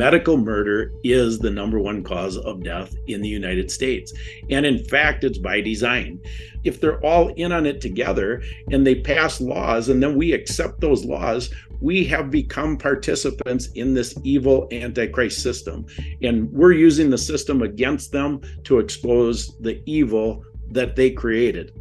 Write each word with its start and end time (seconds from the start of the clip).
medical 0.00 0.38
murder 0.38 0.94
is 1.04 1.38
the 1.38 1.50
number 1.50 1.78
one 1.78 2.02
cause 2.02 2.38
of 2.38 2.62
death 2.62 2.96
in 3.06 3.20
the 3.20 3.28
United 3.28 3.70
States. 3.70 4.14
And 4.48 4.64
in 4.64 4.82
fact, 4.82 5.24
it's 5.24 5.36
by 5.36 5.60
design. 5.60 6.18
If 6.64 6.80
they're 6.80 7.04
all 7.04 7.28
in 7.34 7.52
on 7.52 7.66
it 7.66 7.82
together 7.82 8.42
and 8.70 8.86
they 8.86 8.94
pass 8.94 9.42
laws 9.42 9.90
and 9.90 10.02
then 10.02 10.16
we 10.16 10.32
accept 10.32 10.80
those 10.80 11.04
laws, 11.04 11.52
we 11.82 12.02
have 12.06 12.30
become 12.30 12.78
participants 12.78 13.68
in 13.74 13.92
this 13.92 14.14
evil 14.24 14.68
antichrist 14.72 15.42
system. 15.42 15.84
And 16.22 16.50
we're 16.50 16.72
using 16.72 17.10
the 17.10 17.18
system 17.18 17.60
against 17.60 18.10
them 18.10 18.40
to 18.64 18.78
expose 18.78 19.54
the 19.60 19.82
evil 19.84 20.42
that 20.70 20.96
they 20.96 21.10
created. 21.10 21.74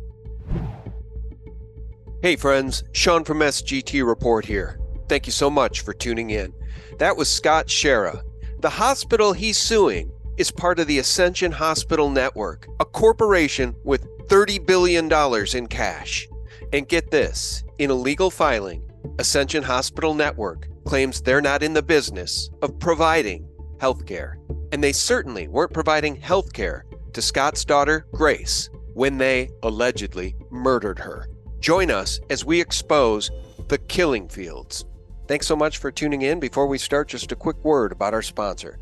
Hey, 2.21 2.35
friends, 2.35 2.83
Sean 2.91 3.23
from 3.23 3.39
SGT 3.39 4.05
Report 4.05 4.43
here. 4.45 4.77
Thank 5.07 5.25
you 5.25 5.31
so 5.31 5.49
much 5.49 5.81
for 5.81 5.93
tuning 5.93 6.31
in. 6.31 6.58
That 6.97 7.17
was 7.17 7.29
Scott 7.29 7.67
Schara. 7.67 8.21
The 8.59 8.69
hospital 8.69 9.33
he's 9.33 9.57
suing 9.57 10.11
is 10.37 10.51
part 10.51 10.79
of 10.79 10.87
the 10.87 10.99
Ascension 10.99 11.51
Hospital 11.51 12.09
Network, 12.09 12.67
a 12.79 12.85
corporation 12.85 13.75
with 13.83 14.07
$30 14.27 14.65
billion 14.65 15.11
in 15.53 15.67
cash. 15.67 16.27
And 16.71 16.87
get 16.87 17.11
this 17.11 17.63
in 17.77 17.89
a 17.89 17.95
legal 17.95 18.29
filing, 18.29 18.83
Ascension 19.17 19.63
Hospital 19.63 20.13
Network 20.13 20.67
claims 20.85 21.21
they're 21.21 21.41
not 21.41 21.63
in 21.63 21.73
the 21.73 21.83
business 21.83 22.49
of 22.61 22.79
providing 22.79 23.47
health 23.79 24.05
care. 24.05 24.37
And 24.71 24.83
they 24.83 24.93
certainly 24.93 25.47
weren't 25.47 25.73
providing 25.73 26.15
health 26.15 26.53
care 26.53 26.85
to 27.13 27.21
Scott's 27.21 27.65
daughter, 27.65 28.05
Grace, 28.13 28.69
when 28.93 29.17
they 29.17 29.49
allegedly 29.63 30.35
murdered 30.51 30.99
her. 30.99 31.27
Join 31.59 31.91
us 31.91 32.19
as 32.29 32.45
we 32.45 32.61
expose 32.61 33.31
the 33.67 33.77
killing 33.77 34.27
fields. 34.29 34.85
Thanks 35.29 35.45
so 35.45 35.55
much 35.55 35.77
for 35.77 35.91
tuning 35.91 36.23
in. 36.23 36.39
Before 36.39 36.65
we 36.65 36.79
start, 36.79 37.09
just 37.09 37.31
a 37.31 37.35
quick 37.35 37.63
word 37.63 37.91
about 37.91 38.15
our 38.15 38.23
sponsor 38.23 38.79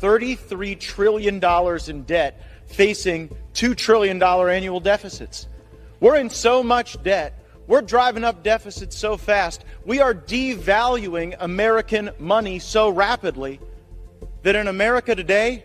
$33 0.00 0.80
trillion 0.80 1.34
in 1.86 2.02
debt, 2.04 2.42
facing 2.66 3.28
$2 3.52 3.76
trillion 3.76 4.22
annual 4.22 4.80
deficits. 4.80 5.48
We're 6.00 6.16
in 6.16 6.30
so 6.30 6.62
much 6.62 7.02
debt. 7.02 7.44
We're 7.66 7.82
driving 7.82 8.24
up 8.24 8.42
deficits 8.42 8.96
so 8.96 9.18
fast. 9.18 9.66
We 9.84 10.00
are 10.00 10.14
devaluing 10.14 11.36
American 11.38 12.10
money 12.18 12.58
so 12.58 12.88
rapidly 12.88 13.60
that 14.44 14.56
in 14.56 14.68
America 14.68 15.14
today, 15.14 15.62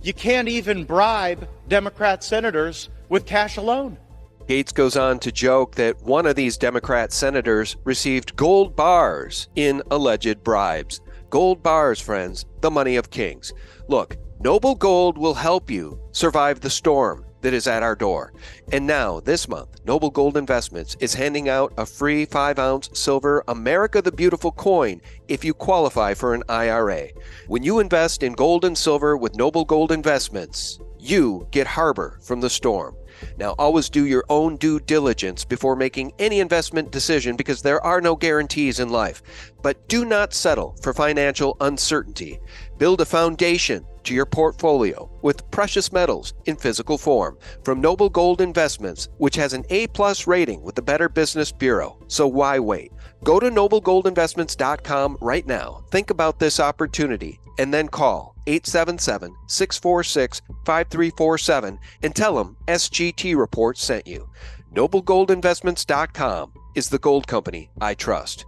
you 0.00 0.14
can't 0.14 0.48
even 0.48 0.84
bribe 0.84 1.46
Democrat 1.68 2.24
senators 2.24 2.88
with 3.10 3.26
cash 3.26 3.58
alone. 3.58 3.98
Gaetz 4.46 4.74
goes 4.74 4.94
on 4.94 5.18
to 5.20 5.32
joke 5.32 5.74
that 5.76 6.02
one 6.02 6.26
of 6.26 6.36
these 6.36 6.58
Democrat 6.58 7.12
senators 7.12 7.76
received 7.84 8.36
gold 8.36 8.76
bars 8.76 9.48
in 9.56 9.82
alleged 9.90 10.44
bribes. 10.44 11.00
Gold 11.30 11.62
bars, 11.62 11.98
friends, 11.98 12.44
the 12.60 12.70
money 12.70 12.96
of 12.96 13.10
kings. 13.10 13.54
Look, 13.88 14.18
Noble 14.40 14.74
Gold 14.74 15.16
will 15.16 15.32
help 15.32 15.70
you 15.70 15.98
survive 16.12 16.60
the 16.60 16.68
storm 16.68 17.24
that 17.40 17.54
is 17.54 17.66
at 17.66 17.82
our 17.82 17.96
door. 17.96 18.34
And 18.70 18.86
now, 18.86 19.20
this 19.20 19.48
month, 19.48 19.80
Noble 19.86 20.10
Gold 20.10 20.36
Investments 20.36 20.94
is 21.00 21.14
handing 21.14 21.48
out 21.48 21.72
a 21.78 21.86
free 21.86 22.26
5 22.26 22.58
ounce 22.58 22.90
silver 22.92 23.42
America 23.48 24.02
the 24.02 24.12
Beautiful 24.12 24.52
coin 24.52 25.00
if 25.26 25.42
you 25.42 25.54
qualify 25.54 26.12
for 26.12 26.34
an 26.34 26.42
IRA. 26.50 27.08
When 27.46 27.62
you 27.62 27.78
invest 27.78 28.22
in 28.22 28.34
gold 28.34 28.66
and 28.66 28.76
silver 28.76 29.16
with 29.16 29.36
Noble 29.36 29.64
Gold 29.64 29.90
Investments, 29.90 30.78
you 30.98 31.48
get 31.50 31.66
harbor 31.66 32.18
from 32.22 32.40
the 32.40 32.50
storm. 32.50 32.94
Now, 33.36 33.54
always 33.58 33.90
do 33.90 34.06
your 34.06 34.24
own 34.28 34.56
due 34.56 34.80
diligence 34.80 35.44
before 35.44 35.76
making 35.76 36.12
any 36.18 36.40
investment 36.40 36.90
decision 36.90 37.36
because 37.36 37.62
there 37.62 37.84
are 37.84 38.00
no 38.00 38.16
guarantees 38.16 38.80
in 38.80 38.88
life. 38.88 39.22
But 39.62 39.88
do 39.88 40.04
not 40.04 40.34
settle 40.34 40.76
for 40.82 40.92
financial 40.92 41.56
uncertainty. 41.60 42.40
Build 42.78 43.00
a 43.00 43.04
foundation 43.04 43.86
to 44.04 44.14
your 44.14 44.26
portfolio 44.26 45.10
with 45.22 45.50
precious 45.50 45.92
metals 45.92 46.34
in 46.44 46.56
physical 46.56 46.98
form 46.98 47.38
from 47.64 47.80
Noble 47.80 48.10
Gold 48.10 48.40
Investments, 48.40 49.08
which 49.18 49.36
has 49.36 49.52
an 49.52 49.64
A 49.70 49.86
plus 49.88 50.26
rating 50.26 50.62
with 50.62 50.74
the 50.74 50.82
Better 50.82 51.08
Business 51.08 51.50
Bureau. 51.50 51.98
So 52.08 52.26
why 52.26 52.58
wait? 52.58 52.92
Go 53.22 53.40
to 53.40 53.50
noblegoldinvestments.com 53.50 55.18
right 55.20 55.46
now. 55.46 55.84
Think 55.90 56.10
about 56.10 56.38
this 56.38 56.60
opportunity 56.60 57.40
and 57.58 57.72
then 57.72 57.88
call 57.88 58.33
877 58.46 59.34
646 59.46 60.42
5347 60.64 61.78
and 62.02 62.14
tell 62.14 62.34
them 62.36 62.56
SGT 62.66 63.36
Report 63.36 63.78
sent 63.78 64.06
you. 64.06 64.28
NobleGoldInvestments.com 64.74 66.52
is 66.74 66.88
the 66.88 66.98
gold 66.98 67.26
company 67.26 67.70
I 67.80 67.94
trust. 67.94 68.44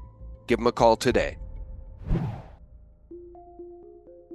Give 0.46 0.58
them 0.58 0.66
a 0.66 0.72
call 0.72 0.96
today. 0.96 1.38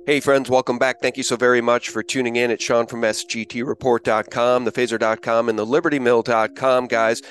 Hey, 0.07 0.19
friends, 0.19 0.49
welcome 0.49 0.79
back. 0.79 0.99
Thank 0.99 1.15
you 1.15 1.23
so 1.23 1.35
very 1.35 1.61
much 1.61 1.89
for 1.89 2.01
tuning 2.01 2.35
in. 2.35 2.49
It's 2.49 2.63
Sean 2.63 2.87
from 2.87 3.01
SGTReport.com, 3.01 4.65
thephaser.com, 4.65 5.47
and 5.47 5.59
the 5.59 5.65
libertymill.com, 5.65 6.87
guys. 6.87 7.21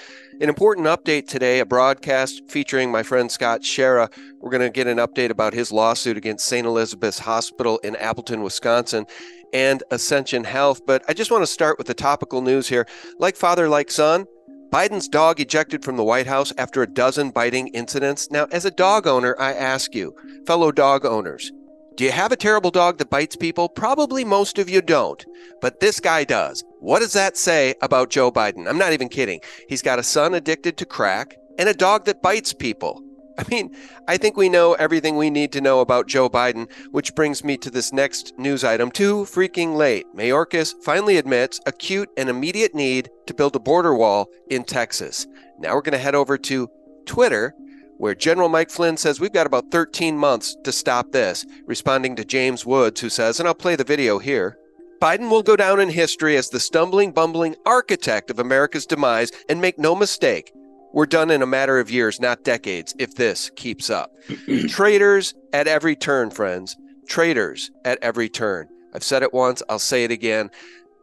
An 0.40 0.48
important 0.48 0.86
update 0.86 1.28
today, 1.28 1.58
a 1.58 1.66
broadcast 1.66 2.44
featuring 2.48 2.90
my 2.90 3.02
friend 3.02 3.30
Scott 3.30 3.60
Schara. 3.60 4.10
We're 4.40 4.48
going 4.48 4.62
to 4.62 4.70
get 4.70 4.86
an 4.86 4.96
update 4.96 5.28
about 5.28 5.52
his 5.52 5.70
lawsuit 5.70 6.16
against 6.16 6.46
St. 6.46 6.66
Elizabeth's 6.66 7.18
Hospital 7.18 7.76
in 7.84 7.94
Appleton, 7.96 8.42
Wisconsin, 8.42 9.04
and 9.52 9.82
Ascension 9.90 10.44
Health. 10.44 10.86
But 10.86 11.04
I 11.06 11.12
just 11.12 11.30
want 11.30 11.42
to 11.42 11.46
start 11.46 11.76
with 11.76 11.88
the 11.88 11.92
topical 11.94 12.40
news 12.40 12.70
here. 12.70 12.86
Like 13.18 13.36
father, 13.36 13.68
like 13.68 13.90
son, 13.90 14.24
Biden's 14.70 15.08
dog 15.08 15.40
ejected 15.40 15.84
from 15.84 15.98
the 15.98 16.04
White 16.04 16.26
House 16.26 16.54
after 16.56 16.80
a 16.80 16.86
dozen 16.86 17.32
biting 17.32 17.68
incidents. 17.68 18.30
Now, 18.30 18.46
as 18.50 18.64
a 18.64 18.70
dog 18.70 19.06
owner, 19.06 19.36
I 19.38 19.52
ask 19.52 19.94
you, 19.94 20.16
fellow 20.46 20.72
dog 20.72 21.04
owners, 21.04 21.52
do 22.00 22.06
you 22.06 22.12
have 22.12 22.32
a 22.32 22.36
terrible 22.36 22.70
dog 22.70 22.96
that 22.96 23.10
bites 23.10 23.36
people? 23.36 23.68
Probably 23.68 24.24
most 24.24 24.58
of 24.58 24.70
you 24.70 24.80
don't, 24.80 25.22
but 25.60 25.80
this 25.80 26.00
guy 26.00 26.24
does. 26.24 26.64
What 26.78 27.00
does 27.00 27.12
that 27.12 27.36
say 27.36 27.74
about 27.82 28.08
Joe 28.08 28.32
Biden? 28.32 28.66
I'm 28.66 28.78
not 28.78 28.94
even 28.94 29.10
kidding. 29.10 29.38
He's 29.68 29.82
got 29.82 29.98
a 29.98 30.02
son 30.02 30.32
addicted 30.32 30.78
to 30.78 30.86
crack 30.86 31.36
and 31.58 31.68
a 31.68 31.74
dog 31.74 32.06
that 32.06 32.22
bites 32.22 32.54
people. 32.54 33.02
I 33.36 33.44
mean, 33.50 33.76
I 34.08 34.16
think 34.16 34.38
we 34.38 34.48
know 34.48 34.72
everything 34.72 35.18
we 35.18 35.28
need 35.28 35.52
to 35.52 35.60
know 35.60 35.80
about 35.80 36.08
Joe 36.08 36.30
Biden, 36.30 36.72
which 36.90 37.14
brings 37.14 37.44
me 37.44 37.58
to 37.58 37.70
this 37.70 37.92
next 37.92 38.32
news 38.38 38.64
item. 38.64 38.90
Too 38.90 39.24
freaking 39.24 39.76
late. 39.76 40.06
Mayorkas 40.16 40.72
finally 40.82 41.18
admits 41.18 41.60
acute 41.66 42.08
and 42.16 42.30
immediate 42.30 42.74
need 42.74 43.10
to 43.26 43.34
build 43.34 43.54
a 43.56 43.60
border 43.60 43.94
wall 43.94 44.30
in 44.48 44.64
Texas. 44.64 45.26
Now 45.58 45.74
we're 45.74 45.82
going 45.82 45.92
to 45.92 45.98
head 45.98 46.14
over 46.14 46.38
to 46.38 46.70
Twitter 47.04 47.54
where 48.00 48.14
General 48.14 48.48
Mike 48.48 48.70
Flynn 48.70 48.96
says 48.96 49.20
we've 49.20 49.32
got 49.32 49.46
about 49.46 49.70
13 49.70 50.16
months 50.16 50.56
to 50.64 50.72
stop 50.72 51.12
this, 51.12 51.44
responding 51.66 52.16
to 52.16 52.24
James 52.24 52.64
Woods, 52.64 53.00
who 53.00 53.10
says, 53.10 53.38
and 53.38 53.46
I'll 53.46 53.54
play 53.54 53.76
the 53.76 53.84
video 53.84 54.18
here. 54.18 54.56
Biden 55.02 55.30
will 55.30 55.42
go 55.42 55.54
down 55.54 55.80
in 55.80 55.90
history 55.90 56.36
as 56.36 56.48
the 56.48 56.60
stumbling, 56.60 57.12
bumbling 57.12 57.56
architect 57.66 58.30
of 58.30 58.38
America's 58.38 58.86
demise, 58.86 59.30
and 59.50 59.60
make 59.60 59.78
no 59.78 59.94
mistake, 59.94 60.50
we're 60.92 61.06
done 61.06 61.30
in 61.30 61.42
a 61.42 61.46
matter 61.46 61.78
of 61.78 61.90
years, 61.90 62.20
not 62.20 62.42
decades, 62.42 62.94
if 62.98 63.14
this 63.14 63.50
keeps 63.54 63.90
up. 63.90 64.12
Traitors 64.68 65.34
at 65.52 65.68
every 65.68 65.94
turn, 65.94 66.30
friends. 66.30 66.76
Traitors 67.06 67.70
at 67.84 67.98
every 68.02 68.28
turn. 68.28 68.68
I've 68.94 69.04
said 69.04 69.22
it 69.22 69.32
once, 69.32 69.62
I'll 69.68 69.78
say 69.78 70.04
it 70.04 70.10
again. 70.10 70.50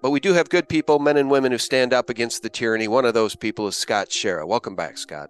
But 0.01 0.09
we 0.09 0.19
do 0.19 0.33
have 0.33 0.49
good 0.49 0.67
people, 0.67 0.99
men 0.99 1.17
and 1.17 1.29
women 1.29 1.51
who 1.51 1.57
stand 1.57 1.93
up 1.93 2.09
against 2.09 2.43
the 2.43 2.49
tyranny. 2.49 2.87
One 2.87 3.05
of 3.05 3.13
those 3.13 3.35
people 3.35 3.67
is 3.67 3.77
Scott 3.77 4.09
Schara. 4.09 4.47
Welcome 4.47 4.75
back, 4.75 4.97
Scott. 4.97 5.29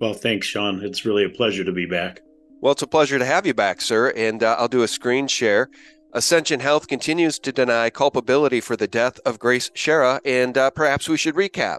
Well, 0.00 0.14
thanks, 0.14 0.46
Sean. 0.46 0.82
It's 0.84 1.04
really 1.04 1.24
a 1.24 1.28
pleasure 1.30 1.64
to 1.64 1.72
be 1.72 1.86
back. 1.86 2.20
Well, 2.60 2.72
it's 2.72 2.82
a 2.82 2.86
pleasure 2.86 3.18
to 3.18 3.24
have 3.24 3.46
you 3.46 3.54
back, 3.54 3.80
sir. 3.80 4.12
And 4.16 4.42
uh, 4.42 4.56
I'll 4.58 4.68
do 4.68 4.82
a 4.82 4.88
screen 4.88 5.26
share. 5.26 5.68
Ascension 6.12 6.60
Health 6.60 6.88
continues 6.88 7.38
to 7.40 7.52
deny 7.52 7.90
culpability 7.90 8.60
for 8.60 8.76
the 8.76 8.88
death 8.88 9.20
of 9.26 9.38
Grace 9.38 9.70
Schara, 9.74 10.20
and 10.24 10.56
uh, 10.56 10.70
perhaps 10.70 11.08
we 11.08 11.18
should 11.18 11.34
recap. 11.34 11.78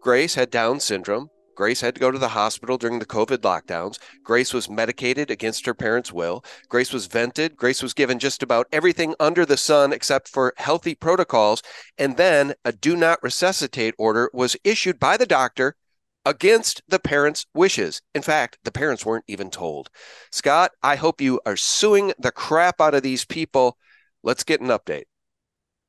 Grace 0.00 0.34
had 0.34 0.50
Down 0.50 0.78
syndrome. 0.80 1.28
Grace 1.54 1.80
had 1.80 1.94
to 1.94 2.00
go 2.00 2.10
to 2.10 2.18
the 2.18 2.28
hospital 2.28 2.78
during 2.78 2.98
the 2.98 3.06
COVID 3.06 3.38
lockdowns. 3.38 3.98
Grace 4.22 4.52
was 4.54 4.70
medicated 4.70 5.30
against 5.30 5.66
her 5.66 5.74
parents' 5.74 6.12
will. 6.12 6.44
Grace 6.68 6.92
was 6.92 7.06
vented. 7.06 7.56
Grace 7.56 7.82
was 7.82 7.94
given 7.94 8.18
just 8.18 8.42
about 8.44 8.68
everything 8.70 9.14
under 9.18 9.44
the 9.44 9.56
sun 9.56 9.92
except 9.92 10.28
for 10.28 10.54
healthy 10.58 10.94
protocols. 10.94 11.62
And 11.96 12.16
then 12.16 12.54
a 12.64 12.70
do 12.70 12.94
not 12.94 13.18
resuscitate 13.22 13.94
order 13.98 14.30
was 14.32 14.56
issued 14.62 15.00
by 15.00 15.16
the 15.16 15.26
doctor 15.26 15.74
against 16.28 16.82
the 16.86 16.98
parents' 16.98 17.46
wishes. 17.54 18.02
In 18.14 18.20
fact, 18.20 18.58
the 18.62 18.70
parents 18.70 19.06
weren't 19.06 19.24
even 19.28 19.48
told. 19.48 19.88
Scott, 20.30 20.72
I 20.82 20.96
hope 20.96 21.22
you 21.22 21.40
are 21.46 21.56
suing 21.56 22.12
the 22.18 22.30
crap 22.30 22.82
out 22.82 22.94
of 22.94 23.02
these 23.02 23.24
people. 23.24 23.78
Let's 24.22 24.44
get 24.44 24.60
an 24.60 24.68
update. 24.68 25.04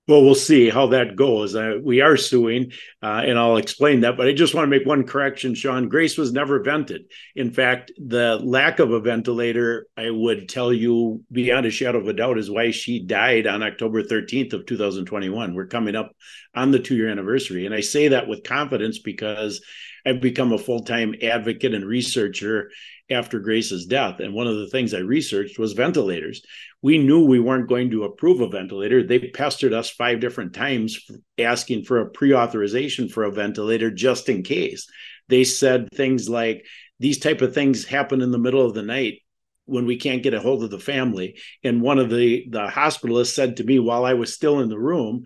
Well, 0.07 0.23
we'll 0.23 0.33
see 0.33 0.69
how 0.69 0.87
that 0.87 1.15
goes. 1.15 1.55
Uh, 1.55 1.75
we 1.83 2.01
are 2.01 2.17
suing, 2.17 2.71
uh, 3.03 3.21
and 3.25 3.37
I'll 3.37 3.57
explain 3.57 3.99
that. 3.99 4.17
But 4.17 4.27
I 4.27 4.33
just 4.33 4.55
want 4.55 4.65
to 4.65 4.75
make 4.75 4.87
one 4.87 5.03
correction, 5.03 5.53
Sean. 5.53 5.87
Grace 5.87 6.17
was 6.17 6.31
never 6.31 6.63
vented. 6.63 7.03
In 7.35 7.51
fact, 7.51 7.91
the 7.97 8.39
lack 8.41 8.79
of 8.79 8.91
a 8.91 9.01
ventilator, 9.01 9.85
I 9.95 10.09
would 10.09 10.49
tell 10.49 10.73
you 10.73 11.23
beyond 11.31 11.67
a 11.67 11.69
shadow 11.69 11.99
of 11.99 12.07
a 12.07 12.13
doubt, 12.13 12.39
is 12.39 12.49
why 12.49 12.71
she 12.71 13.05
died 13.05 13.45
on 13.45 13.61
October 13.61 14.01
13th 14.01 14.53
of 14.53 14.65
2021. 14.65 15.53
We're 15.53 15.67
coming 15.67 15.95
up 15.95 16.15
on 16.55 16.71
the 16.71 16.79
two-year 16.79 17.09
anniversary, 17.09 17.67
and 17.67 17.75
I 17.75 17.81
say 17.81 18.07
that 18.07 18.27
with 18.27 18.43
confidence 18.43 18.97
because 18.97 19.61
I've 20.05 20.21
become 20.21 20.53
a 20.53 20.57
full 20.57 20.83
time 20.83 21.15
advocate 21.21 21.73
and 21.73 21.85
researcher. 21.85 22.71
after 23.11 23.39
Grace's 23.39 23.87
death. 23.87 24.19
And 24.19 24.33
one 24.33 24.47
of 24.47 24.57
the 24.57 24.67
things 24.67 24.93
I 24.93 24.99
researched 24.99 25.57
was 25.57 25.73
ventilators. 25.73 26.43
We 26.81 26.99
knew 26.99 27.25
we 27.25 27.39
weren't 27.39 27.67
going 27.67 27.89
to 27.91 28.03
approve 28.03 28.39
a 28.39 28.47
ventilator. 28.47 29.03
They 29.03 29.19
pestered 29.19 29.73
us 29.73 29.89
five 29.89 30.19
different 30.19 30.53
times 30.53 30.99
asking 31.37 31.85
for 31.85 31.99
a 31.99 32.09
pre 32.09 32.33
authorization 32.33 33.09
for 33.09 33.23
a 33.23 33.31
ventilator 33.31 33.89
just 33.89 34.29
in 34.29 34.43
case. 34.43 34.87
They 35.27 35.43
said 35.43 35.89
things 35.93 36.29
like, 36.29 36.65
these 36.99 37.19
type 37.19 37.41
of 37.41 37.53
things 37.53 37.85
happen 37.85 38.21
in 38.21 38.31
the 38.31 38.37
middle 38.37 38.65
of 38.65 38.73
the 38.73 38.83
night 38.83 39.21
when 39.65 39.85
we 39.85 39.97
can't 39.97 40.23
get 40.23 40.33
a 40.33 40.39
hold 40.41 40.63
of 40.63 40.71
the 40.71 40.79
family. 40.79 41.37
And 41.63 41.81
one 41.81 41.99
of 41.99 42.09
the 42.09 42.45
the 42.49 42.67
hospitalists 42.67 43.33
said 43.33 43.57
to 43.57 43.63
me 43.63 43.79
while 43.79 44.03
I 44.03 44.13
was 44.13 44.33
still 44.33 44.59
in 44.59 44.69
the 44.69 44.79
room, 44.79 45.25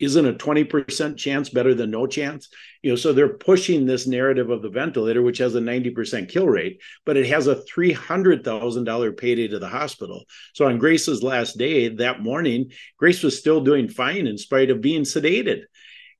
isn't 0.00 0.26
a 0.26 0.32
20% 0.32 1.16
chance 1.16 1.50
better 1.50 1.74
than 1.74 1.90
no 1.90 2.06
chance? 2.06 2.48
You 2.82 2.90
know 2.90 2.96
so 2.96 3.12
they're 3.12 3.36
pushing 3.36 3.84
this 3.84 4.06
narrative 4.06 4.50
of 4.50 4.62
the 4.62 4.70
ventilator 4.70 5.22
which 5.22 5.38
has 5.38 5.54
a 5.54 5.60
90% 5.60 6.28
kill 6.28 6.46
rate 6.46 6.80
but 7.04 7.16
it 7.16 7.26
has 7.26 7.46
a 7.46 7.62
$300000 7.76 9.16
payday 9.16 9.48
to 9.48 9.58
the 9.58 9.68
hospital. 9.68 10.24
So 10.54 10.66
on 10.66 10.78
grace's 10.78 11.22
last 11.22 11.58
day 11.58 11.88
that 11.96 12.22
morning 12.22 12.70
grace 12.96 13.22
was 13.22 13.38
still 13.38 13.60
doing 13.60 13.88
fine 13.88 14.26
in 14.26 14.38
spite 14.38 14.70
of 14.70 14.80
being 14.80 15.02
sedated 15.02 15.62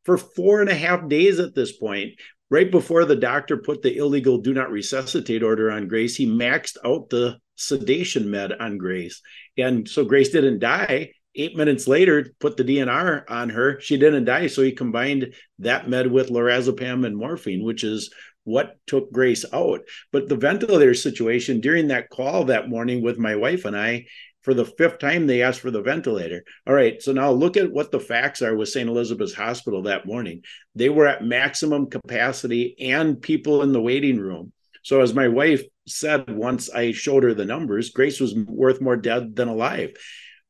for 0.04 0.18
four 0.18 0.60
and 0.60 0.70
a 0.70 0.74
half 0.74 1.08
days 1.08 1.40
at 1.40 1.54
this 1.54 1.72
point. 1.72 2.12
Right 2.50 2.70
before 2.70 3.04
the 3.04 3.16
doctor 3.16 3.58
put 3.58 3.80
the 3.80 3.96
illegal 3.96 4.38
do 4.38 4.52
not 4.52 4.72
resuscitate 4.72 5.42
order 5.42 5.70
on 5.70 5.88
grace 5.88 6.16
he 6.16 6.26
maxed 6.26 6.76
out 6.84 7.08
the 7.08 7.38
sedation 7.56 8.30
med 8.30 8.52
on 8.52 8.76
grace. 8.76 9.22
And 9.56 9.88
so 9.88 10.04
grace 10.04 10.30
didn't 10.30 10.58
die 10.58 11.12
eight 11.34 11.56
minutes 11.56 11.86
later, 11.86 12.26
put 12.40 12.56
the 12.56 12.64
DNR 12.64 13.24
on 13.28 13.50
her. 13.50 13.80
She 13.80 13.96
didn't 13.96 14.24
die. 14.24 14.46
So 14.46 14.62
he 14.62 14.72
combined 14.72 15.34
that 15.60 15.88
med 15.88 16.10
with 16.10 16.30
lorazepam 16.30 17.06
and 17.06 17.16
morphine, 17.16 17.64
which 17.64 17.84
is 17.84 18.12
what 18.44 18.76
took 18.86 19.12
Grace 19.12 19.44
out. 19.52 19.80
But 20.12 20.28
the 20.28 20.36
ventilator 20.36 20.94
situation 20.94 21.60
during 21.60 21.88
that 21.88 22.10
call 22.10 22.44
that 22.44 22.68
morning 22.68 23.02
with 23.02 23.18
my 23.18 23.36
wife 23.36 23.64
and 23.64 23.76
I, 23.76 24.06
for 24.42 24.54
the 24.54 24.64
fifth 24.64 24.98
time, 24.98 25.26
they 25.26 25.42
asked 25.42 25.60
for 25.60 25.70
the 25.70 25.82
ventilator. 25.82 26.42
All 26.66 26.74
right. 26.74 27.00
So 27.02 27.12
now 27.12 27.30
look 27.30 27.58
at 27.58 27.70
what 27.70 27.92
the 27.92 28.00
facts 28.00 28.40
are 28.40 28.56
with 28.56 28.70
St. 28.70 28.88
Elizabeth's 28.88 29.34
Hospital 29.34 29.82
that 29.82 30.06
morning. 30.06 30.42
They 30.74 30.88
were 30.88 31.06
at 31.06 31.22
maximum 31.22 31.90
capacity 31.90 32.74
and 32.80 33.20
people 33.20 33.62
in 33.62 33.72
the 33.72 33.82
waiting 33.82 34.18
room. 34.18 34.52
So, 34.82 35.02
as 35.02 35.12
my 35.12 35.28
wife 35.28 35.62
said 35.86 36.34
once 36.34 36.70
I 36.70 36.92
showed 36.92 37.22
her 37.24 37.34
the 37.34 37.44
numbers, 37.44 37.90
Grace 37.90 38.18
was 38.18 38.34
worth 38.34 38.80
more 38.80 38.96
dead 38.96 39.36
than 39.36 39.48
alive 39.48 39.90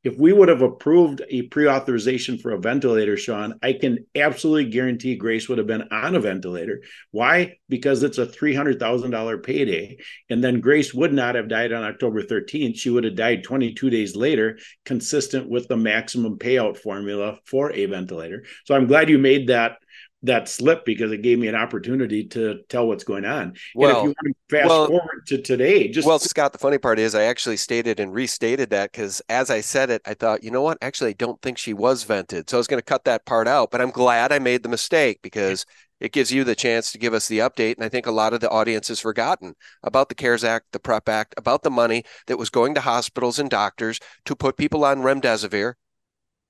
if 0.02 0.17
we 0.19 0.32
would 0.32 0.49
have 0.49 0.62
approved 0.62 1.23
a 1.29 1.43
pre-authorization 1.43 2.38
for 2.38 2.52
a 2.52 2.61
ventilator, 2.61 3.17
Sean, 3.17 3.58
I 3.62 3.75
can 3.75 4.06
absolutely 4.14 4.70
guarantee 4.70 5.17
Grace 5.17 5.49
would 5.49 5.58
have 5.58 5.67
been 5.67 5.88
on 5.91 6.14
a 6.14 6.20
ventilator. 6.20 6.82
Why? 7.11 7.56
Because 7.69 8.02
it's 8.02 8.19
a 8.19 8.26
$300,000 8.26 9.43
payday. 9.43 9.99
And 10.31 10.43
then 10.43 10.61
Grace 10.61 10.94
would 10.94 11.12
not 11.12 11.35
have 11.35 11.49
died 11.49 11.73
on 11.73 11.85
October 11.85 12.23
13th. 12.23 12.76
She 12.76 12.91
would 12.91 13.05
have 13.05 13.14
died 13.14 13.44
22 13.44 13.91
days 13.91 14.17
later, 14.17 14.58
consistent 14.85 15.50
with 15.50 15.69
the 15.69 15.76
maximum 15.76 16.38
payout 16.38 16.79
formula 16.79 17.38
for 17.44 17.70
a 17.73 17.85
ventilator. 17.87 18.44
So 18.64 18.75
I'm 18.75 18.87
glad 18.87 19.11
you 19.11 19.19
made 19.19 19.49
that 19.49 19.79
that 20.22 20.49
slip 20.49 20.84
because 20.84 21.12
it 21.12 21.22
gave 21.22 21.38
me 21.38 21.49
an 21.49 21.55
opportunity 21.55 22.25
to 22.25 22.61
tell 22.69 22.87
what's 22.87 23.05
going 23.05 23.25
on. 23.25 23.55
Well, 23.75 23.88
and 23.88 23.99
if 23.99 24.02
you 24.05 24.14
want 24.22 24.37
to 24.37 24.56
fast 24.56 24.69
well, 24.69 24.87
forward 24.87 25.26
to 25.28 25.40
today, 25.40 25.88
just 25.88 26.06
well, 26.06 26.19
Scott, 26.19 26.52
the 26.52 26.58
funny 26.58 26.78
part 26.78 26.99
is 26.99 27.14
I 27.14 27.22
actually 27.22 27.56
stated 27.56 27.99
and 28.00 28.12
restated 28.12 28.70
that 28.70 28.93
because 28.93 29.22
as 29.28 29.50
I 29.50 29.61
said 29.61 29.90
it, 29.90 30.02
I 30.05 30.14
thought, 30.14 30.44
you 30.44 30.50
know 30.50 30.62
what? 30.62 30.78
Actually, 30.82 31.11
I 31.11 31.14
don't 31.14 31.40
think 31.40 31.56
she 31.56 31.72
was 31.72 32.02
vented. 32.02 32.50
So 32.50 32.56
I 32.56 32.61
was 32.61 32.67
going 32.67 32.78
to 32.78 32.84
cut 32.84 33.05
that 33.05 33.25
part 33.25 33.49
out, 33.49 33.70
but 33.70 33.81
I'm 33.81 33.90
glad 33.90 34.32
I 34.32 34.38
made 34.38 34.62
the 34.62 34.69
mistake 34.69 35.20
because 35.22 35.64
it 36.00 36.12
gives 36.12 36.32
you 36.32 36.44
the 36.44 36.55
chance 36.55 36.93
to 36.93 36.99
give 36.99 37.14
us 37.14 37.28
the 37.28 37.38
update. 37.38 37.76
And 37.76 37.84
I 37.84 37.88
think 37.88 38.06
a 38.06 38.11
lot 38.12 38.32
of 38.32 38.40
the 38.40 38.50
audience 38.50 38.88
has 38.88 39.00
forgotten 39.00 39.55
about 39.82 40.08
the 40.08 40.14
CARES 40.14 40.44
Act, 40.44 40.67
the 40.72 40.81
PrEP 40.81 41.08
Act, 41.08 41.34
about 41.37 41.62
the 41.62 41.70
money 41.70 42.05
that 42.26 42.38
was 42.38 42.50
going 42.50 42.75
to 42.75 42.81
hospitals 42.81 43.38
and 43.38 43.49
doctors 43.49 44.00
to 44.25 44.34
put 44.34 44.56
people 44.56 44.84
on 44.84 44.99
remdesivir 44.99 45.75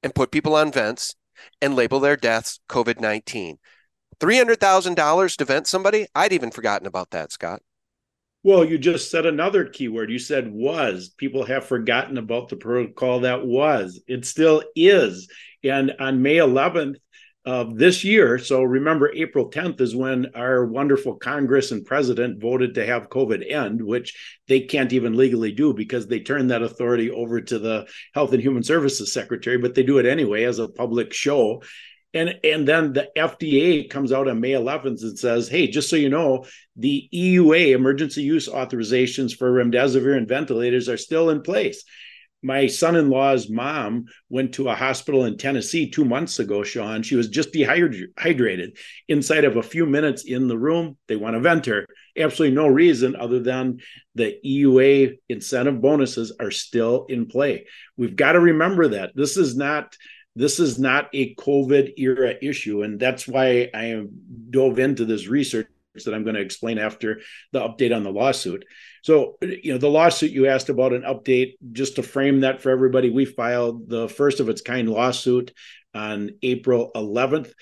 and 0.03 0.15
put 0.15 0.31
people 0.31 0.55
on 0.55 0.73
vents 0.73 1.15
and 1.61 1.75
label 1.75 2.01
their 2.01 2.17
deaths 2.17 2.61
COVID 2.69 3.01
19. 3.01 3.59
$300,000 4.21 5.37
to 5.37 5.45
vent 5.45 5.67
somebody? 5.67 6.07
I'd 6.15 6.33
even 6.33 6.51
forgotten 6.51 6.87
about 6.87 7.11
that, 7.11 7.33
Scott. 7.33 7.63
Well, 8.43 8.65
you 8.65 8.79
just 8.79 9.11
said 9.11 9.27
another 9.27 9.65
keyword. 9.67 10.11
You 10.11 10.19
said 10.19 10.51
was. 10.51 11.11
People 11.11 11.45
have 11.45 11.67
forgotten 11.67 12.17
about 12.17 12.49
the 12.49 12.57
protocol 12.57 13.21
that 13.21 13.47
was. 13.47 14.01
It 14.07 14.25
still 14.25 14.63
is. 14.75 15.29
And 15.63 15.95
on 15.99 16.23
May 16.23 16.37
11th 16.37 16.97
of 17.45 17.79
this 17.79 18.05
year, 18.05 18.39
so 18.39 18.63
remember, 18.63 19.11
April 19.15 19.51
10th 19.51 19.81
is 19.81 19.97
when 19.97 20.27
our 20.35 20.67
wonderful 20.67 21.17
Congress 21.17 21.71
and 21.73 21.87
president 21.87 22.41
voted 22.41 22.75
to 22.75 22.85
have 22.85 23.09
COVID 23.09 23.51
end, 23.51 23.83
which 23.83 24.15
they 24.47 24.61
can't 24.61 24.93
even 24.93 25.17
legally 25.17 25.53
do 25.53 25.73
because 25.73 26.07
they 26.07 26.21
turned 26.21 26.51
that 26.51 26.63
authority 26.63 27.11
over 27.11 27.41
to 27.41 27.59
the 27.59 27.89
Health 28.15 28.33
and 28.33 28.43
Human 28.43 28.63
Services 28.63 29.13
Secretary, 29.13 29.57
but 29.57 29.75
they 29.75 29.83
do 29.83 29.99
it 29.99 30.07
anyway 30.07 30.45
as 30.45 30.59
a 30.59 30.69
public 30.69 31.13
show 31.15 31.63
and 32.13 32.35
and 32.43 32.67
then 32.67 32.93
the 32.93 33.09
FDA 33.17 33.89
comes 33.89 34.13
out 34.13 34.29
on 34.29 34.41
May 34.41 34.51
11th 34.51 35.03
and 35.03 35.19
says, 35.19 35.49
"Hey, 35.49 35.69
just 35.69 35.89
so 35.89 35.97
you 35.97 36.09
know, 36.09 36.45
the 36.77 37.09
EUA 37.13 37.73
emergency 37.73 38.23
use 38.23 38.49
authorizations 38.49 39.37
for 39.37 39.51
remdesivir 39.51 40.17
and 40.17 40.29
ventilators 40.29 40.89
are 40.89 40.97
still 40.97 41.31
in 41.31 41.43
place." 41.43 41.85
My 42.43 42.67
son-in-law's 42.67 43.51
mom 43.51 44.07
went 44.31 44.55
to 44.55 44.69
a 44.69 44.75
hospital 44.75 45.25
in 45.25 45.37
Tennessee 45.37 45.91
two 45.91 46.05
months 46.05 46.39
ago. 46.39 46.63
Sean, 46.63 47.03
she 47.03 47.17
was 47.17 47.29
just 47.29 47.53
dehydrated. 47.53 48.79
Inside 49.09 49.45
of 49.45 49.57
a 49.57 49.63
few 49.63 49.85
minutes 49.85 50.25
in 50.25 50.49
the 50.49 50.57
room, 50.57 50.97
they 51.07 51.17
want 51.17 51.35
to 51.35 51.41
vent 51.41 51.67
her. 51.67 51.87
Absolutely 52.17 52.57
no 52.57 52.67
reason 52.67 53.15
other 53.15 53.41
than 53.41 53.81
the 54.15 54.39
EUA 54.45 55.19
incentive 55.29 55.81
bonuses 55.83 56.33
are 56.41 56.51
still 56.51 57.07
in 57.09 57.27
play. 57.27 57.67
We've 57.97 58.17
got 58.17 58.33
to 58.33 58.41
remember 58.41 58.89
that 58.89 59.13
this 59.15 59.37
is 59.37 59.57
not 59.57 59.95
this 60.37 60.61
is 60.61 60.79
not 60.79 61.09
a 61.13 61.35
COVID 61.35 61.95
era 61.99 62.35
issue. 62.41 62.83
And 62.83 63.01
that's 63.01 63.27
why 63.27 63.69
I 63.75 64.03
dove 64.49 64.79
into 64.79 65.05
this 65.05 65.27
research 65.27 65.67
that 65.95 66.15
I'm 66.15 66.25
going 66.25 66.37
to 66.37 66.41
explain 66.41 66.79
after 66.79 67.21
the 67.53 67.61
update 67.61 67.95
on 67.95 68.03
the 68.03 68.13
lawsuit. 68.13 68.65
So, 69.03 69.37
you 69.43 69.73
know, 69.73 69.79
the 69.79 69.89
lawsuit 69.89 70.31
you 70.31 70.47
asked 70.47 70.69
about 70.69 70.93
an 70.93 71.03
update, 71.03 71.55
just 71.73 71.97
to 71.97 72.03
frame 72.03 72.41
that 72.41 72.61
for 72.61 72.71
everybody, 72.71 73.11
we 73.11 73.25
filed 73.25 73.89
the 73.89 74.09
first 74.09 74.41
of 74.41 74.49
its 74.49 74.63
kind 74.63 74.89
lawsuit 74.89 75.53
on 75.95 76.31
April 76.43 76.91
11th. 76.95 77.53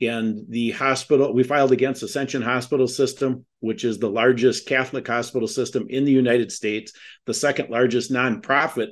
And 0.00 0.44
the 0.48 0.70
hospital, 0.72 1.34
we 1.34 1.42
filed 1.42 1.72
against 1.72 2.04
Ascension 2.04 2.42
Hospital 2.42 2.86
System, 2.86 3.44
which 3.58 3.84
is 3.84 3.98
the 3.98 4.10
largest 4.10 4.68
Catholic 4.68 5.06
hospital 5.06 5.48
system 5.48 5.86
in 5.88 6.04
the 6.04 6.12
United 6.12 6.52
States, 6.52 6.92
the 7.26 7.34
second 7.34 7.70
largest 7.70 8.12
nonprofit 8.12 8.90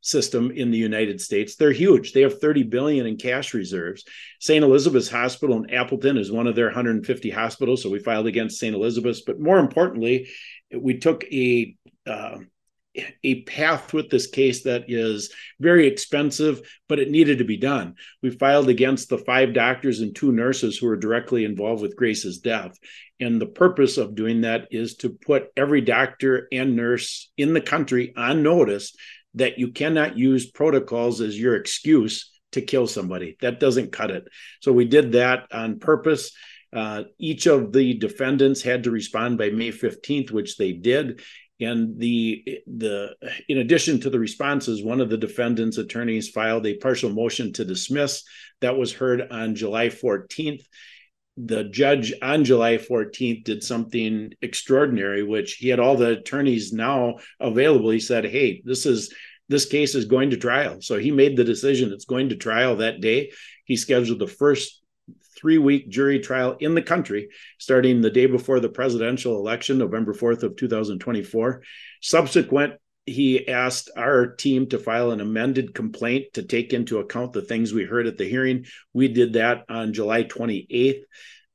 system 0.00 0.50
in 0.50 0.70
the 0.70 0.78
United 0.78 1.20
States. 1.20 1.56
They're 1.56 1.72
huge. 1.72 2.12
They 2.12 2.22
have 2.22 2.40
30 2.40 2.64
billion 2.64 3.06
in 3.06 3.16
cash 3.16 3.54
reserves. 3.54 4.04
St. 4.40 4.64
Elizabeth's 4.64 5.08
Hospital 5.08 5.56
in 5.56 5.70
Appleton 5.70 6.16
is 6.16 6.30
one 6.30 6.46
of 6.46 6.54
their 6.54 6.66
150 6.66 7.30
hospitals, 7.30 7.82
so 7.82 7.90
we 7.90 7.98
filed 7.98 8.26
against 8.26 8.58
St. 8.58 8.74
Elizabeth's. 8.74 9.22
But 9.22 9.40
more 9.40 9.58
importantly, 9.58 10.28
we 10.76 10.98
took 10.98 11.24
a 11.24 11.76
uh, 12.06 12.38
a 13.22 13.42
path 13.42 13.92
with 13.92 14.10
this 14.10 14.26
case 14.26 14.62
that 14.62 14.84
is 14.88 15.32
very 15.60 15.86
expensive, 15.86 16.60
but 16.88 16.98
it 16.98 17.10
needed 17.10 17.38
to 17.38 17.44
be 17.44 17.56
done. 17.56 17.94
We 18.22 18.30
filed 18.30 18.68
against 18.68 19.08
the 19.08 19.18
five 19.18 19.52
doctors 19.52 20.00
and 20.00 20.14
two 20.14 20.32
nurses 20.32 20.78
who 20.78 20.86
were 20.86 20.96
directly 20.96 21.44
involved 21.44 21.82
with 21.82 21.96
Grace's 21.96 22.38
death. 22.38 22.76
And 23.20 23.40
the 23.40 23.46
purpose 23.46 23.96
of 23.96 24.14
doing 24.14 24.42
that 24.42 24.68
is 24.70 24.96
to 24.96 25.10
put 25.10 25.48
every 25.56 25.80
doctor 25.80 26.48
and 26.52 26.76
nurse 26.76 27.30
in 27.36 27.54
the 27.54 27.60
country 27.60 28.12
on 28.16 28.42
notice 28.42 28.94
that 29.36 29.58
you 29.58 29.72
cannot 29.72 30.18
use 30.18 30.50
protocols 30.50 31.20
as 31.20 31.38
your 31.38 31.56
excuse 31.56 32.30
to 32.52 32.62
kill 32.62 32.86
somebody. 32.86 33.36
That 33.40 33.60
doesn't 33.60 33.92
cut 33.92 34.10
it. 34.10 34.26
So 34.60 34.72
we 34.72 34.86
did 34.86 35.12
that 35.12 35.46
on 35.52 35.78
purpose. 35.78 36.32
Uh, 36.74 37.04
each 37.18 37.46
of 37.46 37.72
the 37.72 37.94
defendants 37.94 38.62
had 38.62 38.84
to 38.84 38.90
respond 38.90 39.38
by 39.38 39.50
May 39.50 39.70
15th, 39.70 40.30
which 40.30 40.56
they 40.56 40.72
did. 40.72 41.20
And 41.58 41.98
the 41.98 42.44
the 42.66 43.16
in 43.48 43.58
addition 43.58 44.00
to 44.00 44.10
the 44.10 44.18
responses, 44.18 44.82
one 44.82 45.00
of 45.00 45.08
the 45.08 45.16
defendants' 45.16 45.78
attorneys 45.78 46.28
filed 46.28 46.66
a 46.66 46.76
partial 46.76 47.08
motion 47.08 47.52
to 47.54 47.64
dismiss 47.64 48.24
that 48.60 48.76
was 48.76 48.92
heard 48.92 49.22
on 49.30 49.54
July 49.54 49.88
14th. 49.88 50.62
The 51.36 51.64
judge 51.64 52.14
on 52.22 52.44
July 52.44 52.78
14th 52.78 53.44
did 53.44 53.62
something 53.62 54.32
extraordinary, 54.40 55.22
which 55.22 55.54
he 55.54 55.68
had 55.68 55.80
all 55.80 55.96
the 55.96 56.18
attorneys 56.18 56.72
now 56.72 57.16
available. 57.40 57.90
He 57.90 58.00
said, 58.00 58.24
Hey, 58.24 58.62
this 58.64 58.86
is 58.86 59.12
this 59.48 59.66
case 59.66 59.94
is 59.94 60.06
going 60.06 60.30
to 60.30 60.36
trial. 60.36 60.80
So 60.80 60.98
he 60.98 61.10
made 61.10 61.36
the 61.36 61.44
decision 61.44 61.92
it's 61.92 62.04
going 62.04 62.30
to 62.30 62.36
trial 62.36 62.76
that 62.76 63.00
day. 63.00 63.32
He 63.64 63.76
scheduled 63.76 64.18
the 64.18 64.26
first 64.26 64.82
three 65.36 65.58
week 65.58 65.88
jury 65.88 66.18
trial 66.18 66.56
in 66.60 66.74
the 66.74 66.82
country 66.82 67.28
starting 67.58 68.00
the 68.00 68.10
day 68.10 68.26
before 68.26 68.58
the 68.58 68.68
presidential 68.68 69.36
election, 69.36 69.78
November 69.78 70.14
4th 70.14 70.42
of 70.42 70.56
2024. 70.56 71.62
Subsequent, 72.00 72.74
he 73.06 73.48
asked 73.48 73.90
our 73.96 74.26
team 74.26 74.68
to 74.68 74.78
file 74.78 75.12
an 75.12 75.20
amended 75.20 75.74
complaint 75.74 76.34
to 76.34 76.42
take 76.42 76.72
into 76.72 76.98
account 76.98 77.32
the 77.32 77.42
things 77.42 77.72
we 77.72 77.84
heard 77.84 78.06
at 78.06 78.18
the 78.18 78.28
hearing. 78.28 78.66
We 78.92 79.08
did 79.08 79.34
that 79.34 79.64
on 79.68 79.92
July 79.92 80.24
28th. 80.24 81.02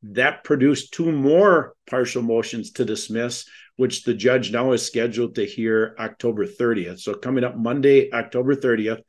That 0.03 0.43
produced 0.43 0.93
two 0.93 1.12
more 1.12 1.75
partial 1.88 2.24
motions 2.24 2.72
to 2.72 2.86
dismiss 2.86 3.46
which 3.81 4.03
the 4.03 4.13
judge 4.13 4.51
now 4.51 4.74
is 4.74 4.86
scheduled 4.86 5.34
to 5.34 5.43
hear 5.43 5.96
October 6.00 6.46
30th. 6.46 7.00
So 7.00 7.15
coming 7.15 7.43
up 7.43 7.58
Monday, 7.58 8.12
October 8.13 8.55
30th, 8.55 9.01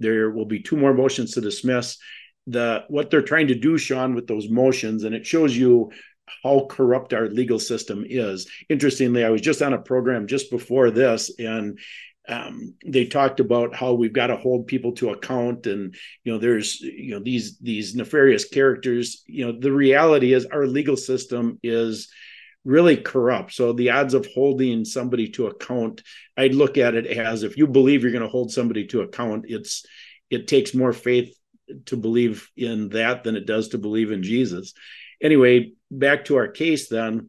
there 0.00 0.30
will 0.30 0.46
be 0.46 0.60
two 0.60 0.76
more 0.76 0.92
motions 0.92 1.32
to 1.32 1.40
dismiss. 1.40 1.96
The 2.48 2.84
what 2.88 3.10
they're 3.10 3.22
trying 3.22 3.48
to 3.48 3.54
do, 3.54 3.78
Sean, 3.78 4.16
with 4.16 4.26
those 4.26 4.48
motions, 4.48 5.04
and 5.04 5.14
it 5.14 5.26
shows 5.26 5.56
you 5.56 5.92
how 6.42 6.66
corrupt 6.70 7.12
our 7.12 7.28
legal 7.28 7.58
system 7.58 8.04
is. 8.06 8.48
Interestingly, 8.68 9.24
I 9.24 9.30
was 9.30 9.40
just 9.40 9.62
on 9.62 9.72
a 9.72 9.78
program 9.78 10.26
just 10.26 10.50
before 10.50 10.90
this, 10.90 11.30
and 11.38 11.78
um, 12.28 12.74
they 12.86 13.06
talked 13.06 13.40
about 13.40 13.74
how 13.74 13.94
we've 13.94 14.12
got 14.12 14.28
to 14.28 14.36
hold 14.36 14.66
people 14.66 14.92
to 14.92 15.10
account, 15.10 15.66
and 15.66 15.94
you 16.24 16.32
know, 16.32 16.38
there's 16.38 16.80
you 16.80 17.14
know 17.14 17.20
these 17.20 17.58
these 17.58 17.94
nefarious 17.94 18.44
characters. 18.44 19.24
You 19.26 19.46
know, 19.46 19.58
the 19.58 19.72
reality 19.72 20.32
is 20.32 20.46
our 20.46 20.66
legal 20.66 20.96
system 20.96 21.58
is 21.62 22.08
really 22.64 22.96
corrupt. 22.96 23.54
So 23.54 23.72
the 23.72 23.90
odds 23.90 24.14
of 24.14 24.26
holding 24.34 24.84
somebody 24.84 25.28
to 25.30 25.46
account, 25.46 26.02
I'd 26.36 26.54
look 26.54 26.76
at 26.76 26.94
it 26.94 27.06
as 27.06 27.42
if 27.42 27.56
you 27.56 27.66
believe 27.66 28.02
you're 28.02 28.12
going 28.12 28.22
to 28.22 28.28
hold 28.28 28.52
somebody 28.52 28.86
to 28.88 29.00
account, 29.00 29.46
it's 29.48 29.84
it 30.28 30.46
takes 30.46 30.74
more 30.74 30.92
faith 30.92 31.34
to 31.86 31.96
believe 31.96 32.50
in 32.56 32.90
that 32.90 33.24
than 33.24 33.36
it 33.36 33.46
does 33.46 33.68
to 33.68 33.78
believe 33.78 34.12
in 34.12 34.22
Jesus. 34.22 34.74
Anyway, 35.22 35.72
back 35.90 36.24
to 36.26 36.36
our 36.36 36.48
case 36.48 36.88
then. 36.88 37.28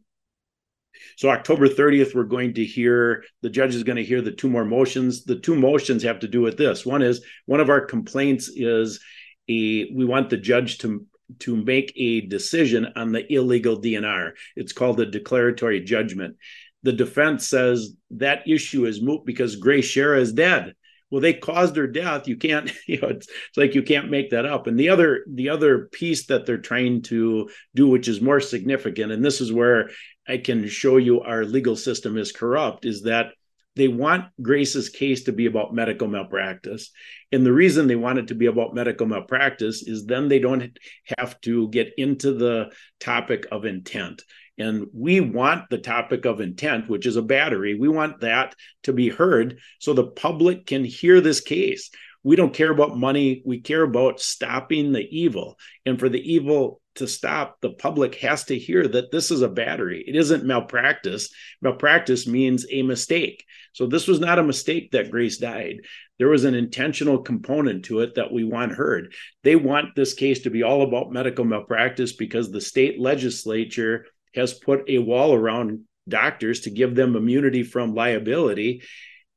So 1.16 1.28
October 1.30 1.68
30th, 1.68 2.14
we're 2.14 2.24
going 2.24 2.54
to 2.54 2.64
hear 2.64 3.24
the 3.42 3.50
judge 3.50 3.74
is 3.74 3.82
going 3.82 3.96
to 3.96 4.04
hear 4.04 4.22
the 4.22 4.32
two 4.32 4.48
more 4.48 4.64
motions. 4.64 5.24
The 5.24 5.38
two 5.38 5.56
motions 5.56 6.02
have 6.02 6.20
to 6.20 6.28
do 6.28 6.40
with 6.40 6.56
this. 6.56 6.86
One 6.86 7.02
is 7.02 7.24
one 7.46 7.60
of 7.60 7.70
our 7.70 7.80
complaints 7.80 8.48
is 8.48 9.00
a 9.48 9.90
we 9.92 10.04
want 10.04 10.30
the 10.30 10.36
judge 10.36 10.78
to 10.78 11.06
to 11.40 11.56
make 11.56 11.92
a 11.96 12.20
decision 12.22 12.88
on 12.96 13.12
the 13.12 13.30
illegal 13.32 13.80
DNR. 13.80 14.32
It's 14.54 14.72
called 14.72 15.00
a 15.00 15.06
declaratory 15.06 15.80
judgment. 15.80 16.36
The 16.82 16.92
defense 16.92 17.48
says 17.48 17.94
that 18.12 18.48
issue 18.48 18.86
is 18.86 19.02
moot 19.02 19.24
because 19.24 19.56
Grace 19.56 19.86
Schara 19.86 20.20
is 20.20 20.32
dead 20.32 20.74
well 21.12 21.20
they 21.20 21.34
caused 21.34 21.76
her 21.76 21.86
death. 21.86 22.26
You 22.26 22.36
can't 22.36 22.72
you 22.88 23.00
know 23.00 23.08
it's, 23.08 23.28
it's 23.28 23.56
like 23.56 23.76
you 23.76 23.82
can't 23.84 24.10
make 24.10 24.30
that 24.30 24.46
up. 24.46 24.66
And 24.66 24.76
the 24.76 24.88
other 24.88 25.24
the 25.32 25.50
other 25.50 25.86
piece 25.92 26.26
that 26.26 26.46
they're 26.46 26.58
trying 26.58 27.02
to 27.02 27.48
do 27.74 27.86
which 27.86 28.08
is 28.08 28.20
more 28.20 28.40
significant 28.40 29.12
and 29.12 29.24
this 29.24 29.40
is 29.40 29.52
where 29.52 29.90
i 30.26 30.36
can 30.36 30.66
show 30.68 30.96
you 30.96 31.20
our 31.20 31.44
legal 31.44 31.76
system 31.76 32.16
is 32.16 32.32
corrupt 32.32 32.84
is 32.84 33.02
that 33.02 33.32
they 33.74 33.88
want 33.88 34.26
grace's 34.40 34.88
case 34.88 35.24
to 35.24 35.32
be 35.32 35.46
about 35.46 35.74
medical 35.74 36.08
malpractice. 36.08 36.90
And 37.30 37.44
the 37.44 37.52
reason 37.52 37.86
they 37.86 37.96
want 37.96 38.18
it 38.18 38.28
to 38.28 38.34
be 38.34 38.46
about 38.46 38.74
medical 38.74 39.06
malpractice 39.06 39.82
is 39.82 40.04
then 40.04 40.28
they 40.28 40.38
don't 40.38 40.78
have 41.16 41.40
to 41.42 41.68
get 41.68 41.92
into 41.96 42.34
the 42.34 42.72
topic 43.00 43.46
of 43.50 43.64
intent 43.64 44.22
and 44.58 44.86
we 44.92 45.20
want 45.20 45.70
the 45.70 45.78
topic 45.78 46.24
of 46.24 46.40
intent, 46.40 46.88
which 46.88 47.06
is 47.06 47.16
a 47.16 47.22
battery, 47.22 47.74
we 47.74 47.88
want 47.88 48.20
that 48.20 48.54
to 48.84 48.92
be 48.92 49.08
heard 49.08 49.58
so 49.78 49.92
the 49.92 50.06
public 50.06 50.66
can 50.66 50.84
hear 50.84 51.20
this 51.20 51.40
case. 51.40 51.90
We 52.24 52.36
don't 52.36 52.54
care 52.54 52.70
about 52.70 52.96
money. 52.96 53.42
We 53.44 53.60
care 53.60 53.82
about 53.82 54.20
stopping 54.20 54.92
the 54.92 55.06
evil. 55.10 55.58
And 55.84 55.98
for 55.98 56.08
the 56.08 56.20
evil 56.20 56.80
to 56.96 57.08
stop, 57.08 57.60
the 57.60 57.70
public 57.70 58.16
has 58.16 58.44
to 58.44 58.58
hear 58.58 58.86
that 58.86 59.10
this 59.10 59.30
is 59.30 59.42
a 59.42 59.48
battery. 59.48 60.04
It 60.06 60.14
isn't 60.14 60.44
malpractice. 60.44 61.30
Malpractice 61.62 62.26
means 62.26 62.66
a 62.70 62.82
mistake. 62.82 63.44
So 63.72 63.86
this 63.86 64.06
was 64.06 64.20
not 64.20 64.38
a 64.38 64.44
mistake 64.44 64.92
that 64.92 65.10
Grace 65.10 65.38
died. 65.38 65.80
There 66.18 66.28
was 66.28 66.44
an 66.44 66.54
intentional 66.54 67.18
component 67.18 67.86
to 67.86 68.00
it 68.00 68.14
that 68.14 68.30
we 68.30 68.44
want 68.44 68.72
heard. 68.72 69.14
They 69.42 69.56
want 69.56 69.96
this 69.96 70.14
case 70.14 70.40
to 70.40 70.50
be 70.50 70.62
all 70.62 70.82
about 70.82 71.10
medical 71.10 71.44
malpractice 71.44 72.12
because 72.12 72.52
the 72.52 72.60
state 72.60 73.00
legislature 73.00 74.06
has 74.34 74.54
put 74.54 74.88
a 74.88 74.98
wall 74.98 75.34
around 75.34 75.80
doctors 76.08 76.60
to 76.60 76.70
give 76.70 76.94
them 76.94 77.16
immunity 77.16 77.62
from 77.62 77.94
liability 77.94 78.82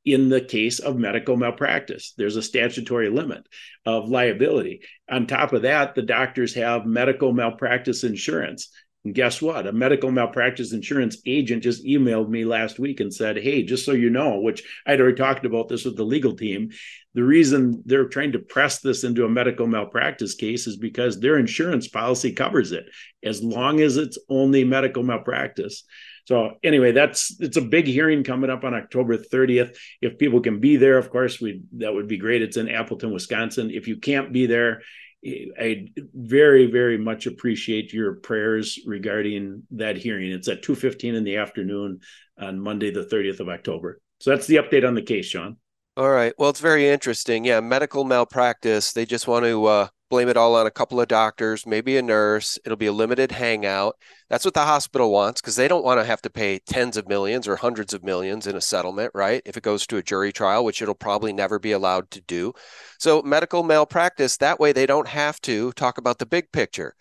in 0.04 0.30
the 0.30 0.42
case 0.42 0.80
of 0.80 0.98
medical 0.98 1.36
malpractice. 1.36 2.14
There's 2.18 2.36
a 2.36 2.42
statutory 2.42 3.10
limit 3.10 3.48
of 3.86 4.10
liability. 4.10 4.82
On 5.10 5.26
top 5.26 5.54
of 5.54 5.64
that, 5.64 5.96
the 5.96 6.04
doctors 6.04 6.54
have 6.54 6.86
medical 6.86 7.34
malpractice 7.34 8.04
insurance. 8.04 8.70
And 9.06 9.14
guess 9.14 9.40
what? 9.40 9.68
A 9.68 9.72
medical 9.72 10.12
malpractice 10.12 10.74
insurance 10.74 11.18
agent 11.28 11.62
just 11.62 11.86
emailed 11.86 12.28
me 12.28 12.44
last 12.44 12.80
week 12.80 13.00
and 13.00 13.14
said, 13.14 13.38
Hey, 13.38 13.62
just 13.62 13.86
so 13.86 13.92
you 13.92 14.10
know, 14.10 14.40
which 14.40 14.64
I'd 14.86 15.00
already 15.00 15.16
talked 15.16 15.46
about 15.46 15.70
this 15.70 15.86
with 15.86 15.96
the 15.96 16.04
legal 16.04 16.36
team. 16.36 16.72
The 17.14 17.24
reason 17.24 17.84
they're 17.86 18.10
trying 18.10 18.32
to 18.32 18.40
press 18.40 18.80
this 18.80 19.04
into 19.04 19.24
a 19.24 19.30
medical 19.30 19.68
malpractice 19.68 20.34
case 20.34 20.66
is 20.66 20.76
because 20.76 21.20
their 21.20 21.38
insurance 21.38 21.88
policy 21.88 22.34
covers 22.34 22.72
it 22.72 22.86
as 23.24 23.44
long 23.44 23.80
as 23.80 23.96
it's 23.96 24.18
only 24.28 24.64
medical 24.64 25.04
malpractice. 25.04 25.84
So 26.26 26.56
anyway, 26.64 26.92
that's 26.92 27.38
it's 27.40 27.58
a 27.58 27.62
big 27.62 27.86
hearing 27.86 28.24
coming 28.24 28.50
up 28.50 28.64
on 28.64 28.74
October 28.74 29.18
30th. 29.18 29.78
If 30.02 30.18
people 30.18 30.42
can 30.42 30.60
be 30.60 30.78
there, 30.78 30.98
of 30.98 31.12
course, 31.12 31.40
we 31.40 31.62
that 31.78 31.94
would 31.94 32.08
be 32.08 32.18
great. 32.18 32.42
It's 32.42 32.58
in 32.58 32.70
Appleton, 32.70 33.14
Wisconsin. 33.14 33.70
If 33.70 33.88
you 33.88 33.98
can't 33.98 34.34
be 34.34 34.48
there, 34.48 34.82
I 35.26 35.88
very, 36.14 36.68
very 36.68 36.98
much 36.98 37.26
appreciate 37.26 37.92
your 37.92 38.14
prayers 38.16 38.80
regarding 38.86 39.64
that 39.72 39.98
hearing. 39.98 40.32
It's 40.32 40.48
at 40.48 40.62
2.15 40.62 41.16
in 41.16 41.24
the 41.24 41.38
afternoon 41.38 42.02
on 42.40 42.60
Monday, 42.60 42.92
the 42.92 43.06
30th 43.06 43.40
of 43.40 43.50
October. 43.50 44.00
So 44.20 44.30
that's 44.30 44.48
the 44.48 44.58
update 44.58 44.88
on 44.88 44.94
the 44.94 45.02
case, 45.02 45.26
Sean. 45.26 45.58
All 45.98 46.10
right. 46.10 46.34
Well, 46.38 46.50
it's 46.50 46.60
very 46.60 46.88
interesting. 46.88 47.46
Yeah, 47.46 47.60
medical 47.62 48.04
malpractice. 48.04 48.94
They 48.94 49.06
just 49.06 49.28
want 49.28 49.46
to 49.46 49.66
uh, 49.66 49.88
blame 50.10 50.30
it 50.30 50.38
all 50.38 50.56
on 50.56 50.68
a 50.68 50.72
couple 50.72 51.02
of 51.02 51.08
doctors, 51.08 51.66
maybe 51.66 51.98
a 51.98 52.02
nurse. 52.02 52.60
It'll 52.66 52.78
be 52.78 52.86
a 52.86 52.92
limited 52.92 53.32
hangout. 53.32 53.98
That's 54.30 54.46
what 54.46 54.54
the 54.54 54.62
hospital 54.62 55.12
wants 55.12 55.42
because 55.42 55.56
they 55.56 55.68
don't 55.68 55.84
want 55.84 56.00
to 56.00 56.06
have 56.06 56.22
to 56.24 56.30
pay 56.30 56.60
tens 56.60 56.98
of 56.98 57.08
millions 57.08 57.48
or 57.48 57.56
hundreds 57.56 57.94
of 57.94 58.04
millions 58.04 58.48
in 58.48 58.56
a 58.56 58.62
settlement, 58.62 59.12
right? 59.14 59.42
If 59.46 59.58
it 59.58 59.64
goes 59.64 59.86
to 59.88 59.98
a 59.98 60.04
jury 60.04 60.32
trial, 60.32 60.64
which 60.64 60.82
it'll 60.82 60.96
probably 60.96 61.34
never 61.34 61.60
be 61.60 61.72
allowed 61.72 62.12
to 62.12 62.22
do. 62.22 62.54
So, 63.00 63.22
medical 63.22 63.64
malpractice, 63.64 64.38
that 64.38 64.60
way 64.60 64.72
they 64.72 64.86
don't 64.86 65.08
have 65.08 65.42
to 65.42 65.72
talk 65.74 65.98
about 65.98 66.20
the 66.20 66.26
big 66.26 66.52
picture. 66.52 66.96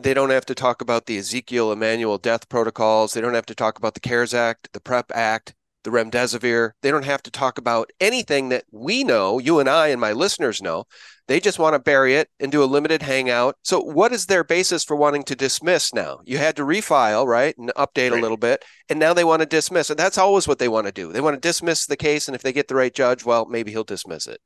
They 0.00 0.14
don't 0.14 0.30
have 0.30 0.46
to 0.46 0.54
talk 0.54 0.82
about 0.82 1.06
the 1.06 1.18
Ezekiel 1.18 1.70
Emanuel 1.70 2.18
death 2.18 2.48
protocols. 2.48 3.12
They 3.12 3.20
don't 3.20 3.34
have 3.34 3.46
to 3.46 3.54
talk 3.54 3.78
about 3.78 3.94
the 3.94 4.00
CARES 4.00 4.34
Act, 4.34 4.72
the 4.72 4.80
PrEP 4.80 5.12
Act, 5.14 5.54
the 5.84 5.90
remdesivir. 5.90 6.72
They 6.82 6.90
don't 6.90 7.04
have 7.04 7.22
to 7.22 7.30
talk 7.30 7.58
about 7.58 7.90
anything 8.00 8.48
that 8.48 8.64
we 8.72 9.04
know, 9.04 9.38
you 9.38 9.60
and 9.60 9.68
I 9.68 9.88
and 9.88 10.00
my 10.00 10.12
listeners 10.12 10.60
know. 10.60 10.84
They 11.26 11.40
just 11.40 11.58
want 11.58 11.74
to 11.74 11.78
bury 11.78 12.16
it 12.16 12.28
and 12.38 12.52
do 12.52 12.62
a 12.62 12.66
limited 12.66 13.02
hangout. 13.02 13.56
So, 13.62 13.80
what 13.80 14.12
is 14.12 14.26
their 14.26 14.44
basis 14.44 14.84
for 14.84 14.96
wanting 14.96 15.22
to 15.24 15.36
dismiss 15.36 15.94
now? 15.94 16.20
You 16.24 16.38
had 16.38 16.56
to 16.56 16.64
refile, 16.64 17.26
right, 17.26 17.56
and 17.56 17.72
update 17.76 18.10
right. 18.10 18.18
a 18.18 18.22
little 18.22 18.36
bit, 18.36 18.64
and 18.90 18.98
now 18.98 19.14
they 19.14 19.24
want 19.24 19.40
to 19.40 19.46
dismiss. 19.46 19.88
And 19.88 19.98
that's 19.98 20.18
always 20.18 20.46
what 20.46 20.58
they 20.58 20.68
want 20.68 20.86
to 20.86 20.92
do. 20.92 21.12
They 21.12 21.22
want 21.22 21.34
to 21.34 21.48
dismiss 21.48 21.86
the 21.86 21.96
case, 21.96 22.28
and 22.28 22.34
if 22.34 22.42
they 22.42 22.52
get 22.52 22.68
the 22.68 22.74
right 22.74 22.92
judge, 22.92 23.24
well, 23.24 23.46
maybe 23.46 23.70
he'll 23.70 23.84
dismiss 23.84 24.26
it. 24.26 24.40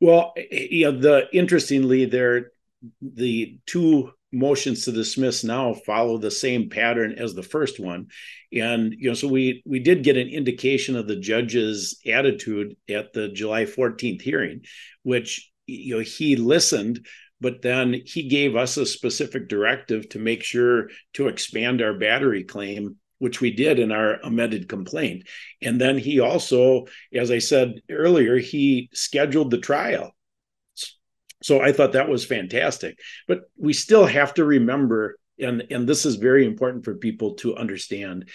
Well, 0.00 0.34
you 0.50 0.90
know, 0.90 0.98
the 0.98 1.28
interestingly, 1.32 2.06
there 2.06 2.50
the 3.00 3.58
two 3.66 4.12
motions 4.34 4.84
to 4.84 4.92
dismiss 4.92 5.44
now 5.44 5.74
follow 5.74 6.18
the 6.18 6.30
same 6.30 6.68
pattern 6.68 7.12
as 7.12 7.34
the 7.34 7.42
first 7.42 7.80
one. 7.80 8.08
And 8.52 8.94
you 8.98 9.08
know 9.08 9.14
so 9.14 9.28
we 9.28 9.62
we 9.64 9.78
did 9.78 10.04
get 10.04 10.16
an 10.16 10.28
indication 10.28 10.96
of 10.96 11.06
the 11.06 11.16
judge's 11.16 12.00
attitude 12.06 12.76
at 12.88 13.12
the 13.12 13.28
july 13.28 13.64
14th 13.64 14.22
hearing 14.22 14.62
which 15.02 15.50
you 15.66 15.96
know 15.96 16.00
he 16.00 16.36
listened 16.36 17.06
but 17.40 17.62
then 17.62 18.00
he 18.06 18.28
gave 18.28 18.56
us 18.56 18.76
a 18.76 18.86
specific 18.86 19.48
directive 19.48 20.08
to 20.10 20.18
make 20.18 20.42
sure 20.42 20.88
to 21.14 21.28
expand 21.28 21.82
our 21.82 21.94
battery 21.94 22.44
claim 22.44 22.96
which 23.18 23.40
we 23.40 23.50
did 23.50 23.78
in 23.78 23.92
our 23.92 24.20
amended 24.22 24.68
complaint. 24.68 25.26
And 25.62 25.80
then 25.80 25.98
he 25.98 26.20
also 26.20 26.86
as 27.14 27.30
i 27.30 27.38
said 27.38 27.80
earlier 27.90 28.36
he 28.38 28.88
scheduled 28.92 29.50
the 29.50 29.58
trial 29.58 30.14
so 31.44 31.60
i 31.60 31.72
thought 31.72 31.92
that 31.92 32.08
was 32.08 32.24
fantastic 32.24 32.98
but 33.28 33.42
we 33.56 33.72
still 33.72 34.06
have 34.06 34.34
to 34.34 34.44
remember 34.44 35.16
and 35.38 35.64
and 35.70 35.88
this 35.88 36.06
is 36.06 36.16
very 36.16 36.46
important 36.46 36.84
for 36.84 36.94
people 36.94 37.34
to 37.34 37.56
understand 37.56 38.28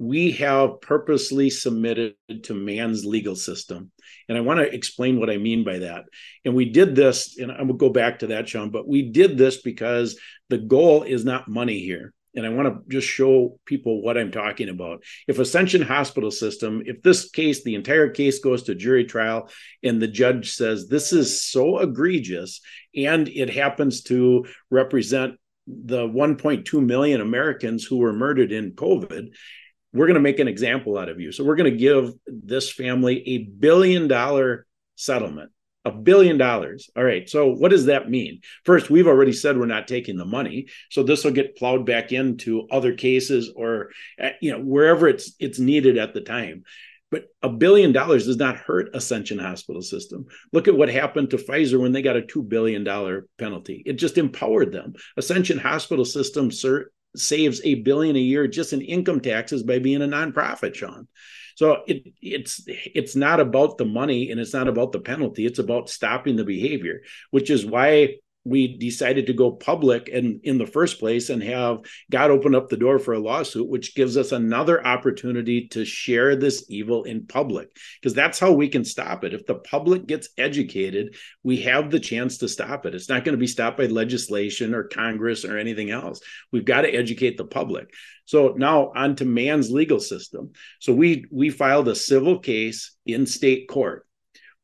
we 0.00 0.30
have 0.32 0.80
purposely 0.80 1.50
submitted 1.50 2.14
to 2.44 2.54
man's 2.54 3.04
legal 3.04 3.36
system. 3.36 3.90
And 4.30 4.38
I 4.38 4.40
want 4.40 4.58
to 4.58 4.74
explain 4.74 5.20
what 5.20 5.28
I 5.28 5.36
mean 5.36 5.62
by 5.62 5.80
that. 5.80 6.04
And 6.42 6.54
we 6.54 6.70
did 6.70 6.96
this, 6.96 7.36
and 7.36 7.48
going 7.48 7.68
to 7.68 7.74
go 7.74 7.90
back 7.90 8.20
to 8.20 8.28
that, 8.28 8.48
Sean, 8.48 8.70
but 8.70 8.88
we 8.88 9.10
did 9.10 9.36
this 9.36 9.60
because 9.60 10.18
the 10.48 10.56
goal 10.56 11.02
is 11.02 11.26
not 11.26 11.48
money 11.48 11.80
here. 11.80 12.14
And 12.34 12.46
I 12.46 12.50
want 12.50 12.68
to 12.68 12.80
just 12.88 13.08
show 13.08 13.58
people 13.64 14.02
what 14.02 14.16
I'm 14.16 14.30
talking 14.30 14.68
about. 14.68 15.02
If 15.26 15.38
Ascension 15.38 15.82
Hospital 15.82 16.30
System, 16.30 16.82
if 16.86 17.02
this 17.02 17.28
case, 17.30 17.64
the 17.64 17.74
entire 17.74 18.08
case 18.10 18.38
goes 18.38 18.64
to 18.64 18.74
jury 18.74 19.04
trial, 19.04 19.48
and 19.82 20.00
the 20.00 20.08
judge 20.08 20.52
says 20.52 20.86
this 20.86 21.12
is 21.12 21.42
so 21.42 21.80
egregious, 21.80 22.60
and 22.94 23.28
it 23.28 23.50
happens 23.50 24.02
to 24.04 24.46
represent 24.70 25.34
the 25.66 26.06
1.2 26.06 26.84
million 26.84 27.20
Americans 27.20 27.84
who 27.84 27.98
were 27.98 28.12
murdered 28.12 28.52
in 28.52 28.72
COVID, 28.72 29.30
we're 29.92 30.06
going 30.06 30.14
to 30.14 30.20
make 30.20 30.38
an 30.38 30.48
example 30.48 30.96
out 30.96 31.08
of 31.08 31.20
you. 31.20 31.32
So 31.32 31.44
we're 31.44 31.56
going 31.56 31.72
to 31.72 31.76
give 31.76 32.12
this 32.26 32.70
family 32.70 33.28
a 33.28 33.38
billion 33.38 34.08
dollar 34.08 34.66
settlement. 34.94 35.50
A 35.84 35.90
billion 35.90 36.36
dollars. 36.36 36.90
All 36.96 37.04
right. 37.04 37.28
So 37.28 37.48
what 37.48 37.70
does 37.70 37.86
that 37.86 38.10
mean? 38.10 38.40
First, 38.64 38.90
we've 38.90 39.06
already 39.06 39.32
said 39.32 39.56
we're 39.56 39.66
not 39.66 39.88
taking 39.88 40.16
the 40.16 40.24
money. 40.24 40.66
So 40.90 41.02
this 41.02 41.24
will 41.24 41.30
get 41.32 41.56
plowed 41.56 41.86
back 41.86 42.12
into 42.12 42.66
other 42.70 42.94
cases 42.94 43.52
or 43.54 43.90
eh, 44.18 44.32
you 44.40 44.52
know 44.52 44.60
wherever 44.60 45.08
it's 45.08 45.34
it's 45.38 45.58
needed 45.58 45.96
at 45.96 46.12
the 46.12 46.20
time. 46.20 46.64
But 47.10 47.24
a 47.42 47.48
billion 47.48 47.92
dollars 47.92 48.26
does 48.26 48.36
not 48.36 48.56
hurt 48.56 48.94
Ascension 48.94 49.38
Hospital 49.38 49.82
System. 49.82 50.26
Look 50.52 50.68
at 50.68 50.76
what 50.76 50.88
happened 50.88 51.30
to 51.30 51.38
Pfizer 51.38 51.80
when 51.80 51.90
they 51.90 52.02
got 52.02 52.16
a 52.16 52.22
$2 52.22 52.48
billion 52.48 52.84
penalty. 53.36 53.82
It 53.84 53.94
just 53.94 54.16
empowered 54.16 54.70
them. 54.70 54.94
Ascension 55.16 55.58
Hospital 55.58 56.04
System 56.04 56.52
sir, 56.52 56.88
saves 57.16 57.60
a 57.64 57.74
billion 57.76 58.14
a 58.14 58.20
year 58.20 58.46
just 58.46 58.72
in 58.72 58.80
income 58.80 59.20
taxes 59.20 59.64
by 59.64 59.80
being 59.80 60.02
a 60.02 60.06
nonprofit, 60.06 60.76
Sean. 60.76 61.08
So 61.60 61.82
it, 61.86 62.14
it's 62.22 62.64
it's 62.66 63.14
not 63.14 63.38
about 63.38 63.76
the 63.76 63.84
money 63.84 64.30
and 64.30 64.40
it's 64.40 64.54
not 64.54 64.66
about 64.66 64.92
the 64.92 64.98
penalty. 64.98 65.44
It's 65.44 65.58
about 65.58 65.90
stopping 65.90 66.36
the 66.36 66.44
behavior, 66.44 67.02
which 67.32 67.50
is 67.50 67.66
why 67.66 68.14
we 68.44 68.78
decided 68.78 69.26
to 69.26 69.34
go 69.34 69.50
public 69.50 70.08
and 70.08 70.40
in 70.44 70.56
the 70.56 70.66
first 70.66 70.98
place 70.98 71.28
and 71.28 71.42
have 71.42 71.80
God 72.10 72.30
open 72.30 72.54
up 72.54 72.68
the 72.68 72.76
door 72.76 72.98
for 72.98 73.12
a 73.12 73.18
lawsuit, 73.18 73.68
which 73.68 73.94
gives 73.94 74.16
us 74.16 74.32
another 74.32 74.84
opportunity 74.84 75.68
to 75.68 75.84
share 75.84 76.36
this 76.36 76.64
evil 76.68 77.04
in 77.04 77.26
public, 77.26 77.68
because 78.00 78.14
that's 78.14 78.38
how 78.38 78.52
we 78.52 78.68
can 78.68 78.84
stop 78.84 79.24
it. 79.24 79.34
If 79.34 79.44
the 79.44 79.56
public 79.56 80.06
gets 80.06 80.30
educated, 80.38 81.16
we 81.42 81.58
have 81.58 81.90
the 81.90 82.00
chance 82.00 82.38
to 82.38 82.48
stop 82.48 82.86
it. 82.86 82.94
It's 82.94 83.10
not 83.10 83.24
going 83.24 83.34
to 83.34 83.40
be 83.40 83.46
stopped 83.46 83.76
by 83.76 83.86
legislation 83.86 84.74
or 84.74 84.84
Congress 84.84 85.44
or 85.44 85.58
anything 85.58 85.90
else. 85.90 86.20
We've 86.50 86.64
got 86.64 86.82
to 86.82 86.90
educate 86.90 87.36
the 87.36 87.44
public. 87.44 87.92
So 88.24 88.54
now 88.56 88.92
on 88.94 89.16
to 89.16 89.24
man's 89.26 89.70
legal 89.70 90.00
system. 90.00 90.52
So 90.78 90.94
we 90.94 91.26
we 91.30 91.50
filed 91.50 91.88
a 91.88 91.94
civil 91.94 92.38
case 92.38 92.96
in 93.04 93.26
state 93.26 93.68
court. 93.68 94.06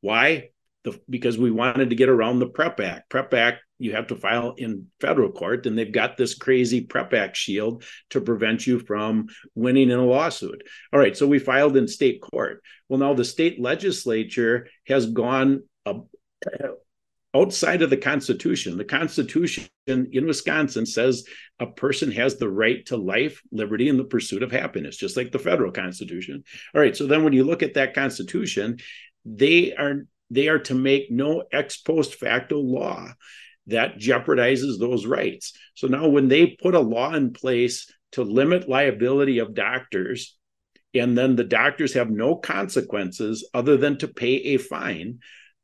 Why? 0.01 0.51
The, 0.85 0.99
because 1.11 1.37
we 1.37 1.51
wanted 1.51 1.91
to 1.91 1.97
get 1.97 2.09
around 2.09 2.39
the 2.39 2.47
PrEP 2.47 2.79
Act. 2.81 3.11
PrEP 3.11 3.35
Act 3.35 3.59
you 3.79 3.93
have 3.93 4.07
to 4.09 4.17
file 4.17 4.55
in 4.57 4.87
federal 5.01 5.31
court 5.31 5.67
and 5.67 5.77
they've 5.77 5.93
got 5.93 6.17
this 6.17 6.35
crazy 6.35 6.81
prep 6.81 7.13
act 7.13 7.37
shield 7.37 7.85
to 8.11 8.21
prevent 8.21 8.67
you 8.67 8.79
from 8.79 9.27
winning 9.55 9.91
in 9.91 9.99
a 9.99 10.05
lawsuit. 10.05 10.63
All 10.93 11.01
right 11.01 11.17
so 11.17 11.27
we 11.27 11.39
filed 11.39 11.77
in 11.77 11.89
state 11.89 12.23
court. 12.23 12.63
Well 12.89 13.01
now 13.01 13.15
the 13.15 13.25
state 13.25 13.61
legislature 13.61 14.69
has 14.87 15.07
gone 15.07 15.63
uh, 15.85 16.01
outside 17.35 17.83
of 17.83 17.91
the 17.91 17.99
constitution. 17.99 18.79
The 18.79 18.85
constitution 18.85 19.67
in 19.87 20.27
wisconsin 20.27 20.87
says 20.87 21.25
a 21.61 21.67
person 21.67 22.11
has 22.13 22.37
the 22.37 22.49
right 22.49 22.85
to 22.87 22.97
life 22.97 23.43
liberty 23.53 23.89
and 23.89 23.99
the 23.99 24.05
pursuit 24.05 24.43
of 24.43 24.51
happiness 24.51 24.97
just 24.97 25.17
like 25.17 25.33
the 25.33 25.39
federal 25.39 25.71
constitution. 25.71 26.45
All 26.75 26.81
right 26.81 26.97
so 26.97 27.07
then 27.07 27.25
when 27.25 27.35
you 27.35 27.45
look 27.45 27.63
at 27.63 27.75
that 27.75 27.95
constitution 27.95 28.79
they 29.27 29.75
are 29.75 30.07
they 30.31 30.49
are 30.49 30.59
to 30.59 30.75
make 30.75 31.11
no 31.11 31.45
ex 31.53 31.77
post 31.77 32.15
facto 32.15 32.59
law 32.59 33.13
that 33.67 33.99
jeopardizes 33.99 34.79
those 34.79 35.07
rights. 35.07 35.53
So 35.75 35.87
now, 35.89 36.09
when 36.09 36.29
they 36.29 36.57
put 36.61 36.75
a 36.75 36.81
law 36.81 37.15
in 37.15 37.33
place 37.33 37.91
to 38.13 38.23
limit 38.23 38.69
liability 38.69 39.39
of 39.39 39.55
doctors, 39.55 40.37
and 40.95 41.17
then 41.17 41.37
the 41.37 41.45
doctors 41.45 41.95
have 41.95 42.11
no 42.11 42.37
consequences 42.37 43.49
other 43.53 43.77
than 43.77 43.99
to 43.99 44.09
pay 44.09 44.35
a 44.37 44.57
fine, 44.57 45.19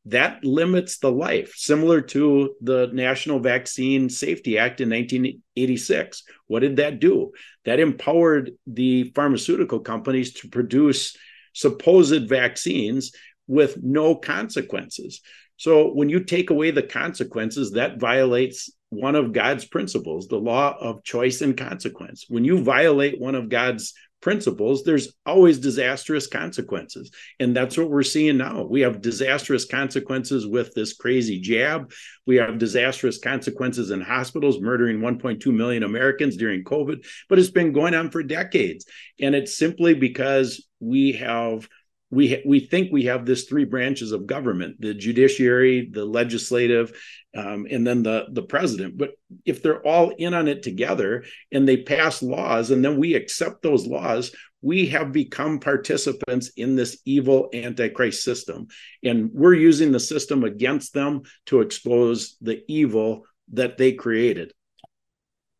that 0.06 0.44
limits 0.44 0.98
the 0.98 1.12
life, 1.12 1.54
similar 1.54 2.00
to 2.00 2.54
the 2.60 2.90
National 2.92 3.38
Vaccine 3.38 4.10
Safety 4.10 4.58
Act 4.58 4.80
in 4.80 4.90
1986. 4.90 6.24
What 6.48 6.60
did 6.60 6.76
that 6.76 6.98
do? 6.98 7.30
That 7.64 7.78
empowered 7.78 8.52
the 8.66 9.12
pharmaceutical 9.14 9.78
companies 9.78 10.34
to 10.34 10.48
produce 10.48 11.16
supposed 11.52 12.28
vaccines 12.28 13.12
with 13.46 13.80
no 13.80 14.16
consequences. 14.16 15.20
So 15.56 15.92
when 15.92 16.08
you 16.08 16.24
take 16.24 16.50
away 16.50 16.70
the 16.70 16.82
consequences, 16.82 17.72
that 17.72 18.00
violates 18.00 18.70
one 18.90 19.14
of 19.14 19.32
God's 19.32 19.64
principles, 19.64 20.28
the 20.28 20.36
law 20.36 20.76
of 20.78 21.02
choice 21.02 21.40
and 21.40 21.56
consequence. 21.56 22.26
When 22.28 22.44
you 22.44 22.62
violate 22.62 23.20
one 23.20 23.34
of 23.34 23.48
God's 23.48 23.94
principles, 24.20 24.84
there's 24.84 25.12
always 25.26 25.58
disastrous 25.58 26.26
consequences. 26.26 27.10
And 27.40 27.54
that's 27.54 27.76
what 27.76 27.90
we're 27.90 28.02
seeing 28.02 28.38
now. 28.38 28.64
We 28.64 28.82
have 28.82 29.02
disastrous 29.02 29.64
consequences 29.64 30.46
with 30.46 30.72
this 30.74 30.94
crazy 30.94 31.40
jab. 31.40 31.92
We 32.26 32.36
have 32.36 32.58
disastrous 32.58 33.18
consequences 33.18 33.90
in 33.90 34.00
hospitals, 34.00 34.60
murdering 34.60 35.00
1.2 35.00 35.44
million 35.52 35.82
Americans 35.82 36.36
during 36.36 36.62
COVID, 36.62 37.04
but 37.28 37.38
it's 37.38 37.50
been 37.50 37.72
going 37.72 37.94
on 37.94 38.10
for 38.10 38.22
decades. 38.22 38.86
And 39.20 39.34
it's 39.34 39.58
simply 39.58 39.94
because 39.94 40.66
we 40.80 41.12
have 41.12 41.68
we 42.12 42.42
we 42.44 42.60
think 42.60 42.92
we 42.92 43.06
have 43.06 43.24
this 43.24 43.44
three 43.44 43.64
branches 43.64 44.12
of 44.12 44.26
government: 44.26 44.80
the 44.80 44.92
judiciary, 44.92 45.88
the 45.90 46.04
legislative, 46.04 46.92
um, 47.34 47.66
and 47.68 47.86
then 47.86 48.02
the 48.02 48.26
the 48.30 48.42
president. 48.42 48.98
But 48.98 49.12
if 49.46 49.62
they're 49.62 49.84
all 49.84 50.10
in 50.10 50.34
on 50.34 50.46
it 50.46 50.62
together 50.62 51.24
and 51.50 51.66
they 51.66 51.78
pass 51.78 52.22
laws, 52.22 52.70
and 52.70 52.84
then 52.84 52.98
we 52.98 53.14
accept 53.14 53.62
those 53.62 53.86
laws, 53.86 54.30
we 54.60 54.88
have 54.88 55.10
become 55.10 55.58
participants 55.58 56.50
in 56.56 56.76
this 56.76 57.00
evil 57.06 57.48
antichrist 57.54 58.22
system, 58.22 58.66
and 59.02 59.30
we're 59.32 59.54
using 59.54 59.90
the 59.90 60.00
system 60.00 60.44
against 60.44 60.92
them 60.92 61.22
to 61.46 61.62
expose 61.62 62.36
the 62.42 62.62
evil 62.68 63.24
that 63.54 63.78
they 63.78 63.92
created. 63.92 64.52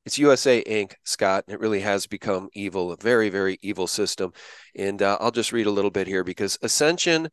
It's 0.05 0.19
USA 0.19 0.62
Inc., 0.65 0.95
Scott. 1.05 1.45
and 1.47 1.55
It 1.55 1.61
really 1.61 1.81
has 1.81 2.07
become 2.07 2.49
evil, 2.55 2.93
a 2.93 2.97
very, 2.97 3.29
very 3.29 3.59
evil 3.62 3.87
system. 3.87 4.33
And 4.77 5.01
uh, 5.01 5.17
I'll 5.21 5.31
just 5.31 5.53
read 5.53 5.67
a 5.67 5.71
little 5.71 5.91
bit 5.91 6.07
here 6.07 6.25
because 6.25 6.59
Ascension 6.62 7.29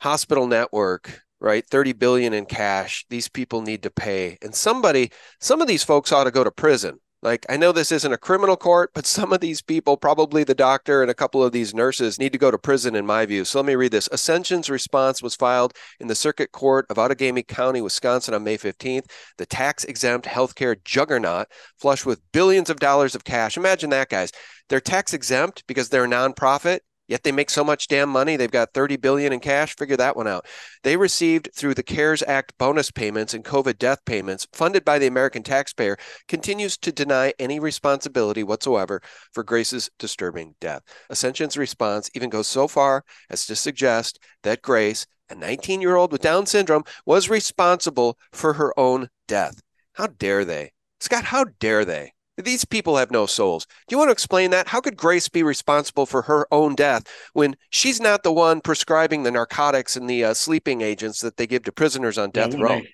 Hospital 0.00 0.46
Network, 0.46 1.22
right? 1.40 1.66
30 1.66 1.92
billion 1.92 2.32
in 2.32 2.46
cash. 2.46 3.04
These 3.10 3.28
people 3.28 3.60
need 3.60 3.82
to 3.82 3.90
pay. 3.90 4.38
And 4.40 4.54
somebody, 4.54 5.10
some 5.40 5.60
of 5.60 5.68
these 5.68 5.84
folks 5.84 6.12
ought 6.12 6.24
to 6.24 6.30
go 6.30 6.44
to 6.44 6.50
prison 6.50 6.98
like, 7.20 7.44
I 7.48 7.56
know 7.56 7.72
this 7.72 7.90
isn't 7.90 8.12
a 8.12 8.18
criminal 8.18 8.56
court, 8.56 8.90
but 8.94 9.06
some 9.06 9.32
of 9.32 9.40
these 9.40 9.60
people, 9.60 9.96
probably 9.96 10.44
the 10.44 10.54
doctor 10.54 11.02
and 11.02 11.10
a 11.10 11.14
couple 11.14 11.42
of 11.42 11.52
these 11.52 11.74
nurses, 11.74 12.18
need 12.18 12.32
to 12.32 12.38
go 12.38 12.50
to 12.50 12.58
prison, 12.58 12.94
in 12.94 13.04
my 13.06 13.26
view. 13.26 13.44
So 13.44 13.58
let 13.58 13.66
me 13.66 13.74
read 13.74 13.90
this. 13.90 14.08
Ascension's 14.12 14.70
response 14.70 15.20
was 15.20 15.34
filed 15.34 15.74
in 15.98 16.06
the 16.06 16.14
Circuit 16.14 16.52
Court 16.52 16.86
of 16.88 16.96
Outagamie 16.96 17.46
County, 17.46 17.80
Wisconsin 17.80 18.34
on 18.34 18.44
May 18.44 18.56
15th. 18.56 19.06
The 19.36 19.46
tax 19.46 19.84
exempt 19.84 20.26
healthcare 20.26 20.76
juggernaut, 20.84 21.48
flush 21.76 22.06
with 22.06 22.22
billions 22.32 22.70
of 22.70 22.78
dollars 22.78 23.14
of 23.16 23.24
cash. 23.24 23.56
Imagine 23.56 23.90
that, 23.90 24.10
guys. 24.10 24.30
They're 24.68 24.80
tax 24.80 25.12
exempt 25.12 25.64
because 25.66 25.88
they're 25.88 26.04
a 26.04 26.08
nonprofit 26.08 26.80
Yet 27.08 27.22
they 27.22 27.32
make 27.32 27.48
so 27.48 27.64
much 27.64 27.88
damn 27.88 28.10
money. 28.10 28.36
They've 28.36 28.50
got 28.50 28.74
30 28.74 28.96
billion 28.96 29.32
in 29.32 29.40
cash. 29.40 29.74
Figure 29.74 29.96
that 29.96 30.14
one 30.14 30.28
out. 30.28 30.46
They 30.82 30.96
received 30.96 31.48
through 31.54 31.74
the 31.74 31.82
CARES 31.82 32.22
Act 32.28 32.52
bonus 32.58 32.90
payments 32.90 33.32
and 33.32 33.44
COVID 33.44 33.78
death 33.78 34.04
payments 34.04 34.46
funded 34.52 34.84
by 34.84 34.98
the 34.98 35.06
American 35.06 35.42
taxpayer 35.42 35.96
continues 36.28 36.76
to 36.78 36.92
deny 36.92 37.32
any 37.38 37.58
responsibility 37.58 38.44
whatsoever 38.44 39.00
for 39.32 39.42
Grace's 39.42 39.90
disturbing 39.98 40.54
death. 40.60 40.82
Ascension's 41.08 41.56
response 41.56 42.10
even 42.14 42.28
goes 42.28 42.46
so 42.46 42.68
far 42.68 43.04
as 43.30 43.46
to 43.46 43.56
suggest 43.56 44.18
that 44.42 44.62
Grace, 44.62 45.06
a 45.30 45.34
19-year-old 45.34 46.12
with 46.12 46.20
Down 46.20 46.44
syndrome, 46.44 46.84
was 47.06 47.30
responsible 47.30 48.18
for 48.32 48.54
her 48.54 48.78
own 48.78 49.08
death. 49.26 49.60
How 49.94 50.08
dare 50.08 50.44
they? 50.44 50.72
Scott, 51.00 51.24
how 51.24 51.46
dare 51.58 51.84
they? 51.84 52.12
These 52.38 52.64
people 52.64 52.96
have 52.96 53.10
no 53.10 53.26
souls. 53.26 53.66
Do 53.88 53.94
you 53.94 53.98
want 53.98 54.08
to 54.08 54.12
explain 54.12 54.50
that? 54.50 54.68
How 54.68 54.80
could 54.80 54.96
Grace 54.96 55.28
be 55.28 55.42
responsible 55.42 56.06
for 56.06 56.22
her 56.22 56.46
own 56.52 56.76
death 56.76 57.04
when 57.32 57.56
she's 57.70 58.00
not 58.00 58.22
the 58.22 58.32
one 58.32 58.60
prescribing 58.60 59.24
the 59.24 59.32
narcotics 59.32 59.96
and 59.96 60.08
the 60.08 60.24
uh, 60.24 60.34
sleeping 60.34 60.80
agents 60.80 61.20
that 61.20 61.36
they 61.36 61.46
give 61.46 61.64
to 61.64 61.72
prisoners 61.72 62.16
on 62.16 62.30
death 62.30 62.54
row? 62.54 62.74
I, 62.74 62.88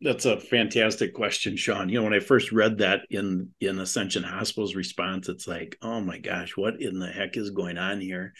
that's 0.00 0.24
a 0.24 0.38
fantastic 0.38 1.14
question, 1.14 1.56
Sean. 1.56 1.88
You 1.88 1.98
know, 1.98 2.04
when 2.04 2.14
I 2.14 2.20
first 2.20 2.52
read 2.52 2.78
that 2.78 3.00
in 3.10 3.50
in 3.60 3.80
Ascension 3.80 4.22
Hospital's 4.22 4.76
response, 4.76 5.28
it's 5.28 5.48
like, 5.48 5.76
oh 5.82 6.00
my 6.00 6.18
gosh, 6.18 6.56
what 6.56 6.80
in 6.80 7.00
the 7.00 7.08
heck 7.08 7.36
is 7.36 7.50
going 7.50 7.78
on 7.78 8.00
here? 8.00 8.34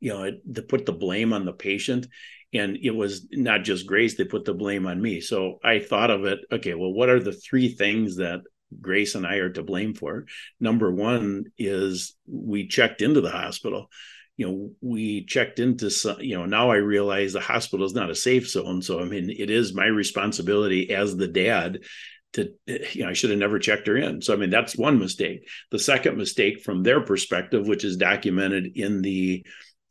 You 0.00 0.10
know, 0.10 0.22
it, 0.24 0.54
to 0.54 0.62
put 0.62 0.84
the 0.84 0.92
blame 0.92 1.32
on 1.32 1.44
the 1.46 1.52
patient 1.52 2.08
and 2.52 2.78
it 2.82 2.94
was 2.94 3.26
not 3.32 3.62
just 3.62 3.86
grace 3.86 4.16
they 4.16 4.24
put 4.24 4.44
the 4.44 4.54
blame 4.54 4.86
on 4.86 5.00
me 5.00 5.20
so 5.20 5.58
i 5.62 5.78
thought 5.78 6.10
of 6.10 6.24
it 6.24 6.38
okay 6.50 6.74
well 6.74 6.92
what 6.92 7.08
are 7.08 7.20
the 7.20 7.32
three 7.32 7.68
things 7.68 8.16
that 8.16 8.40
Grace 8.80 9.14
and 9.14 9.26
I 9.26 9.36
are 9.36 9.50
to 9.50 9.62
blame 9.62 9.94
for. 9.94 10.26
Number 10.60 10.90
one 10.90 11.46
is 11.56 12.16
we 12.26 12.66
checked 12.66 13.02
into 13.02 13.20
the 13.20 13.30
hospital. 13.30 13.90
You 14.36 14.46
know, 14.46 14.70
we 14.80 15.24
checked 15.24 15.58
into 15.58 15.90
some, 15.90 16.20
you 16.20 16.36
know, 16.36 16.46
now 16.46 16.70
I 16.70 16.76
realize 16.76 17.32
the 17.32 17.40
hospital 17.40 17.84
is 17.84 17.94
not 17.94 18.10
a 18.10 18.14
safe 18.14 18.48
zone. 18.48 18.82
So, 18.82 19.00
I 19.00 19.04
mean, 19.04 19.30
it 19.30 19.50
is 19.50 19.74
my 19.74 19.86
responsibility 19.86 20.90
as 20.94 21.16
the 21.16 21.26
dad 21.26 21.80
to, 22.34 22.52
you 22.66 23.02
know, 23.02 23.08
I 23.08 23.14
should 23.14 23.30
have 23.30 23.38
never 23.38 23.58
checked 23.58 23.86
her 23.88 23.96
in. 23.96 24.22
So, 24.22 24.34
I 24.34 24.36
mean, 24.36 24.50
that's 24.50 24.76
one 24.76 24.98
mistake. 24.98 25.48
The 25.70 25.78
second 25.78 26.16
mistake 26.16 26.62
from 26.62 26.82
their 26.82 27.00
perspective, 27.00 27.66
which 27.66 27.84
is 27.84 27.96
documented 27.96 28.76
in 28.76 29.02
the 29.02 29.44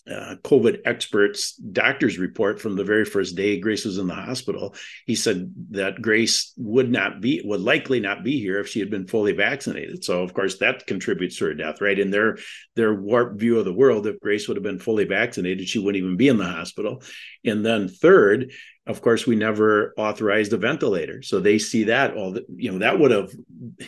uh, 0.09 0.35
COVID 0.43 0.81
experts 0.85 1.53
doctor's 1.53 2.17
report 2.17 2.61
from 2.61 2.75
the 2.75 2.83
very 2.83 3.05
first 3.05 3.35
day 3.35 3.59
Grace 3.59 3.85
was 3.85 3.97
in 3.97 4.07
the 4.07 4.15
hospital. 4.15 4.75
He 5.05 5.15
said 5.15 5.53
that 5.71 6.01
Grace 6.01 6.53
would 6.57 6.89
not 6.89 7.21
be, 7.21 7.41
would 7.43 7.61
likely 7.61 7.99
not 7.99 8.23
be 8.23 8.39
here 8.39 8.59
if 8.59 8.67
she 8.67 8.79
had 8.79 8.89
been 8.89 9.07
fully 9.07 9.33
vaccinated. 9.33 10.03
So 10.03 10.23
of 10.23 10.33
course 10.33 10.57
that 10.59 10.87
contributes 10.87 11.37
to 11.37 11.45
her 11.45 11.53
death, 11.53 11.81
right? 11.81 11.97
In 11.97 12.11
their 12.11 12.37
their 12.75 12.93
warped 12.93 13.39
view 13.39 13.59
of 13.59 13.65
the 13.65 13.73
world, 13.73 14.07
if 14.07 14.19
Grace 14.19 14.47
would 14.47 14.57
have 14.57 14.63
been 14.63 14.79
fully 14.79 15.05
vaccinated, 15.05 15.67
she 15.67 15.79
wouldn't 15.79 16.01
even 16.01 16.17
be 16.17 16.27
in 16.27 16.37
the 16.37 16.45
hospital. 16.45 17.03
And 17.47 17.65
then 17.65 17.87
third, 17.87 18.51
of 18.87 19.01
course 19.01 19.27
we 19.27 19.35
never 19.35 19.93
authorized 19.97 20.53
a 20.53 20.57
ventilator. 20.57 21.21
So 21.21 21.39
they 21.39 21.59
see 21.59 21.85
that 21.85 22.15
all 22.15 22.31
the, 22.31 22.45
you 22.55 22.71
know 22.71 22.79
that 22.79 22.99
would 22.99 23.11
have 23.11 23.31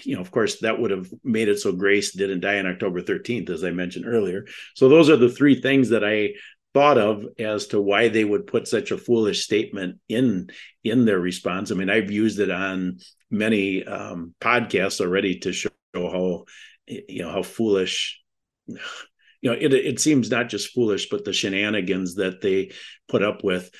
you 0.03 0.15
know 0.15 0.21
of 0.21 0.31
course 0.31 0.59
that 0.59 0.79
would 0.79 0.91
have 0.91 1.09
made 1.23 1.47
it 1.47 1.59
so 1.59 1.71
grace 1.71 2.11
didn't 2.11 2.41
die 2.41 2.59
on 2.59 2.67
october 2.67 3.01
13th 3.01 3.49
as 3.49 3.63
i 3.63 3.71
mentioned 3.71 4.05
earlier. 4.05 4.45
So 4.75 4.89
those 4.89 5.09
are 5.09 5.17
the 5.17 5.29
three 5.29 5.61
things 5.61 5.89
that 5.89 6.03
i 6.03 6.33
thought 6.73 6.97
of 6.97 7.25
as 7.39 7.67
to 7.67 7.81
why 7.81 8.09
they 8.09 8.23
would 8.23 8.45
put 8.45 8.67
such 8.67 8.91
a 8.91 8.97
foolish 8.97 9.43
statement 9.43 9.99
in 10.07 10.49
in 10.83 11.05
their 11.05 11.19
response. 11.19 11.71
I 11.71 11.75
mean 11.75 11.89
i've 11.89 12.11
used 12.11 12.39
it 12.39 12.51
on 12.51 12.99
many 13.31 13.85
um, 13.85 14.33
podcasts 14.41 15.01
already 15.01 15.39
to 15.39 15.53
show 15.53 15.69
how 15.95 16.45
you 16.87 17.23
know 17.23 17.31
how 17.31 17.43
foolish 17.43 18.21
you 19.41 19.51
know 19.51 19.57
it, 19.59 19.73
it 19.73 19.99
seems 19.99 20.29
not 20.29 20.49
just 20.49 20.73
foolish 20.73 21.09
but 21.09 21.25
the 21.25 21.33
shenanigans 21.33 22.15
that 22.15 22.41
they 22.41 22.71
put 23.07 23.23
up 23.23 23.43
with. 23.43 23.71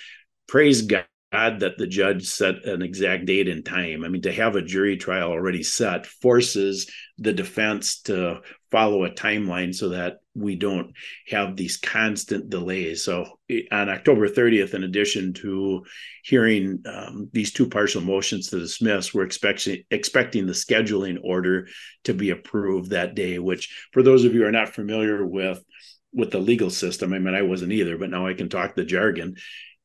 Praise 0.48 0.82
God 0.84 1.06
that 1.32 1.78
the 1.78 1.88
judge 1.88 2.26
set 2.26 2.66
an 2.66 2.82
exact 2.82 3.26
date 3.26 3.48
and 3.48 3.64
time. 3.64 4.04
I 4.04 4.10
mean, 4.10 4.24
to 4.24 4.32
have 4.32 4.56
a 4.56 4.62
jury 4.62 4.98
trial 4.98 5.32
already 5.32 5.64
set 5.64 6.06
forces 6.06 6.92
the 7.18 7.34
defense 7.34 8.02
to 8.02 8.42
follow 8.72 9.04
a 9.04 9.12
timeline 9.12 9.74
so 9.74 9.90
that 9.90 10.18
we 10.34 10.56
don't 10.56 10.94
have 11.28 11.56
these 11.56 11.78
constant 11.78 12.50
delays. 12.50 13.04
So 13.04 13.40
on 13.72 13.90
October 13.90 14.28
30th, 14.28 14.74
in 14.74 14.84
addition 14.84 15.34
to 15.34 15.84
hearing 16.24 16.82
um, 16.86 17.30
these 17.34 17.52
two 17.52 17.68
partial 17.68 18.02
motions 18.02 18.48
to 18.50 18.60
dismiss, 18.60 19.14
we're 19.14 19.24
expecting 19.24 19.84
expecting 19.92 20.46
the 20.46 20.54
scheduling 20.54 21.18
order 21.24 21.68
to 22.06 22.14
be 22.14 22.30
approved 22.30 22.92
that 22.92 23.16
day. 23.16 23.38
Which, 23.38 23.88
for 23.92 24.02
those 24.02 24.24
of 24.24 24.34
you 24.34 24.42
who 24.42 24.48
are 24.48 24.52
not 24.52 24.70
familiar 24.70 25.26
with 25.26 25.64
with 26.14 26.32
the 26.32 26.40
legal 26.40 26.70
system, 26.70 27.14
I 27.14 27.20
mean, 27.20 27.36
I 27.36 27.44
wasn't 27.44 27.74
either, 27.74 27.98
but 27.98 28.10
now 28.10 28.26
I 28.26 28.34
can 28.34 28.50
talk 28.50 28.76
the 28.76 28.86
jargon 28.86 29.36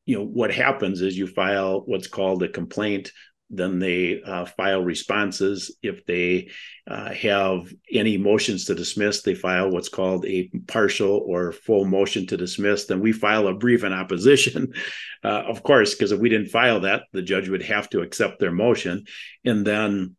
you 0.05 0.17
know 0.17 0.25
what 0.25 0.53
happens 0.53 1.01
is 1.01 1.17
you 1.17 1.27
file 1.27 1.81
what's 1.85 2.07
called 2.07 2.43
a 2.43 2.49
complaint 2.49 3.11
then 3.49 3.79
they 3.79 4.21
uh, 4.21 4.45
file 4.45 4.81
responses. 4.81 5.75
If 5.83 6.05
they 6.05 6.49
uh, 6.87 7.11
have 7.13 7.71
any 7.91 8.17
motions 8.17 8.65
to 8.65 8.75
dismiss 8.75 9.21
they 9.21 9.35
file 9.35 9.71
what's 9.71 9.89
called 9.89 10.25
a 10.25 10.49
partial 10.67 11.23
or 11.25 11.51
full 11.51 11.85
motion 11.85 12.27
to 12.27 12.37
dismiss. 12.37 12.85
Then 12.85 13.01
we 13.01 13.11
file 13.11 13.47
a 13.47 13.53
brief 13.53 13.83
in 13.83 13.93
opposition 13.93 14.73
uh, 15.23 15.43
of 15.47 15.63
course 15.63 15.93
because 15.93 16.11
if 16.11 16.19
we 16.19 16.29
didn't 16.29 16.49
file 16.49 16.81
that 16.81 17.03
the 17.11 17.21
judge 17.21 17.49
would 17.49 17.63
have 17.63 17.89
to 17.91 18.01
accept 18.01 18.39
their 18.39 18.51
motion. 18.51 19.05
And 19.43 19.65
then 19.65 20.15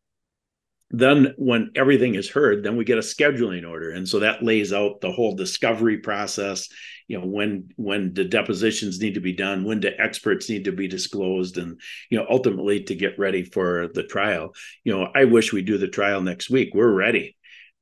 then 0.90 1.35
when 1.37 1.72
everything 1.75 2.14
is 2.14 2.31
heard 2.31 2.62
then 2.62 2.77
we 2.77 2.85
get 2.85 2.99
a 2.99 3.03
scheduling 3.03 3.68
order. 3.68 3.90
And 3.90 4.09
so 4.09 4.20
that 4.20 4.42
lays 4.42 4.72
out 4.72 5.01
the 5.01 5.12
whole 5.12 5.35
discovery 5.35 5.99
process 5.99 6.68
you 7.09 7.18
know 7.18 7.27
when 7.27 7.68
when 7.77 8.12
the 8.14 8.25
depositions 8.25 9.01
need 9.01 9.14
to 9.14 9.20
be 9.20 9.33
done 9.33 9.64
when 9.64 9.81
the 9.81 9.99
experts 10.01 10.49
need 10.49 10.64
to 10.64 10.72
be 10.72 10.88
disclosed 10.88 11.59
and 11.59 11.81
you 12.11 12.18
know 12.18 12.27
ultimately 12.29 12.83
to 12.83 12.94
get 12.94 13.18
ready 13.18 13.44
for 13.44 13.88
the 13.94 14.03
trial. 14.03 14.55
You 14.85 14.96
know 14.96 15.09
i 15.14 15.25
wish 15.25 15.53
we 15.53 15.62
do 15.62 15.79
the 15.79 15.88
trial 15.88 16.20
next 16.20 16.51
week. 16.51 16.70
We're 16.75 16.92
ready. 16.92 17.37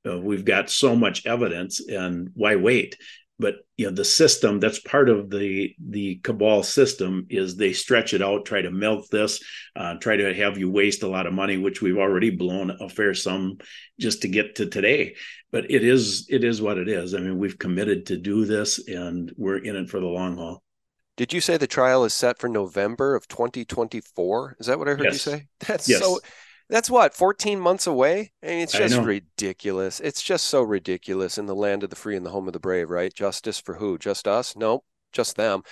Uh, 0.06 0.18
we've 0.18 0.44
got 0.44 0.68
so 0.68 0.94
much 0.94 1.26
evidence 1.26 1.80
and 1.80 2.30
why 2.34 2.56
wait 2.56 2.96
but 3.38 3.56
you 3.76 3.86
know 3.86 3.92
the 3.92 4.04
system 4.04 4.60
that's 4.60 4.78
part 4.80 5.08
of 5.08 5.28
the 5.30 5.74
the 5.88 6.16
cabal 6.16 6.62
system 6.62 7.26
is 7.30 7.56
they 7.56 7.72
stretch 7.72 8.14
it 8.14 8.22
out 8.22 8.44
try 8.44 8.62
to 8.62 8.70
milk 8.70 9.08
this 9.08 9.42
uh, 9.76 9.94
try 9.94 10.16
to 10.16 10.32
have 10.34 10.56
you 10.56 10.70
waste 10.70 11.02
a 11.02 11.08
lot 11.08 11.26
of 11.26 11.32
money 11.32 11.56
which 11.56 11.82
we've 11.82 11.98
already 11.98 12.30
blown 12.30 12.70
a 12.80 12.88
fair 12.88 13.14
sum 13.14 13.58
just 13.98 14.22
to 14.22 14.28
get 14.28 14.56
to 14.56 14.66
today. 14.66 15.16
But 15.50 15.70
it 15.70 15.84
is 15.84 16.26
it 16.30 16.44
is 16.44 16.60
what 16.62 16.78
it 16.78 16.88
is. 16.88 17.14
I 17.14 17.18
mean 17.18 17.38
we've 17.38 17.58
committed 17.58 18.06
to 18.06 18.16
do 18.16 18.44
this 18.44 18.86
and 18.88 19.32
we're 19.36 19.58
in 19.58 19.76
it 19.76 19.88
for 19.88 20.00
the 20.00 20.06
long 20.06 20.36
haul. 20.36 20.62
Did 21.16 21.32
you 21.32 21.40
say 21.40 21.56
the 21.56 21.66
trial 21.68 22.04
is 22.04 22.12
set 22.12 22.38
for 22.38 22.48
november 22.48 23.14
of 23.14 23.28
2024 23.28 24.56
is 24.58 24.66
that 24.66 24.78
what 24.78 24.88
i 24.88 24.92
heard 24.92 25.04
yes. 25.04 25.12
you 25.12 25.18
say? 25.18 25.46
That's 25.60 25.88
yes. 25.88 26.00
so 26.00 26.20
that's 26.68 26.90
what 26.90 27.14
14 27.14 27.60
months 27.60 27.86
away? 27.86 28.32
I 28.42 28.46
mean, 28.46 28.60
it's 28.60 28.72
just 28.72 28.96
ridiculous. 28.98 30.00
It's 30.00 30.22
just 30.22 30.46
so 30.46 30.62
ridiculous 30.62 31.38
in 31.38 31.46
the 31.46 31.54
land 31.54 31.82
of 31.82 31.90
the 31.90 31.96
free 31.96 32.16
and 32.16 32.24
the 32.24 32.30
home 32.30 32.46
of 32.46 32.52
the 32.52 32.60
brave 32.60 32.90
right? 32.90 33.12
Justice 33.12 33.58
for 33.58 33.74
who? 33.74 33.98
Just 33.98 34.26
us? 34.26 34.56
No 34.56 34.84
just 35.14 35.36
them. 35.36 35.62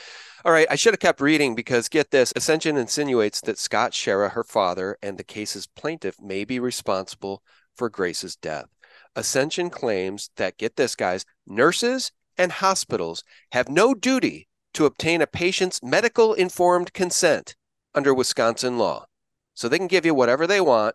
All 0.44 0.52
right 0.52 0.66
i 0.70 0.76
should 0.76 0.94
have 0.94 1.00
kept 1.00 1.20
reading 1.20 1.54
because 1.54 1.88
get 1.88 2.10
this 2.10 2.32
ascension 2.34 2.76
insinuates 2.76 3.40
that 3.42 3.58
scott 3.58 3.92
schara 3.92 4.30
her 4.30 4.44
father 4.44 4.96
and 5.02 5.18
the 5.18 5.24
case's 5.24 5.66
plaintiff 5.66 6.16
may 6.20 6.44
be 6.44 6.58
responsible 6.58 7.42
for 7.74 7.90
grace's 7.90 8.36
death. 8.36 8.66
Ascension 9.14 9.68
claims 9.68 10.30
that 10.36 10.58
get 10.58 10.76
this 10.76 10.94
guys 10.94 11.24
nurses 11.46 12.12
and 12.38 12.52
hospitals 12.52 13.24
have 13.52 13.68
no 13.68 13.94
duty 13.94 14.48
to 14.74 14.86
obtain 14.86 15.20
a 15.20 15.26
patient's 15.26 15.82
medical 15.82 16.32
informed 16.32 16.92
consent 16.92 17.56
under 17.94 18.14
wisconsin 18.14 18.78
law 18.78 19.04
so 19.54 19.68
they 19.68 19.78
can 19.78 19.86
give 19.86 20.06
you 20.06 20.14
whatever 20.14 20.46
they 20.46 20.60
want 20.60 20.94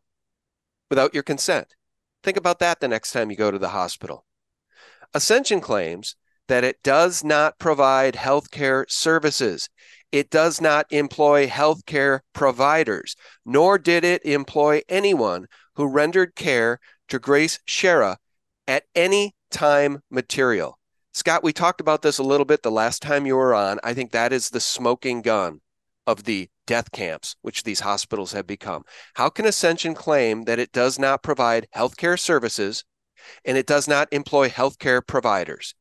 without 0.89 1.13
your 1.13 1.24
consent. 1.24 1.76
Think 2.24 2.38
about 2.38 2.60
that 2.60 2.80
the 2.80 2.88
next 2.88 3.12
time 3.12 3.30
you 3.30 3.38
go 3.38 3.52
to 3.52 3.60
the 3.60 3.70
hospital. 3.70 4.26
Ascension 5.13 5.62
claims 5.62 6.15
that 6.48 6.63
it 6.63 6.82
does 6.84 7.24
not 7.24 7.60
provide 7.60 8.15
healthcare 8.15 8.89
services. 8.89 9.70
It 10.12 10.30
does 10.30 10.62
not 10.62 10.86
employ 10.89 11.48
healthcare 11.48 12.22
providers, 12.34 13.15
nor 13.46 13.78
did 13.78 14.04
it 14.04 14.26
employ 14.26 14.82
anyone 14.88 15.48
who 15.76 15.88
rendered 15.88 16.36
care 16.36 16.80
to 17.10 17.20
Grace 17.20 17.60
Schara 17.67 18.17
at 18.67 18.84
any 18.96 19.36
time 19.52 20.02
material. 20.10 20.80
Scott, 21.13 21.43
we 21.43 21.52
talked 21.52 21.82
about 21.82 22.02
this 22.02 22.20
a 22.20 22.24
little 22.24 22.46
bit 22.46 22.63
the 22.63 22.72
last 22.72 23.02
time 23.02 23.26
you 23.26 23.36
were 23.36 23.56
on. 23.56 23.80
I 23.84 23.93
think 23.93 24.12
that 24.12 24.32
is 24.32 24.50
the 24.50 24.60
smoking 24.60 25.22
gun 25.22 25.62
of 26.06 26.24
the 26.24 26.50
death 26.68 26.92
camps, 26.92 27.36
which 27.42 27.64
these 27.64 27.80
hospitals 27.80 28.34
have 28.34 28.46
become. 28.46 28.84
How 29.16 29.30
can 29.30 29.46
Ascension 29.46 29.96
claim 29.96 30.44
that 30.44 30.60
it 30.60 30.72
does 30.72 31.00
not 31.00 31.24
provide 31.24 31.68
healthcare 31.76 32.20
services 32.20 32.84
and 33.44 33.58
it 33.58 33.66
does 33.66 33.88
not 33.88 34.08
employ 34.12 34.50
healthcare 34.50 35.02
providers? 35.06 35.74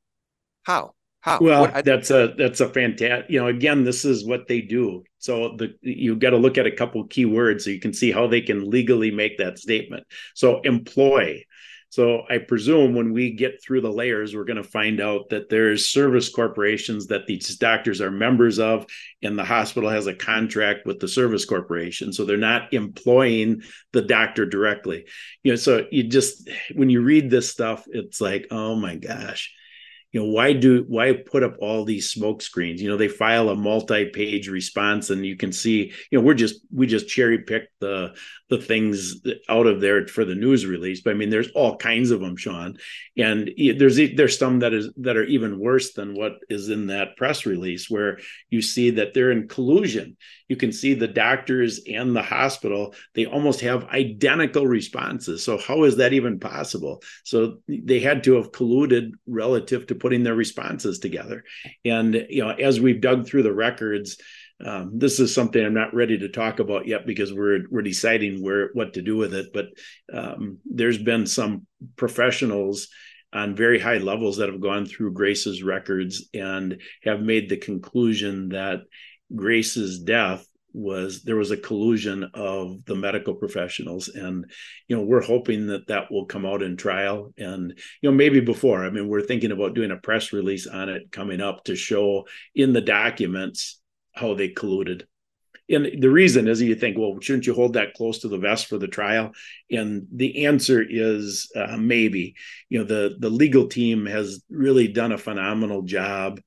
How? 0.62 0.94
How? 1.20 1.40
Well, 1.40 1.62
what, 1.62 1.75
I, 1.75 1.83
that's 1.83 2.11
a 2.11 2.35
that's 2.38 2.61
a 2.61 2.68
fantastic. 2.68 3.29
You 3.29 3.40
know, 3.40 3.49
again, 3.49 3.83
this 3.83 4.05
is 4.05 4.25
what 4.25 4.46
they 4.46 4.61
do. 4.61 5.03
So 5.18 5.57
the 5.57 5.75
you 5.81 6.14
got 6.14 6.31
to 6.31 6.37
look 6.37 6.57
at 6.57 6.66
a 6.66 6.70
couple 6.70 7.05
key 7.09 7.25
words 7.25 7.64
so 7.64 7.70
you 7.70 7.81
can 7.81 7.92
see 7.92 8.12
how 8.12 8.29
they 8.29 8.40
can 8.40 8.70
legally 8.70 9.11
make 9.11 9.37
that 9.38 9.59
statement. 9.59 10.07
So 10.35 10.61
employ. 10.61 11.42
So 11.96 12.24
I 12.28 12.37
presume 12.37 12.94
when 12.94 13.14
we 13.14 13.32
get 13.32 13.62
through 13.62 13.80
the 13.80 13.90
layers, 13.90 14.37
we're 14.37 14.44
going 14.44 14.62
to 14.62 14.62
find 14.62 15.00
out 15.00 15.30
that 15.30 15.48
there's 15.48 15.88
service 15.88 16.28
corporations 16.28 17.06
that 17.06 17.26
these 17.26 17.56
doctors 17.56 18.02
are 18.02 18.11
members 18.11 18.59
of, 18.59 18.85
and 19.22 19.38
the 19.38 19.46
hospital 19.46 19.88
has 19.88 20.06
a 20.06 20.12
contract 20.12 20.85
with 20.85 21.00
the 21.00 21.09
service 21.09 21.46
corporation. 21.46 22.12
So 22.12 22.26
they're 22.26 22.37
not 22.37 22.74
employing 22.74 23.62
the 23.94 24.02
doctor 24.02 24.44
directly. 24.44 25.06
You 25.42 25.52
know, 25.52 25.56
so 25.56 25.87
you 25.90 26.02
just 26.02 26.50
when 26.74 26.90
you 26.90 27.00
read 27.00 27.30
this 27.30 27.50
stuff, 27.50 27.87
it's 27.88 28.20
like, 28.20 28.48
oh 28.50 28.76
my 28.76 28.96
gosh 28.96 29.50
you 30.16 30.22
know 30.22 30.31
why 30.31 30.55
do 30.55 30.83
why 30.88 31.12
put 31.12 31.42
up 31.42 31.57
all 31.61 31.85
these 31.85 32.09
smoke 32.09 32.40
screens? 32.40 32.81
You 32.81 32.88
know 32.88 32.96
they 32.96 33.07
file 33.07 33.50
a 33.50 33.55
multi-page 33.55 34.48
response 34.48 35.11
and 35.11 35.26
you 35.26 35.37
can 35.37 35.52
see 35.52 35.92
you 36.11 36.18
know 36.18 36.24
we're 36.24 36.33
just 36.33 36.62
we 36.72 36.87
just 36.87 37.07
cherry 37.07 37.42
picked 37.42 37.79
the 37.81 38.14
the 38.48 38.57
things 38.57 39.16
out 39.50 39.66
of 39.66 39.83
there 39.83 40.07
for 40.07 40.24
the 40.24 40.35
news 40.35 40.64
release. 40.64 41.02
But 41.02 41.11
i 41.11 41.14
mean 41.18 41.29
there's 41.29 41.50
all 41.50 41.76
kinds 41.76 42.12
of 42.12 42.20
them 42.20 42.38
sean. 42.38 42.79
And 43.18 43.50
there's 43.76 43.96
there's 43.96 44.38
some 44.38 44.61
that 44.61 44.72
is 44.72 44.90
that 44.96 45.18
are 45.18 45.24
even 45.24 45.59
worse 45.59 45.92
than 45.92 46.14
what 46.14 46.38
is 46.48 46.70
in 46.70 46.87
that 46.87 47.18
press 47.18 47.44
release 47.44 47.90
where 47.90 48.18
you 48.48 48.62
see 48.62 48.92
that 48.92 49.12
they're 49.12 49.33
in 49.33 49.48
collusion 49.48 50.16
you 50.48 50.56
can 50.56 50.72
see 50.72 50.94
the 50.94 51.09
doctors 51.09 51.80
and 51.90 52.14
the 52.14 52.22
hospital 52.22 52.94
they 53.14 53.26
almost 53.26 53.61
have 53.61 53.85
identical 53.87 54.66
responses 54.66 55.42
so 55.42 55.59
how 55.59 55.85
is 55.85 55.96
that 55.96 56.12
even 56.12 56.38
possible 56.38 57.02
so 57.24 57.59
they 57.68 58.00
had 58.00 58.24
to 58.24 58.35
have 58.35 58.52
colluded 58.52 59.12
relative 59.26 59.87
to 59.87 59.94
putting 59.94 60.22
their 60.22 60.35
responses 60.35 60.98
together. 60.98 61.44
And 61.85 62.26
you 62.28 62.42
know, 62.42 62.50
as 62.50 62.80
we've 62.80 63.00
dug 63.00 63.26
through 63.26 63.42
the 63.42 63.54
records, 63.54 64.18
um, 64.64 64.92
this 64.94 65.20
is 65.20 65.35
something 65.35 65.64
I'm 65.64 65.74
not 65.74 65.94
ready 65.94 66.18
to 66.18 66.28
talk 66.28 66.61
about 66.61 66.87
yet 66.87 67.06
because 67.06 67.32
we're 67.32 67.61
we're 67.70 67.82
deciding 67.82 68.42
where 68.42 68.70
what 68.72 68.94
to 68.94 69.02
do 69.02 69.16
with 69.16 69.35
it. 69.35 69.52
But 69.52 69.66
um, 70.12 70.59
there's 70.64 70.98
been 70.98 71.26
some 71.26 71.66
professionals 71.96 72.88
on 73.32 73.54
very 73.54 73.78
high 73.78 73.98
levels 73.98 74.38
that 74.38 74.48
have 74.48 74.61
gone 74.61 74.87
through 74.87 75.12
Grace's 75.12 75.62
records 75.62 76.28
and 76.32 76.80
have 77.02 77.20
made 77.20 77.48
the 77.48 77.59
conclusion 77.59 78.50
that 78.50 78.80
Grace's 79.34 79.98
death 79.98 80.46
was 80.76 81.22
there 81.22 81.36
was 81.36 81.50
a 81.50 81.56
collusion 81.56 82.30
of 82.34 82.84
the 82.84 82.94
medical 82.94 83.34
professionals 83.34 84.08
and 84.08 84.44
you 84.88 84.94
know 84.94 85.02
we're 85.02 85.22
hoping 85.22 85.68
that 85.68 85.86
that 85.86 86.12
will 86.12 86.26
come 86.26 86.44
out 86.44 86.62
in 86.62 86.76
trial 86.76 87.32
and 87.38 87.70
you 88.02 88.10
know 88.10 88.14
maybe 88.14 88.40
before. 88.40 88.84
I 88.84 88.90
mean 88.90 89.08
we're 89.08 89.22
thinking 89.22 89.52
about 89.52 89.74
doing 89.74 89.90
a 89.90 89.96
press 89.96 90.34
release 90.34 90.66
on 90.66 90.90
it 90.90 91.10
coming 91.10 91.40
up 91.40 91.64
to 91.64 91.74
show 91.74 92.26
in 92.54 92.74
the 92.74 92.82
documents 92.82 93.80
how 94.14 94.34
they 94.34 94.50
colluded. 94.50 95.04
And 95.68 96.00
the 96.00 96.10
reason 96.10 96.46
is 96.46 96.60
you 96.60 96.74
think 96.74 96.98
well 96.98 97.16
shouldn't 97.22 97.46
you 97.46 97.54
hold 97.54 97.72
that 97.72 97.94
close 97.94 98.18
to 98.18 98.28
the 98.28 98.38
vest 98.38 98.66
for 98.66 98.76
the 98.76 98.86
trial? 98.86 99.32
And 99.70 100.06
the 100.12 100.44
answer 100.44 100.84
is 100.86 101.50
uh, 101.56 101.78
maybe. 101.78 102.34
You 102.68 102.80
know 102.80 102.84
the 102.84 103.16
the 103.18 103.30
legal 103.30 103.68
team 103.68 104.04
has 104.04 104.44
really 104.50 104.88
done 104.88 105.12
a 105.12 105.18
phenomenal 105.18 105.82
job 105.82 106.38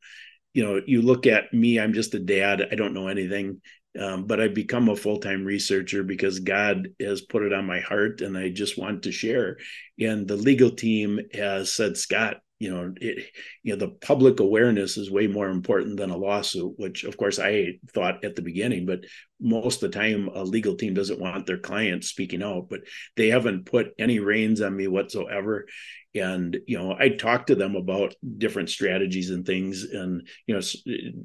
you 0.54 0.64
know 0.64 0.82
you 0.86 1.02
look 1.02 1.28
at 1.28 1.54
me 1.54 1.80
i'm 1.80 1.94
just 1.94 2.14
a 2.14 2.20
dad 2.20 2.68
i 2.72 2.76
don't 2.76 2.94
know 2.94 3.08
anything 3.08 3.62
Um, 4.00 4.28
but 4.28 4.40
I've 4.40 4.54
become 4.54 4.88
a 4.88 4.96
full 4.96 5.18
time 5.20 5.44
researcher 5.44 6.04
because 6.04 6.40
God 6.40 6.90
has 7.02 7.22
put 7.22 7.42
it 7.42 7.54
on 7.54 7.66
my 7.66 7.80
heart 7.82 8.22
and 8.22 8.38
I 8.38 8.50
just 8.50 8.78
want 8.78 9.04
to 9.04 9.12
share. 9.12 9.58
And 10.00 10.28
the 10.28 10.38
legal 10.38 10.70
team 10.70 11.20
has 11.34 11.74
said, 11.74 11.98
Scott, 11.98 12.38
you 12.60 12.70
know, 12.70 12.94
it, 13.00 13.26
you 13.64 13.74
know, 13.74 13.80
the 13.80 13.88
public 13.88 14.42
awareness 14.42 14.98
is 14.98 15.10
way 15.10 15.28
more 15.28 15.50
important 15.50 15.98
than 15.98 16.10
a 16.10 16.18
lawsuit, 16.18 16.74
which 16.78 17.06
of 17.06 17.16
course 17.16 17.40
I 17.40 17.80
thought 17.94 18.26
at 18.26 18.36
the 18.36 18.42
beginning, 18.42 18.86
but 18.86 19.00
most 19.40 19.82
of 19.82 19.92
the 19.92 19.98
time 19.98 20.30
a 20.34 20.44
legal 20.44 20.76
team 20.76 20.94
doesn't 20.94 21.22
want 21.22 21.46
their 21.46 21.58
clients 21.58 22.10
speaking 22.10 22.44
out, 22.44 22.68
but 22.70 22.82
they 23.16 23.30
haven't 23.30 23.66
put 23.66 23.94
any 23.98 24.20
reins 24.20 24.60
on 24.60 24.76
me 24.76 24.88
whatsoever. 24.88 25.68
And 26.16 26.58
you 26.66 26.78
know 26.78 26.96
i 27.00 27.10
talked 27.10 27.48
to 27.48 27.56
them 27.56 27.76
about 27.76 28.16
different 28.40 28.72
strategies 28.72 29.30
and 29.30 29.46
things 29.46 29.84
and 29.84 30.28
you 30.48 30.56
know 30.56 30.62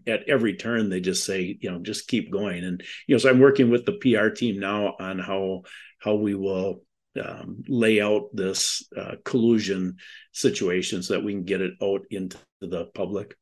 at 0.07 0.29
every 0.29 0.57
turn 0.57 0.91
they 0.91 1.01
just 1.01 1.25
say 1.25 1.57
you 1.59 1.71
know 1.71 1.79
just 1.79 2.07
keep 2.07 2.31
going. 2.31 2.63
And 2.63 2.83
you 3.07 3.15
know 3.15 3.19
so 3.19 3.31
i'm 3.31 3.41
working 3.41 3.71
with 3.71 3.87
the 3.87 3.93
pr 3.93 4.29
team 4.29 4.61
now 4.61 4.95
on 5.01 5.19
how 5.19 5.63
how 6.01 6.17
we 6.17 6.35
will 6.35 6.83
um, 7.23 7.63
lay 7.69 8.01
out 8.01 8.29
this 8.33 8.87
uh, 8.97 9.17
collusion 9.25 9.97
situation 10.33 11.03
so 11.03 11.15
that 11.15 11.25
we 11.25 11.33
can 11.33 11.45
get 11.45 11.61
it 11.61 11.75
out 11.83 12.03
into 12.11 12.39
the 12.61 12.87
public 12.95 13.37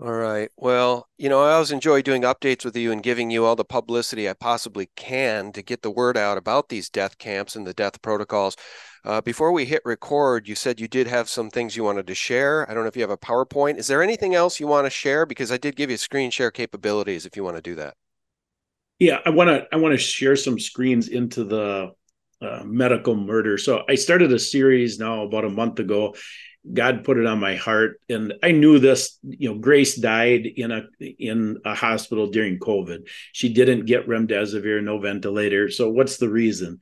all 0.00 0.14
right. 0.14 0.50
Well, 0.56 1.06
you 1.18 1.28
know, 1.28 1.42
I 1.42 1.52
always 1.52 1.70
enjoy 1.70 2.00
doing 2.00 2.22
updates 2.22 2.64
with 2.64 2.74
you 2.76 2.92
and 2.92 3.02
giving 3.02 3.30
you 3.30 3.44
all 3.44 3.54
the 3.54 3.64
publicity 3.64 4.28
I 4.28 4.32
possibly 4.32 4.88
can 4.96 5.52
to 5.52 5.62
get 5.62 5.82
the 5.82 5.90
word 5.90 6.16
out 6.16 6.38
about 6.38 6.70
these 6.70 6.88
death 6.88 7.18
camps 7.18 7.56
and 7.56 7.66
the 7.66 7.74
death 7.74 8.00
protocols. 8.00 8.56
Uh, 9.04 9.20
before 9.20 9.52
we 9.52 9.66
hit 9.66 9.82
record, 9.84 10.48
you 10.48 10.54
said 10.54 10.80
you 10.80 10.88
did 10.88 11.08
have 11.08 11.28
some 11.28 11.50
things 11.50 11.76
you 11.76 11.84
wanted 11.84 12.06
to 12.06 12.14
share. 12.14 12.68
I 12.70 12.74
don't 12.74 12.84
know 12.84 12.88
if 12.88 12.96
you 12.96 13.02
have 13.02 13.10
a 13.10 13.18
PowerPoint. 13.18 13.76
Is 13.76 13.86
there 13.86 14.02
anything 14.02 14.34
else 14.34 14.58
you 14.58 14.66
want 14.66 14.86
to 14.86 14.90
share? 14.90 15.26
Because 15.26 15.52
I 15.52 15.58
did 15.58 15.76
give 15.76 15.90
you 15.90 15.98
screen 15.98 16.30
share 16.30 16.50
capabilities 16.50 17.26
if 17.26 17.36
you 17.36 17.44
want 17.44 17.56
to 17.56 17.62
do 17.62 17.74
that. 17.74 17.94
Yeah, 18.98 19.18
I 19.26 19.30
want 19.30 19.48
to. 19.48 19.66
I 19.72 19.76
want 19.76 19.92
to 19.92 19.98
share 19.98 20.36
some 20.36 20.58
screens 20.58 21.08
into 21.08 21.44
the 21.44 21.90
uh, 22.42 22.62
medical 22.64 23.14
murder. 23.14 23.56
So 23.58 23.84
I 23.88 23.94
started 23.94 24.32
a 24.32 24.38
series 24.38 24.98
now 24.98 25.22
about 25.22 25.44
a 25.44 25.50
month 25.50 25.78
ago, 25.78 26.14
God 26.70 27.04
put 27.04 27.18
it 27.18 27.26
on 27.26 27.40
my 27.40 27.56
heart, 27.56 28.00
and 28.08 28.34
I 28.42 28.52
knew 28.52 28.78
this. 28.78 29.18
You 29.22 29.50
know, 29.50 29.58
Grace 29.58 29.96
died 29.96 30.46
in 30.46 30.70
a 30.70 30.82
in 31.00 31.58
a 31.64 31.74
hospital 31.74 32.28
during 32.28 32.60
COVID. 32.60 33.08
She 33.32 33.52
didn't 33.52 33.86
get 33.86 34.06
remdesivir, 34.06 34.82
no 34.82 34.98
ventilator. 35.00 35.70
So 35.70 35.90
what's 35.90 36.18
the 36.18 36.28
reason? 36.28 36.78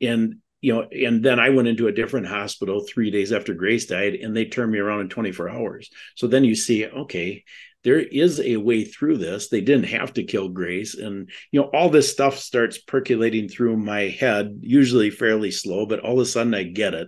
And 0.00 0.36
you 0.60 0.74
know, 0.74 0.82
and 0.82 1.24
then 1.24 1.40
I 1.40 1.50
went 1.50 1.66
into 1.66 1.88
a 1.88 1.92
different 1.92 2.28
hospital 2.28 2.84
three 2.86 3.10
days 3.10 3.32
after 3.32 3.52
Grace 3.52 3.86
died, 3.86 4.14
and 4.14 4.34
they 4.36 4.44
turned 4.44 4.70
me 4.70 4.78
around 4.78 5.00
in 5.00 5.08
24 5.08 5.50
hours. 5.50 5.90
So 6.14 6.28
then 6.28 6.44
you 6.44 6.54
see, 6.54 6.86
okay, 6.86 7.44
there 7.86 8.00
is 8.00 8.40
a 8.40 8.56
way 8.56 8.82
through 8.82 9.16
this. 9.16 9.48
They 9.48 9.60
didn't 9.60 9.86
have 9.90 10.12
to 10.14 10.24
kill 10.24 10.48
Grace. 10.48 10.96
And, 10.96 11.30
you 11.52 11.60
know, 11.60 11.68
all 11.72 11.88
this 11.88 12.10
stuff 12.10 12.36
starts 12.36 12.78
percolating 12.78 13.48
through 13.48 13.76
my 13.76 14.08
head, 14.08 14.58
usually 14.60 15.10
fairly 15.10 15.52
slow, 15.52 15.86
but 15.86 16.00
all 16.00 16.14
of 16.14 16.18
a 16.18 16.26
sudden 16.26 16.52
I 16.52 16.64
get 16.64 16.94
it. 16.94 17.06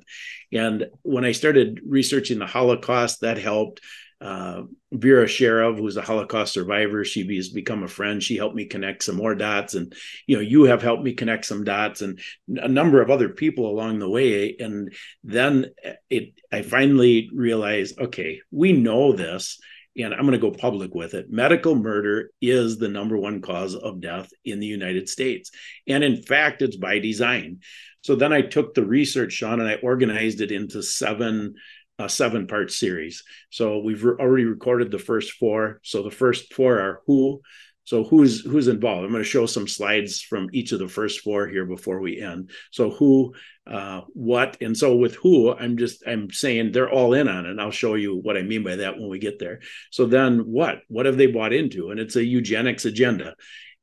And 0.52 0.86
when 1.02 1.24
I 1.24 1.32
started 1.32 1.80
researching 1.84 2.38
the 2.38 2.46
Holocaust, 2.46 3.22
that 3.22 3.38
helped. 3.38 3.80
Uh, 4.20 4.62
Vera 4.90 5.26
Sharav, 5.26 5.78
who's 5.78 5.96
a 5.96 6.02
Holocaust 6.02 6.52
survivor, 6.52 7.04
she 7.04 7.36
has 7.36 7.50
become 7.50 7.84
a 7.84 7.88
friend. 7.88 8.20
She 8.20 8.36
helped 8.36 8.56
me 8.56 8.64
connect 8.64 9.04
some 9.04 9.14
more 9.14 9.36
dots, 9.36 9.74
and 9.74 9.94
you 10.26 10.34
know, 10.34 10.42
you 10.42 10.64
have 10.64 10.82
helped 10.82 11.04
me 11.04 11.12
connect 11.12 11.44
some 11.44 11.62
dots, 11.62 12.02
and 12.02 12.18
a 12.48 12.66
number 12.66 13.00
of 13.00 13.12
other 13.12 13.28
people 13.28 13.70
along 13.70 14.00
the 14.00 14.08
way. 14.08 14.56
And 14.58 14.92
then 15.22 15.66
it, 16.10 16.34
I 16.50 16.62
finally 16.62 17.30
realized, 17.32 18.00
okay, 18.00 18.40
we 18.50 18.72
know 18.72 19.12
this 19.12 19.60
and 19.98 20.14
I'm 20.14 20.22
going 20.22 20.32
to 20.32 20.38
go 20.38 20.50
public 20.50 20.94
with 20.94 21.14
it. 21.14 21.30
Medical 21.30 21.74
murder 21.74 22.30
is 22.40 22.78
the 22.78 22.88
number 22.88 23.16
one 23.16 23.40
cause 23.40 23.74
of 23.74 24.00
death 24.00 24.30
in 24.44 24.60
the 24.60 24.66
United 24.66 25.08
States. 25.08 25.50
And 25.86 26.04
in 26.04 26.22
fact, 26.22 26.62
it's 26.62 26.76
by 26.76 26.98
design. 26.98 27.60
So 28.02 28.14
then 28.14 28.32
I 28.32 28.42
took 28.42 28.74
the 28.74 28.86
research, 28.86 29.32
Sean, 29.32 29.60
and 29.60 29.68
I 29.68 29.74
organized 29.82 30.40
it 30.40 30.52
into 30.52 30.82
seven 30.82 31.54
uh, 32.00 32.04
a 32.04 32.08
seven 32.08 32.46
part 32.46 32.70
series. 32.70 33.24
So 33.50 33.80
we've 33.80 34.04
re- 34.04 34.14
already 34.20 34.44
recorded 34.44 34.92
the 34.92 35.00
first 35.00 35.32
four. 35.32 35.80
So 35.82 36.04
the 36.04 36.12
first 36.12 36.54
four 36.54 36.78
are 36.78 37.00
who, 37.06 37.40
so 37.88 38.04
who's 38.04 38.42
who's 38.42 38.68
involved? 38.68 39.06
I'm 39.06 39.12
going 39.12 39.24
to 39.24 39.28
show 39.28 39.46
some 39.46 39.66
slides 39.66 40.20
from 40.20 40.50
each 40.52 40.72
of 40.72 40.78
the 40.78 40.88
first 40.88 41.20
four 41.20 41.48
here 41.48 41.64
before 41.64 42.00
we 42.00 42.20
end. 42.20 42.50
So 42.70 42.90
who, 42.90 43.32
uh, 43.66 44.02
what, 44.12 44.58
and 44.60 44.76
so 44.76 44.94
with 44.94 45.14
who, 45.14 45.54
I'm 45.54 45.78
just 45.78 46.06
I'm 46.06 46.30
saying 46.30 46.72
they're 46.72 46.90
all 46.90 47.14
in 47.14 47.28
on 47.28 47.46
it. 47.46 47.50
And 47.50 47.58
I'll 47.58 47.70
show 47.70 47.94
you 47.94 48.14
what 48.16 48.36
I 48.36 48.42
mean 48.42 48.62
by 48.62 48.76
that 48.76 48.98
when 48.98 49.08
we 49.08 49.18
get 49.18 49.38
there. 49.38 49.60
So 49.90 50.04
then 50.04 50.40
what? 50.40 50.80
What 50.88 51.06
have 51.06 51.16
they 51.16 51.28
bought 51.28 51.54
into? 51.54 51.90
And 51.90 51.98
it's 51.98 52.16
a 52.16 52.22
eugenics 52.22 52.84
agenda. 52.84 53.34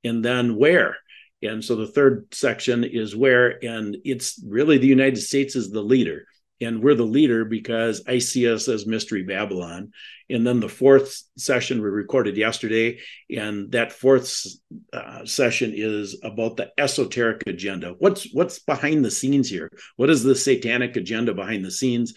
And 0.03 0.23
then 0.23 0.55
where? 0.55 0.97
And 1.41 1.65
so 1.65 1.75
the 1.75 1.87
third 1.87 2.27
section 2.31 2.83
is 2.83 3.15
where, 3.15 3.57
and 3.65 3.97
it's 4.05 4.39
really 4.47 4.77
the 4.77 4.85
United 4.85 5.17
States 5.17 5.55
is 5.55 5.71
the 5.71 5.81
leader 5.81 6.27
and 6.61 6.81
we're 6.81 6.95
the 6.95 7.03
leader 7.03 7.45
because 7.45 8.03
I 8.07 8.19
see 8.19 8.51
us 8.51 8.67
as 8.67 8.85
Mystery 8.85 9.23
Babylon. 9.23 9.91
And 10.29 10.45
then 10.45 10.59
the 10.59 10.69
fourth 10.69 11.21
session 11.37 11.81
we 11.81 11.89
recorded 11.89 12.35
yesterday, 12.35 12.99
and 13.29 13.71
that 13.73 13.91
fourth 13.91 14.43
uh, 14.91 15.25
session 15.25 15.73
is 15.75 16.19
about 16.23 16.57
the 16.57 16.71
esoteric 16.77 17.43
agenda. 17.45 17.93
What's 17.99 18.33
what's 18.33 18.59
behind 18.59 19.05
the 19.05 19.11
scenes 19.11 19.49
here? 19.49 19.69
What 19.97 20.09
is 20.09 20.23
the 20.23 20.35
satanic 20.35 20.95
agenda 20.95 21.33
behind 21.33 21.63
the 21.63 21.71
scenes? 21.71 22.15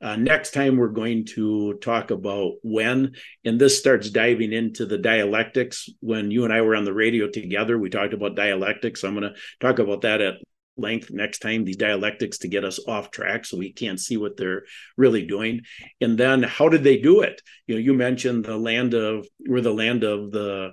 Uh, 0.00 0.14
next 0.14 0.52
time 0.52 0.76
we're 0.76 0.88
going 0.88 1.24
to 1.24 1.74
talk 1.82 2.12
about 2.12 2.52
when, 2.62 3.16
and 3.44 3.60
this 3.60 3.76
starts 3.76 4.10
diving 4.10 4.52
into 4.52 4.86
the 4.86 4.98
dialectics. 4.98 5.88
When 5.98 6.30
you 6.30 6.44
and 6.44 6.52
I 6.52 6.60
were 6.60 6.76
on 6.76 6.84
the 6.84 6.94
radio 6.94 7.28
together, 7.28 7.76
we 7.76 7.90
talked 7.90 8.14
about 8.14 8.36
dialectics. 8.36 9.02
I'm 9.02 9.18
going 9.18 9.32
to 9.32 9.40
talk 9.60 9.80
about 9.80 10.02
that 10.02 10.20
at 10.20 10.34
length 10.78 11.10
next 11.10 11.40
time 11.40 11.64
these 11.64 11.76
dialectics 11.76 12.38
to 12.38 12.48
get 12.48 12.64
us 12.64 12.80
off 12.86 13.10
track 13.10 13.44
so 13.44 13.56
we 13.56 13.72
can't 13.72 14.00
see 14.00 14.16
what 14.16 14.36
they're 14.36 14.64
really 14.96 15.26
doing. 15.26 15.62
And 16.00 16.18
then 16.18 16.42
how 16.42 16.68
did 16.68 16.84
they 16.84 16.98
do 16.98 17.20
it? 17.22 17.42
You 17.66 17.74
know 17.74 17.80
you 17.80 17.94
mentioned 17.94 18.44
the 18.44 18.56
land 18.56 18.94
of 18.94 19.26
we're 19.46 19.60
the 19.60 19.72
land 19.72 20.04
of 20.04 20.30
the 20.30 20.72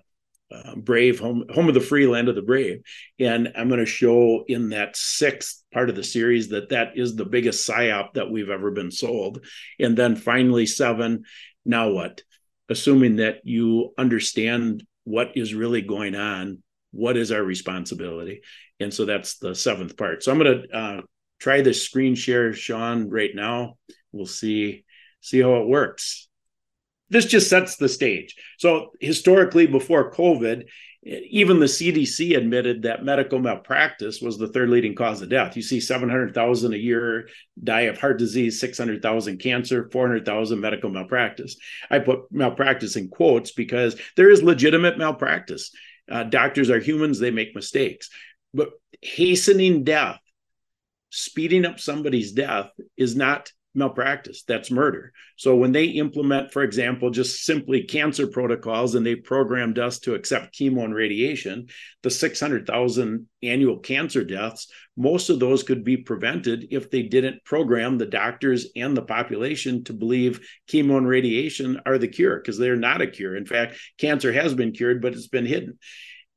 uh, 0.52 0.76
brave 0.76 1.20
home 1.20 1.44
home 1.50 1.68
of 1.68 1.74
the 1.74 1.82
free 1.82 2.08
land 2.08 2.30
of 2.30 2.36
the 2.36 2.42
brave. 2.42 2.82
And 3.20 3.52
i'm 3.56 3.68
going 3.68 3.80
to 3.80 3.86
show 3.86 4.44
in 4.48 4.70
that 4.70 4.96
sixth 4.96 5.64
part 5.74 5.90
of 5.90 5.96
the 5.96 6.04
series 6.04 6.50
that 6.50 6.70
that 6.70 6.92
is 6.96 7.16
the 7.16 7.26
biggest 7.26 7.68
psyop 7.68 8.14
that 8.14 8.30
we've 8.30 8.50
ever 8.50 8.72
been 8.72 8.92
sold. 8.92 9.44
And 9.80 9.98
then 9.98 10.16
finally 10.16 10.68
seven 10.68 11.24
now 11.66 11.90
what? 11.90 12.22
Assuming 12.70 13.18
that 13.18 13.42
you 13.44 13.94
understand 13.98 14.86
what 15.04 15.36
is 15.36 15.54
really 15.54 15.82
going 15.82 16.16
on 16.16 16.62
what 16.96 17.18
is 17.18 17.32
our 17.32 17.44
responsibility 17.44 18.42
and 18.80 18.94
so 18.94 19.06
that's 19.06 19.38
the 19.38 19.56
seventh 19.56 19.98
part. 19.98 20.24
So 20.24 20.32
I'm 20.32 20.40
going 20.40 20.64
to 20.64 20.78
uh, 20.78 21.02
try 21.40 21.62
this 21.62 21.84
screen 21.84 22.16
share, 22.16 22.54
Sean, 22.54 23.10
right 23.10 23.32
now. 23.34 23.78
We'll 24.12 24.26
see 24.26 24.84
see 25.22 25.42
how 25.42 25.56
it 25.56 25.68
works. 25.68 26.28
This 27.10 27.26
just 27.26 27.50
sets 27.50 27.78
the 27.78 27.90
stage. 27.90 28.36
So 28.58 28.92
historically, 29.00 29.66
before 29.66 30.12
COVID, 30.12 30.66
even 31.04 31.60
the 31.60 31.68
CDC 31.68 32.36
admitted 32.36 32.84
that 32.84 33.04
medical 33.04 33.40
malpractice 33.40 34.22
was 34.22 34.38
the 34.38 34.48
third 34.48 34.70
leading 34.70 34.96
cause 34.96 35.22
of 35.22 35.30
death. 35.30 35.56
You 35.56 35.62
see 35.62 35.80
700,000 35.80 36.74
a 36.74 36.78
year 36.78 37.28
die 37.64 37.82
of 37.82 38.00
heart 38.00 38.18
disease, 38.18 38.60
600,000 38.60 39.38
cancer, 39.38 39.88
400,000 39.92 40.60
medical 40.60 40.90
malpractice. 40.90 41.58
I 41.92 42.00
put 42.00 42.32
malpractice 42.32 42.96
in 42.96 43.10
quotes 43.10 43.52
because 43.52 44.00
there 44.16 44.32
is 44.32 44.42
legitimate 44.42 44.98
malpractice. 44.98 45.72
Uh, 46.10 46.24
doctors 46.24 46.70
are 46.70 46.80
humans, 46.80 47.20
they 47.20 47.32
make 47.32 47.56
mistakes. 47.56 48.10
But 48.54 48.70
hastening 49.02 49.84
death, 49.84 50.20
speeding 51.10 51.66
up 51.66 51.80
somebody's 51.80 52.32
death 52.32 52.70
is 52.98 53.16
not 53.16 53.52
malpractice 53.76 54.44
that's 54.44 54.72
murder. 54.72 55.14
So 55.36 55.56
when 55.56 55.72
they 55.72 55.86
implement 55.86 56.52
for 56.52 56.64
example 56.64 57.10
just 57.10 57.44
simply 57.44 57.84
cancer 57.84 58.28
protocols 58.28 58.96
and 58.96 59.06
they 59.06 59.16
programmed 59.16 59.80
us 59.80 60.00
to 60.00 60.16
accept 60.16 60.56
chemo 60.56 60.84
and 60.84 60.96
radiation 60.96 61.68
the 62.04 62.10
600,000 62.10 63.28
annual 63.44 63.80
cancer 63.80 64.24
deaths 64.24 64.68
most 64.98 65.30
of 65.30 65.40
those 65.40 65.64
could 65.64 65.84
be 65.84 65.98
prevented 65.98 66.68
if 66.72 66.90
they 66.90 67.04
didn't 67.04 67.44
program 67.44 67.98
the 67.98 68.06
doctors 68.06 68.68
and 68.76 68.96
the 68.96 69.02
population 69.02 69.84
to 69.84 69.94
believe 69.94 70.48
chemo 70.70 70.98
and 70.98 71.08
radiation 71.08 71.82
are 71.86 71.98
the 71.98 72.08
cure 72.08 72.38
because 72.38 72.58
they're 72.58 72.76
not 72.76 73.02
a 73.02 73.08
cure. 73.08 73.36
In 73.36 73.46
fact 73.46 73.78
cancer 73.98 74.32
has 74.32 74.54
been 74.54 74.72
cured 74.72 75.02
but 75.02 75.14
it's 75.14 75.28
been 75.28 75.46
hidden. 75.46 75.78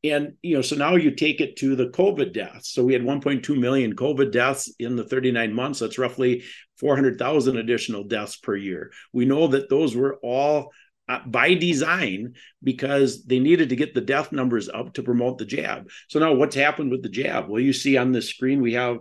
And 0.02 0.34
you 0.42 0.56
know 0.56 0.62
so 0.62 0.76
now 0.76 0.96
you 0.96 1.12
take 1.12 1.40
it 1.40 1.56
to 1.58 1.76
the 1.76 1.88
covid 1.88 2.32
deaths. 2.32 2.70
So 2.72 2.84
we 2.84 2.92
had 2.92 3.02
1.2 3.02 3.58
million 3.58 3.94
covid 3.94 4.32
deaths 4.32 4.72
in 4.78 4.96
the 4.96 5.04
39 5.04 5.52
months. 5.52 5.78
That's 5.78 5.98
roughly 5.98 6.42
400,000 6.78 7.56
additional 7.56 8.04
deaths 8.04 8.36
per 8.36 8.56
year. 8.56 8.92
We 9.12 9.24
know 9.24 9.48
that 9.48 9.68
those 9.68 9.96
were 9.96 10.18
all 10.22 10.72
uh, 11.08 11.20
by 11.26 11.54
design 11.54 12.34
because 12.62 13.24
they 13.24 13.38
needed 13.38 13.70
to 13.70 13.76
get 13.76 13.94
the 13.94 14.00
death 14.00 14.30
numbers 14.30 14.68
up 14.68 14.92
to 14.94 15.02
promote 15.02 15.38
the 15.38 15.46
jab. 15.46 15.88
So 16.08 16.18
now 16.18 16.34
what's 16.34 16.54
happened 16.54 16.90
with 16.90 17.02
the 17.02 17.08
jab? 17.08 17.48
Well 17.48 17.60
you 17.60 17.72
see 17.72 17.96
on 17.96 18.12
the 18.12 18.22
screen 18.22 18.60
we 18.60 18.74
have 18.74 18.98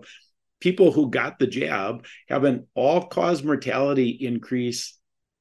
people 0.59 0.91
who 0.91 1.09
got 1.09 1.37
the 1.37 1.47
jab 1.47 2.05
have 2.29 2.43
an 2.43 2.67
all 2.75 3.05
cause 3.05 3.43
mortality 3.43 4.09
increase 4.09 4.96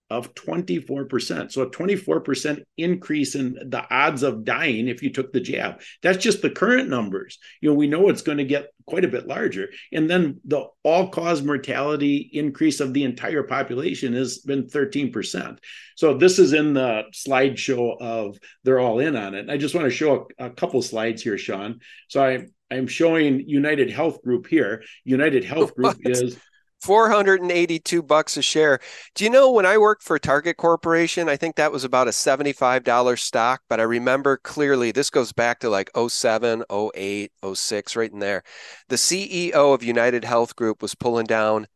of 0.09 0.35
24%. 0.35 1.51
So 1.51 1.63
a 1.63 1.71
24% 1.71 2.63
increase 2.77 3.35
in 3.35 3.55
the 3.55 3.85
odds 3.91 4.23
of 4.23 4.45
dying 4.45 4.89
if 4.89 5.03
you 5.03 5.11
took 5.11 5.33
the 5.33 5.41
jab. 5.41 5.81
That's 6.03 6.23
just 6.23 6.43
the 6.43 6.51
current 6.51 6.89
numbers. 6.89 7.39
You 7.61 7.71
know, 7.71 7.75
we 7.75 7.89
know 7.89 8.09
it's 8.09 8.23
going 8.23 8.39
to 8.39 8.45
get 8.45 8.69
quite 8.87 9.05
a 9.05 9.09
bit 9.09 9.27
larger. 9.27 9.69
And 9.93 10.09
then 10.09 10.41
the 10.45 10.67
all 10.85 11.09
cause 11.09 11.43
mortality 11.43 12.31
increase 12.33 12.79
of 12.79 12.93
the 12.93 13.05
entire 13.05 13.43
population 13.43 14.13
has 14.13 14.39
been 14.39 14.67
13%. 14.67 15.59
So 15.97 16.15
this 16.15 16.39
is 16.39 16.53
in 16.53 16.75
the 16.75 17.05
slideshow 17.13 18.01
of 18.01 18.39
they're 18.63 18.79
all 18.79 19.01
in 19.01 19.17
on 19.17 19.35
it. 19.35 19.51
I 19.51 19.57
just 19.57 19.75
want 19.75 19.87
to 19.87 19.91
show 19.91 20.29
a, 20.39 20.47
a 20.47 20.51
couple 20.51 20.83
slides 20.83 21.23
here, 21.23 21.39
Sean. 21.39 21.81
So 22.09 22.23
I, 22.23 22.47
I'm 22.71 22.87
showing 22.87 23.49
United 23.49 23.91
Health 23.91 24.23
Group 24.23 24.47
here. 24.47 24.85
United 25.05 25.43
Health 25.43 25.75
Group 25.75 25.97
what? 26.03 26.17
is 26.17 26.39
482 26.87 28.03
bucks 28.03 28.37
a 28.37 28.43
share. 28.43 28.79
Do 29.15 29.25
you 29.25 29.31
know 29.31 29.51
when 29.51 29.67
I 29.67 29.77
worked 29.77 30.05
for 30.05 30.19
Target 30.19 30.57
Corporation, 30.57 31.29
I 31.29 31.37
think 31.37 31.57
that 31.57 31.73
was 31.73 31.83
about 31.83 32.07
a 32.07 32.13
$75 32.13 33.19
stock, 33.19 33.63
but 33.69 33.81
I 33.81 33.83
remember 33.83 34.37
clearly 34.37 34.93
this 34.93 35.11
goes 35.11 35.33
back 35.33 35.59
to 35.61 35.69
like 35.69 35.91
07, 35.97 36.63
08, 36.71 37.33
06 37.55 37.97
right 37.97 38.13
in 38.13 38.21
there. 38.21 38.45
The 38.89 38.97
CEO 38.97 39.75
of 39.75 39.83
United 39.83 40.25
Health 40.25 40.55
Group 40.55 40.81
was 40.81 40.95
pulling 40.95 41.27
down 41.27 41.67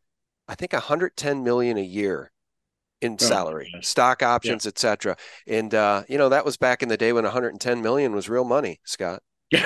I 0.47 0.55
think 0.55 0.73
110 0.73 1.43
million 1.43 1.77
a 1.77 1.81
year 1.81 2.31
in 3.01 3.13
oh, 3.13 3.23
salary, 3.23 3.73
stock 3.81 4.21
options, 4.21 4.65
yeah. 4.65 4.69
etc. 4.69 5.17
And 5.47 5.73
uh, 5.73 6.03
you 6.07 6.17
know, 6.17 6.29
that 6.29 6.45
was 6.45 6.57
back 6.57 6.83
in 6.83 6.89
the 6.89 6.97
day 6.97 7.13
when 7.13 7.23
110 7.23 7.81
million 7.81 8.13
was 8.13 8.29
real 8.29 8.43
money, 8.43 8.79
Scott. 8.83 9.23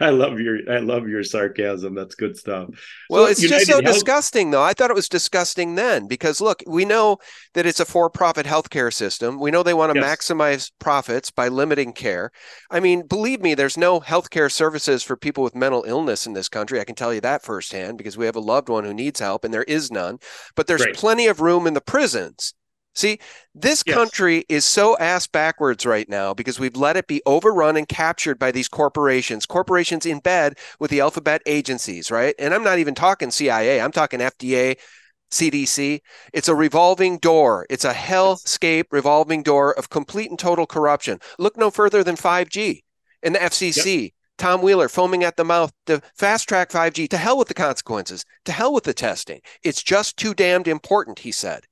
I 0.00 0.10
love 0.10 0.40
your 0.40 0.58
I 0.70 0.78
love 0.78 1.08
your 1.08 1.22
sarcasm. 1.22 1.94
That's 1.94 2.16
good 2.16 2.36
stuff. 2.36 2.68
Well, 3.08 3.24
so 3.24 3.30
it's 3.30 3.42
United 3.42 3.58
just 3.58 3.70
so 3.70 3.82
Health- 3.82 3.94
disgusting 3.94 4.50
though. 4.50 4.62
I 4.62 4.72
thought 4.72 4.90
it 4.90 4.96
was 4.96 5.08
disgusting 5.08 5.76
then 5.76 6.08
because 6.08 6.40
look, 6.40 6.62
we 6.66 6.84
know 6.84 7.18
that 7.54 7.66
it's 7.66 7.80
a 7.80 7.84
for-profit 7.84 8.46
healthcare 8.46 8.92
system. 8.92 9.38
We 9.38 9.50
know 9.50 9.62
they 9.62 9.74
want 9.74 9.94
to 9.94 10.00
yes. 10.00 10.16
maximize 10.18 10.72
profits 10.80 11.30
by 11.30 11.48
limiting 11.48 11.92
care. 11.92 12.32
I 12.70 12.80
mean, 12.80 13.06
believe 13.06 13.40
me, 13.40 13.54
there's 13.54 13.78
no 13.78 14.00
healthcare 14.00 14.50
services 14.50 15.04
for 15.04 15.16
people 15.16 15.44
with 15.44 15.54
mental 15.54 15.84
illness 15.86 16.26
in 16.26 16.32
this 16.32 16.48
country. 16.48 16.80
I 16.80 16.84
can 16.84 16.96
tell 16.96 17.14
you 17.14 17.20
that 17.20 17.44
firsthand 17.44 17.96
because 17.98 18.16
we 18.16 18.26
have 18.26 18.36
a 18.36 18.40
loved 18.40 18.68
one 18.68 18.84
who 18.84 18.94
needs 18.94 19.20
help 19.20 19.44
and 19.44 19.54
there 19.54 19.62
is 19.64 19.92
none. 19.92 20.18
But 20.56 20.66
there's 20.66 20.84
right. 20.84 20.94
plenty 20.94 21.28
of 21.28 21.40
room 21.40 21.66
in 21.66 21.74
the 21.74 21.80
prisons 21.80 22.54
See, 22.94 23.20
this 23.54 23.84
yes. 23.86 23.94
country 23.94 24.44
is 24.48 24.64
so 24.64 24.98
ass 24.98 25.28
backwards 25.28 25.86
right 25.86 26.08
now 26.08 26.34
because 26.34 26.58
we've 26.58 26.76
let 26.76 26.96
it 26.96 27.06
be 27.06 27.22
overrun 27.26 27.76
and 27.76 27.88
captured 27.88 28.38
by 28.38 28.50
these 28.50 28.68
corporations, 28.68 29.46
corporations 29.46 30.04
in 30.04 30.18
bed 30.18 30.58
with 30.80 30.90
the 30.90 31.00
alphabet 31.00 31.40
agencies, 31.46 32.10
right? 32.10 32.34
And 32.40 32.52
I'm 32.52 32.64
not 32.64 32.80
even 32.80 32.96
talking 32.96 33.30
CIA, 33.30 33.80
I'm 33.80 33.92
talking 33.92 34.18
FDA, 34.18 34.78
CDC. 35.30 36.00
It's 36.32 36.48
a 36.48 36.54
revolving 36.54 37.18
door. 37.18 37.66
It's 37.70 37.84
a 37.84 37.92
hellscape 37.92 38.86
revolving 38.90 39.42
door 39.42 39.72
of 39.78 39.90
complete 39.90 40.30
and 40.30 40.38
total 40.38 40.66
corruption. 40.66 41.20
Look 41.38 41.56
no 41.56 41.70
further 41.70 42.02
than 42.02 42.16
5G 42.16 42.82
and 43.22 43.34
the 43.34 43.40
FCC. 43.40 44.02
Yep. 44.02 44.12
Tom 44.38 44.62
Wheeler 44.62 44.88
foaming 44.88 45.24
at 45.24 45.36
the 45.36 45.44
mouth 45.44 45.72
to 45.86 46.00
fast 46.14 46.48
track 46.48 46.70
5G. 46.70 47.08
To 47.10 47.16
hell 47.16 47.36
with 47.36 47.48
the 47.48 47.54
consequences. 47.54 48.24
To 48.44 48.52
hell 48.52 48.72
with 48.72 48.84
the 48.84 48.94
testing. 48.94 49.40
It's 49.62 49.82
just 49.82 50.16
too 50.16 50.32
damned 50.32 50.68
important, 50.68 51.20
he 51.20 51.32
said. 51.32 51.64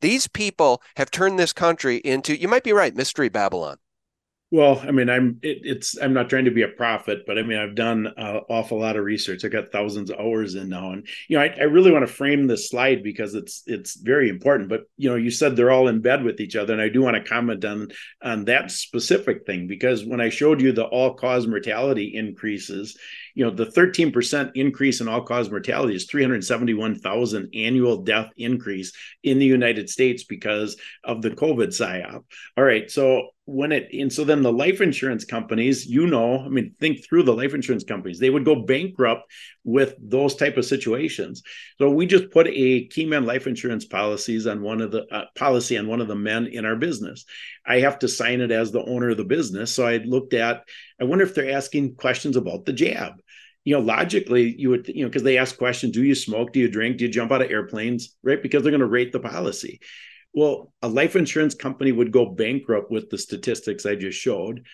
These 0.00 0.28
people 0.28 0.82
have 0.96 1.10
turned 1.10 1.38
this 1.38 1.52
country 1.52 1.96
into, 1.98 2.38
you 2.40 2.48
might 2.48 2.64
be 2.64 2.72
right, 2.72 2.94
Mystery 2.94 3.28
Babylon. 3.28 3.78
Well, 4.52 4.80
I 4.82 4.90
mean, 4.90 5.08
I'm 5.08 5.38
it, 5.42 5.60
it's 5.62 5.96
I'm 5.96 6.12
not 6.12 6.28
trying 6.28 6.46
to 6.46 6.50
be 6.50 6.62
a 6.62 6.68
prophet, 6.68 7.22
but 7.24 7.38
I 7.38 7.42
mean, 7.42 7.56
I've 7.56 7.76
done 7.76 8.08
an 8.16 8.40
awful 8.48 8.80
lot 8.80 8.96
of 8.96 9.04
research. 9.04 9.44
I 9.44 9.48
got 9.48 9.70
thousands 9.70 10.10
of 10.10 10.18
hours 10.18 10.56
in 10.56 10.68
now, 10.68 10.90
and 10.90 11.06
you 11.28 11.36
know, 11.36 11.44
I, 11.44 11.54
I 11.56 11.64
really 11.64 11.92
want 11.92 12.04
to 12.04 12.12
frame 12.12 12.48
this 12.48 12.68
slide 12.68 13.04
because 13.04 13.36
it's 13.36 13.62
it's 13.66 13.94
very 13.94 14.28
important. 14.28 14.68
But 14.68 14.86
you 14.96 15.08
know, 15.08 15.14
you 15.14 15.30
said 15.30 15.54
they're 15.54 15.70
all 15.70 15.86
in 15.86 16.00
bed 16.00 16.24
with 16.24 16.40
each 16.40 16.56
other, 16.56 16.72
and 16.72 16.82
I 16.82 16.88
do 16.88 17.00
want 17.00 17.14
to 17.16 17.22
comment 17.22 17.64
on 17.64 17.88
on 18.24 18.44
that 18.46 18.72
specific 18.72 19.46
thing 19.46 19.68
because 19.68 20.04
when 20.04 20.20
I 20.20 20.30
showed 20.30 20.60
you 20.60 20.72
the 20.72 20.84
all 20.84 21.14
cause 21.14 21.46
mortality 21.46 22.16
increases, 22.16 22.98
you 23.34 23.44
know, 23.44 23.50
the 23.50 23.66
13% 23.66 24.50
increase 24.54 25.00
in 25.00 25.08
all 25.08 25.22
cause 25.22 25.48
mortality 25.48 25.94
is 25.94 26.06
371,000 26.06 27.50
annual 27.54 28.02
death 28.02 28.30
increase 28.36 28.92
in 29.22 29.38
the 29.38 29.46
United 29.46 29.88
States 29.88 30.24
because 30.24 30.76
of 31.04 31.22
the 31.22 31.30
COVID 31.30 31.68
psyop. 31.68 32.24
All 32.56 32.64
right, 32.64 32.90
so 32.90 33.28
when 33.50 33.72
it 33.72 33.88
and 33.92 34.12
so 34.12 34.22
then 34.22 34.42
the 34.42 34.52
life 34.52 34.80
insurance 34.80 35.24
companies 35.24 35.84
you 35.84 36.06
know 36.06 36.38
i 36.44 36.48
mean 36.48 36.72
think 36.78 37.04
through 37.04 37.24
the 37.24 37.34
life 37.34 37.52
insurance 37.52 37.84
companies. 37.84 38.18
They 38.18 38.30
would 38.30 38.44
go 38.44 38.54
bankrupt 38.54 39.30
with 39.64 39.94
those 40.00 40.34
type 40.36 40.56
of 40.56 40.64
situations. 40.64 41.42
So 41.78 41.90
we 41.90 42.06
just 42.06 42.30
put 42.30 42.46
a 42.46 42.88
keyman 42.88 43.26
life 43.26 43.46
insurance 43.46 43.84
policies 43.84 44.46
on 44.46 44.62
one 44.62 44.80
of 44.80 44.90
the 44.90 45.04
uh, 45.12 45.26
policy 45.36 45.76
on 45.76 45.88
one 45.88 46.00
of 46.00 46.08
the 46.08 46.14
men 46.14 46.46
in 46.46 46.64
our 46.64 46.76
business. 46.76 47.24
I 47.66 47.80
have 47.80 47.98
to 48.00 48.08
sign 48.08 48.40
it 48.40 48.50
as 48.50 48.70
the 48.70 48.84
owner 48.84 49.10
of 49.10 49.16
the 49.16 49.24
business. 49.24 49.74
So 49.74 49.86
i 49.86 49.96
looked 49.98 50.34
at 50.34 50.64
i 51.00 51.04
wonder 51.04 51.24
if 51.24 51.34
they're 51.34 51.56
asking 51.56 51.96
questions 51.96 52.36
about 52.36 52.64
the 52.64 52.72
jab. 52.72 53.14
You 53.64 53.74
know 53.74 53.80
logically 53.80 54.54
you 54.56 54.70
would 54.70 54.88
you 54.88 55.02
know 55.02 55.08
because 55.08 55.24
they 55.24 55.38
ask 55.38 55.58
questions 55.58 55.92
do 55.92 56.04
you 56.04 56.14
smoke? 56.14 56.52
Do 56.52 56.60
you 56.60 56.70
drink? 56.70 56.98
Do 56.98 57.04
you 57.04 57.10
jump 57.10 57.32
out 57.32 57.42
of 57.42 57.50
airplanes? 57.50 58.16
Right? 58.22 58.42
Because 58.42 58.62
they're 58.62 58.72
going 58.72 58.80
to 58.80 58.86
rate 58.86 59.12
the 59.12 59.20
policy 59.20 59.80
well, 60.32 60.72
a 60.82 60.88
life 60.88 61.16
insurance 61.16 61.54
company 61.54 61.92
would 61.92 62.12
go 62.12 62.26
bankrupt 62.26 62.90
with 62.90 63.10
the 63.10 63.18
statistics 63.18 63.86
I 63.86 63.96
just 63.96 64.18
showed. 64.18 64.66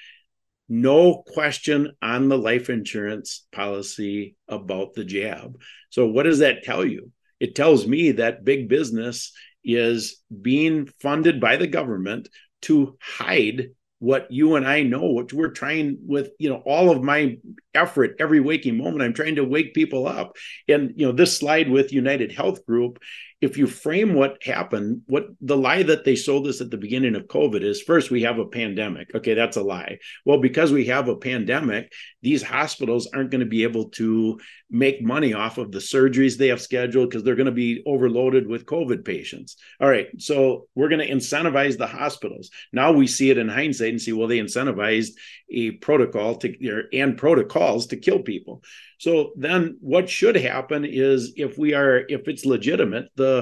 No 0.69 1.23
question 1.27 1.93
on 2.03 2.29
the 2.29 2.39
life 2.39 2.69
insurance 2.69 3.47
policy 3.53 4.37
about 4.49 4.95
the 4.95 5.05
jab. 5.05 5.61
So, 5.91 6.07
what 6.07 6.25
does 6.25 6.41
that 6.41 6.65
tell 6.65 6.85
you? 6.85 7.13
It 7.39 7.55
tells 7.55 7.87
me 7.87 8.13
that 8.13 8.45
big 8.45 8.69
business 8.69 9.33
is 9.65 10.23
being 10.43 10.89
funded 11.01 11.41
by 11.41 11.57
the 11.57 11.67
government 11.67 12.29
to 12.63 12.97
hide 13.01 13.71
what 13.99 14.31
you 14.31 14.57
and 14.57 14.67
I 14.67 14.83
know, 14.83 15.05
what 15.05 15.33
we're 15.33 15.51
trying 15.51 15.99
with, 16.07 16.31
you 16.39 16.51
know, 16.51 16.63
all 16.67 16.91
of 16.91 17.03
my 17.03 17.39
effort 17.75 18.17
every 18.19 18.41
waking 18.41 18.77
moment. 18.77 19.03
I'm 19.03 19.15
trying 19.15 19.37
to 19.37 19.45
wake 19.45 19.75
people 19.75 20.07
up. 20.07 20.37
And, 20.69 20.93
you 20.97 21.07
know, 21.07 21.13
this 21.13 21.37
slide 21.37 21.71
with 21.71 21.93
United 21.93 22.33
Health 22.33 22.67
Group 22.67 22.99
if 23.47 23.57
you 23.57 23.67
frame 23.67 24.15
what 24.15 24.43
happened, 24.43 25.03
what 25.07 25.29
the 25.41 25.57
lie 25.57 25.85
that 25.85 26.05
they 26.05 26.17
sold 26.17 26.47
us 26.47 26.61
at 26.61 26.71
the 26.71 26.77
beginning 26.77 27.15
of 27.15 27.29
COVID 27.29 27.63
is 27.63 27.81
first, 27.81 28.11
we 28.11 28.23
have 28.23 28.39
a 28.39 28.47
pandemic. 28.47 29.15
Okay, 29.15 29.35
that's 29.35 29.57
a 29.57 29.63
lie. 29.63 29.99
Well, 30.25 30.39
because 30.39 30.73
we 30.73 30.87
have 30.87 31.09
a 31.09 31.17
pandemic, 31.17 31.93
these 32.23 32.43
hospitals 32.43 33.09
aren't 33.15 33.31
going 33.31 33.41
to 33.41 33.47
be 33.47 33.63
able 33.63 33.91
to 33.91 34.39
make 34.69 35.01
money 35.01 35.33
off 35.33 35.59
of 35.59 35.71
the 35.71 35.79
surgeries 35.79 36.37
they 36.37 36.49
have 36.49 36.61
scheduled 36.61 37.09
because 37.09 37.23
they're 37.23 37.37
going 37.37 37.47
to 37.47 37.53
be 37.53 37.83
overloaded 37.87 38.49
with 38.49 38.67
COVID 38.67 39.05
patients. 39.05 39.57
All 39.81 39.89
right, 39.89 40.09
so 40.19 40.67
we're 40.75 40.89
going 40.89 41.07
to 41.07 41.11
incentivize 41.11 41.79
the 41.79 41.87
hospitals. 41.87 42.51
Now 42.73 42.93
we 42.93 43.07
see 43.07 43.31
it 43.31 43.39
in 43.39 43.49
hindsight 43.49 43.91
and 43.91 44.03
see, 44.03 44.13
well, 44.13 44.29
they 44.29 44.41
incentivized 44.41 45.11
a 45.51 45.71
protocol 45.73 46.37
to 46.37 46.89
and 46.93 47.17
protocols 47.17 47.87
to 47.89 47.97
kill 47.97 48.21
people. 48.21 48.65
So 48.99 49.33
then 49.37 49.77
what 49.81 50.09
should 50.09 50.37
happen 50.37 50.85
is 50.85 51.35
if 51.37 51.59
we 51.59 51.75
are 51.75 51.99
if 52.09 52.29
it's 52.29 52.47
legitimate, 52.47 53.11
the 53.15 53.36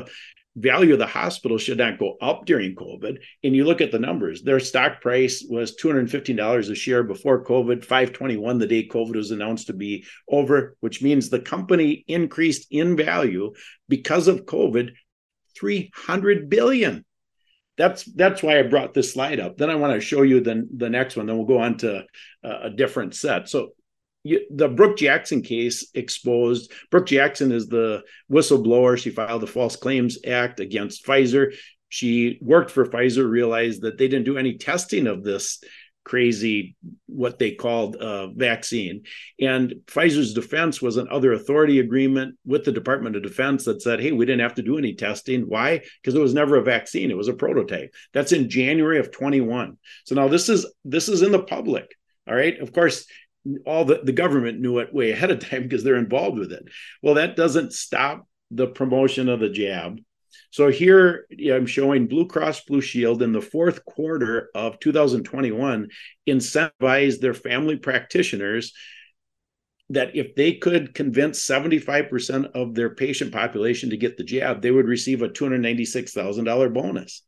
value 0.57 0.92
of 0.92 0.98
the 0.98 1.07
hospital 1.07 1.59
should 1.59 1.78
not 1.78 1.98
go 1.98 2.16
up 2.20 2.46
during 2.46 2.74
COVID. 2.74 3.18
And 3.42 3.57
you 3.57 3.64
look 3.64 3.80
at 3.80 3.90
the 3.90 3.98
numbers, 3.98 4.42
their 4.42 4.61
stock 4.61 5.00
price 5.00 5.44
was 5.48 5.76
$215 5.76 6.70
a 6.70 6.74
share 6.74 7.02
before 7.02 7.44
COVID, 7.44 7.85
521 7.85 8.59
the 8.59 8.66
day 8.66 8.88
COVID 8.88 9.16
was 9.16 9.30
announced 9.30 9.66
to 9.66 9.72
be 9.72 10.04
over, 10.28 10.76
which 10.80 11.02
means 11.02 11.28
the 11.28 11.40
company 11.40 12.04
increased 12.07 12.68
in 12.70 12.96
value 12.96 13.52
because 13.88 14.28
of 14.28 14.44
COVID 14.44 14.90
300 15.59 16.48
billion. 16.48 17.04
That's 17.76 18.04
that's 18.04 18.40
why 18.40 18.61
I 18.61 18.62
brought 18.62 18.94
this 18.94 19.12
slide 19.12 19.40
up. 19.40 19.57
Then 19.57 19.70
I 19.70 19.74
want 19.74 19.94
to 19.94 20.00
show 20.00 20.22
you 20.22 20.40
the, 20.40 20.68
the 20.76 20.90
next 20.90 21.16
one. 21.16 21.26
Then 21.26 21.37
we'll 21.37 21.46
go 21.46 21.59
on 21.59 21.76
to 21.78 22.04
a 22.44 22.70
different 22.70 23.16
set. 23.16 23.48
So 23.48 23.70
the 24.24 24.68
Brook 24.68 24.96
Jackson 24.96 25.42
case 25.42 25.90
exposed. 25.94 26.72
Brook 26.90 27.06
Jackson 27.06 27.52
is 27.52 27.66
the 27.66 28.02
whistleblower. 28.32 28.96
She 28.96 29.10
filed 29.10 29.42
the 29.42 29.46
False 29.46 29.76
Claims 29.76 30.18
Act 30.26 30.60
against 30.60 31.06
Pfizer. 31.06 31.54
She 31.88 32.38
worked 32.40 32.70
for 32.70 32.87
Pfizer, 32.87 33.28
realized 33.28 33.82
that 33.82 33.98
they 33.98 34.08
didn't 34.08 34.24
do 34.24 34.38
any 34.38 34.56
testing 34.56 35.06
of 35.06 35.22
this 35.22 35.62
crazy, 36.04 36.76
what 37.06 37.38
they 37.38 37.52
called 37.52 37.96
a 37.96 38.28
vaccine. 38.34 39.03
And 39.40 39.76
Pfizer's 39.86 40.34
defense 40.34 40.82
was 40.82 40.96
an 40.96 41.09
other 41.11 41.32
authority 41.32 41.80
agreement 41.80 42.36
with 42.44 42.64
the 42.64 42.72
Department 42.72 43.16
of 43.16 43.22
Defense 43.22 43.64
that 43.64 43.80
said, 43.80 44.01
hey, 44.01 44.12
we 44.12 44.26
didn't 44.26 44.42
have 44.42 44.55
to 44.57 44.62
do 44.62 44.76
any 44.76 44.94
testing. 44.94 45.42
Why? 45.42 45.80
Because 46.03 46.14
it 46.14 46.20
was 46.20 46.34
never 46.34 46.57
a 46.57 46.62
vaccine, 46.62 47.11
it 47.11 47.16
was 47.16 47.28
a 47.28 47.34
prototype. 47.34 47.94
That's 48.12 48.32
in 48.32 48.51
January 48.51 48.99
of 48.99 49.12
21. 49.12 49.78
So 50.05 50.14
now 50.14 50.28
this 50.28 50.49
is 50.49 50.66
this 50.84 51.09
is 51.09 51.22
in 51.22 51.32
the 51.32 51.42
public. 51.42 51.94
All 52.26 52.34
right. 52.34 52.59
Of 52.59 52.72
course, 52.72 53.07
all 53.66 53.84
the, 53.84 54.01
the 54.03 54.12
government 54.12 54.61
knew 54.61 54.78
it 54.78 54.95
way 54.95 55.11
ahead 55.12 55.30
of 55.30 55.40
time 55.40 55.62
because 55.62 55.84
they're 55.84 55.97
involved 55.97 56.38
with 56.38 56.53
it. 56.53 56.64
Well, 57.03 57.14
that 57.14 57.36
doesn't 57.36 57.72
stop 57.72 58.26
the 58.51 58.66
promotion 58.66 59.28
of 59.28 59.40
the 59.40 59.49
jab. 59.49 60.01
So 60.51 60.70
here 60.70 61.26
I'm 61.51 61.66
showing 61.66 62.07
Blue 62.07 62.26
Cross 62.26 62.64
Blue 62.64 62.80
Shield 62.80 63.22
in 63.22 63.32
the 63.32 63.40
fourth 63.40 63.84
quarter 63.84 64.51
of 64.55 64.78
2021 64.78 65.88
incentivized 66.28 67.20
their 67.20 67.34
family 67.34 67.76
practitioners 67.76 68.72
that 69.90 70.16
if 70.16 70.34
they 70.34 70.55
could 70.55 70.95
convince 70.95 71.45
75% 71.45 72.53
of 72.53 72.74
their 72.74 72.95
patient 72.95 73.32
population 73.32 73.90
to 73.90 73.97
get 73.97 74.16
the 74.16 74.24
jab, 74.24 74.62
they 74.62 74.70
would 74.70 74.86
receive 74.86 75.22
a 75.22 75.28
$296,000 75.28 76.72
bonus. 76.72 77.22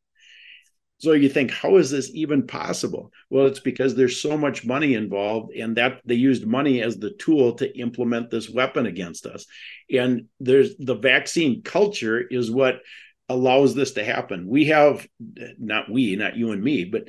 So 0.99 1.13
you 1.13 1.29
think, 1.29 1.51
how 1.51 1.77
is 1.77 1.91
this 1.91 2.11
even 2.15 2.47
possible? 2.47 3.13
Well, 3.29 3.47
it's 3.47 3.61
because 3.61 3.95
there's 3.95 4.21
so 4.21 4.39
much 4.39 4.65
money 4.65 4.95
involved, 4.95 5.55
and 5.55 5.77
that 5.77 6.01
they 6.07 6.15
used 6.15 6.47
money 6.47 6.81
as 6.81 6.97
the 6.97 7.11
tool 7.11 7.53
to 7.57 7.79
implement 7.79 8.31
this 8.31 8.49
weapon 8.49 8.87
against 8.87 9.27
us. 9.27 9.45
And 9.93 10.27
there's 10.41 10.75
the 10.79 10.95
vaccine 10.95 11.63
culture 11.63 12.21
is 12.21 12.51
what 12.51 12.81
allows 13.29 13.75
this 13.75 13.93
to 13.93 14.05
happen. 14.05 14.47
We 14.47 14.67
have, 14.67 15.07
not 15.59 15.91
we, 15.91 16.17
not 16.17 16.37
you 16.37 16.53
and 16.53 16.63
me, 16.63 16.85
but 16.85 17.09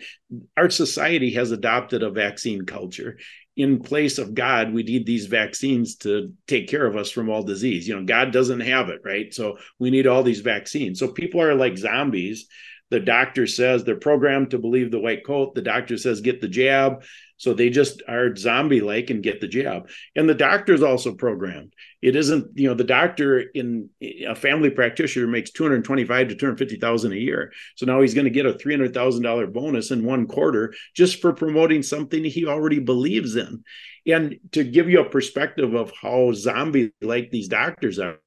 our 0.58 0.70
society 0.70 1.32
has 1.34 1.52
adopted 1.52 2.04
a 2.04 2.10
vaccine 2.10 2.66
culture. 2.66 3.20
In 3.56 3.82
place 3.82 4.18
of 4.18 4.34
God, 4.34 4.74
we 4.74 4.84
need 4.84 5.06
these 5.06 5.28
vaccines 5.28 5.96
to 5.98 6.34
take 6.48 6.68
care 6.68 6.86
of 6.86 6.96
us 6.98 7.10
from 7.10 7.30
all 7.30 7.44
disease. 7.44 7.88
You 7.88 7.96
know, 7.96 8.04
God 8.04 8.32
doesn't 8.32 8.60
have 8.60 8.90
it, 8.90 9.02
right? 9.06 9.34
So 9.34 9.60
we 9.80 9.92
need 9.92 10.08
all 10.08 10.24
these 10.24 10.42
vaccines. 10.42 11.00
So 11.00 11.08
people 11.08 11.42
are 11.42 11.56
like 11.56 11.78
zombies 11.78 12.48
the 12.90 13.00
doctor 13.00 13.48
says 13.48 13.84
they're 13.84 13.96
programmed 13.96 14.52
to 14.52 14.60
believe 14.60 14.92
the 14.92 15.00
white 15.00 15.26
coat. 15.26 15.56
The 15.56 15.62
doctor 15.62 15.98
says 15.98 16.22
get 16.22 16.42
the 16.42 16.48
jab. 16.48 17.04
So 17.40 17.54
they 17.54 17.70
just 17.70 18.02
are 18.08 18.36
zombie 18.36 18.82
like 18.82 19.12
and 19.12 19.22
get 19.22 19.42
the 19.42 19.48
jab. 19.48 19.90
And 20.16 20.28
the 20.28 20.34
doctor 20.34 20.74
is 20.74 20.82
also 20.82 21.14
programmed. 21.14 21.74
It 22.02 22.16
isn't, 22.16 22.58
you 22.58 22.68
know, 22.68 22.74
the 22.74 22.84
doctor 22.84 23.40
in 23.40 23.90
a 24.02 24.34
family 24.34 24.72
practitioner 24.72 25.28
makes 25.28 25.52
225 25.52 26.30
to 26.30 26.36
250,000 26.36 27.12
a 27.12 27.16
year. 27.16 27.52
So 27.76 27.86
now 27.86 28.02
he's 28.02 28.16
going 28.16 28.26
to 28.26 28.32
get 28.32 28.48
a 28.48 28.54
$300,000 28.54 29.54
bonus 29.54 29.92
in 29.92 30.06
one 30.06 30.26
quarter 30.26 30.74
just 30.96 31.22
for 31.22 31.32
promoting 31.34 31.84
something 31.84 32.24
he 32.24 32.48
already 32.48 32.80
believes 32.80 33.36
in. 33.36 33.64
And 34.08 34.38
to 34.54 34.64
give 34.64 34.90
you 34.90 35.02
a 35.02 35.10
perspective 35.10 35.76
of 35.76 35.92
how 36.02 36.34
zombie 36.34 36.92
like 37.02 37.30
these 37.30 37.50
doctors 37.50 38.00
are, 38.00 38.20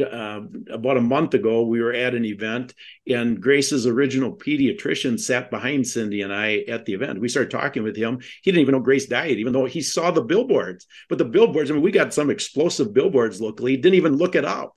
uh, 0.00 0.40
about 0.70 0.96
a 0.96 1.02
month 1.02 1.34
ago, 1.34 1.66
we 1.66 1.82
were 1.82 1.92
at 1.92 2.14
an 2.14 2.24
event, 2.24 2.74
and 3.06 3.40
Grace's 3.40 3.86
original 3.86 4.32
pediatrician 4.32 5.20
sat 5.20 5.50
behind 5.50 5.86
Cindy 5.86 6.22
and 6.22 6.32
I 6.32 6.64
at 6.68 6.86
the 6.86 6.94
event. 6.94 7.20
We 7.20 7.28
started 7.28 7.50
talking 7.50 7.82
with 7.82 7.96
him. 7.96 8.20
He 8.42 8.50
didn't 8.50 8.62
even 8.62 8.72
know 8.72 8.80
Grace 8.80 9.06
died, 9.06 9.32
even 9.32 9.52
though 9.52 9.66
he 9.66 9.82
saw 9.82 10.10
the 10.10 10.22
billboards. 10.22 10.86
But 11.08 11.18
the 11.18 11.26
billboards, 11.26 11.70
I 11.70 11.74
mean, 11.74 11.82
we 11.82 11.90
got 11.90 12.14
some 12.14 12.30
explosive 12.30 12.94
billboards 12.94 13.40
locally. 13.40 13.72
He 13.72 13.76
didn't 13.76 13.96
even 13.96 14.16
look 14.16 14.34
it 14.34 14.44
up. 14.44 14.76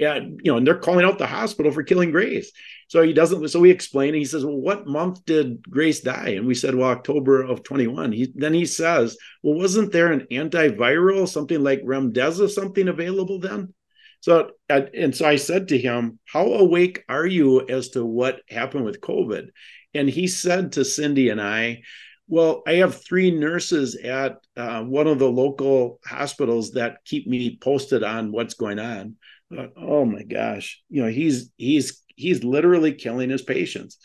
And 0.00 0.40
you 0.42 0.50
know, 0.50 0.58
and 0.58 0.66
they're 0.66 0.78
calling 0.78 1.04
out 1.04 1.18
the 1.18 1.26
hospital 1.26 1.70
for 1.70 1.84
killing 1.84 2.10
Grace. 2.10 2.50
So 2.88 3.02
he 3.02 3.12
doesn't. 3.12 3.48
So 3.48 3.60
we 3.60 3.70
explain. 3.70 4.14
he 4.14 4.24
says, 4.24 4.44
"Well, 4.44 4.56
what 4.56 4.88
month 4.88 5.24
did 5.24 5.68
Grace 5.70 6.00
die?" 6.00 6.30
And 6.30 6.46
we 6.46 6.54
said, 6.54 6.74
"Well, 6.74 6.90
October 6.90 7.42
of 7.42 7.62
21." 7.62 8.10
He 8.10 8.32
then 8.34 8.54
he 8.54 8.66
says, 8.66 9.16
"Well, 9.42 9.54
wasn't 9.54 9.92
there 9.92 10.12
an 10.12 10.26
antiviral, 10.32 11.28
something 11.28 11.62
like 11.62 11.82
Remdesivir, 11.82 12.50
something 12.50 12.88
available 12.88 13.38
then?" 13.38 13.72
So, 14.24 14.52
and 14.70 15.14
so 15.14 15.26
I 15.26 15.36
said 15.36 15.68
to 15.68 15.78
him, 15.78 16.18
How 16.24 16.46
awake 16.46 17.04
are 17.10 17.26
you 17.26 17.68
as 17.68 17.90
to 17.90 18.02
what 18.06 18.40
happened 18.48 18.86
with 18.86 19.02
COVID? 19.02 19.48
And 19.92 20.08
he 20.08 20.28
said 20.28 20.72
to 20.72 20.84
Cindy 20.86 21.28
and 21.28 21.42
I, 21.42 21.82
Well, 22.26 22.62
I 22.66 22.76
have 22.76 23.04
three 23.04 23.30
nurses 23.30 23.96
at 23.96 24.38
uh, 24.56 24.82
one 24.82 25.08
of 25.08 25.18
the 25.18 25.30
local 25.30 26.00
hospitals 26.06 26.70
that 26.70 27.04
keep 27.04 27.26
me 27.26 27.58
posted 27.60 28.02
on 28.02 28.32
what's 28.32 28.54
going 28.54 28.78
on. 28.78 29.16
oh 29.76 30.06
my 30.06 30.22
gosh, 30.22 30.82
you 30.88 31.02
know, 31.02 31.10
he's 31.10 31.50
he's 31.58 32.02
he's 32.16 32.42
literally 32.42 32.94
killing 32.94 33.28
his 33.28 33.42
patients. 33.42 33.98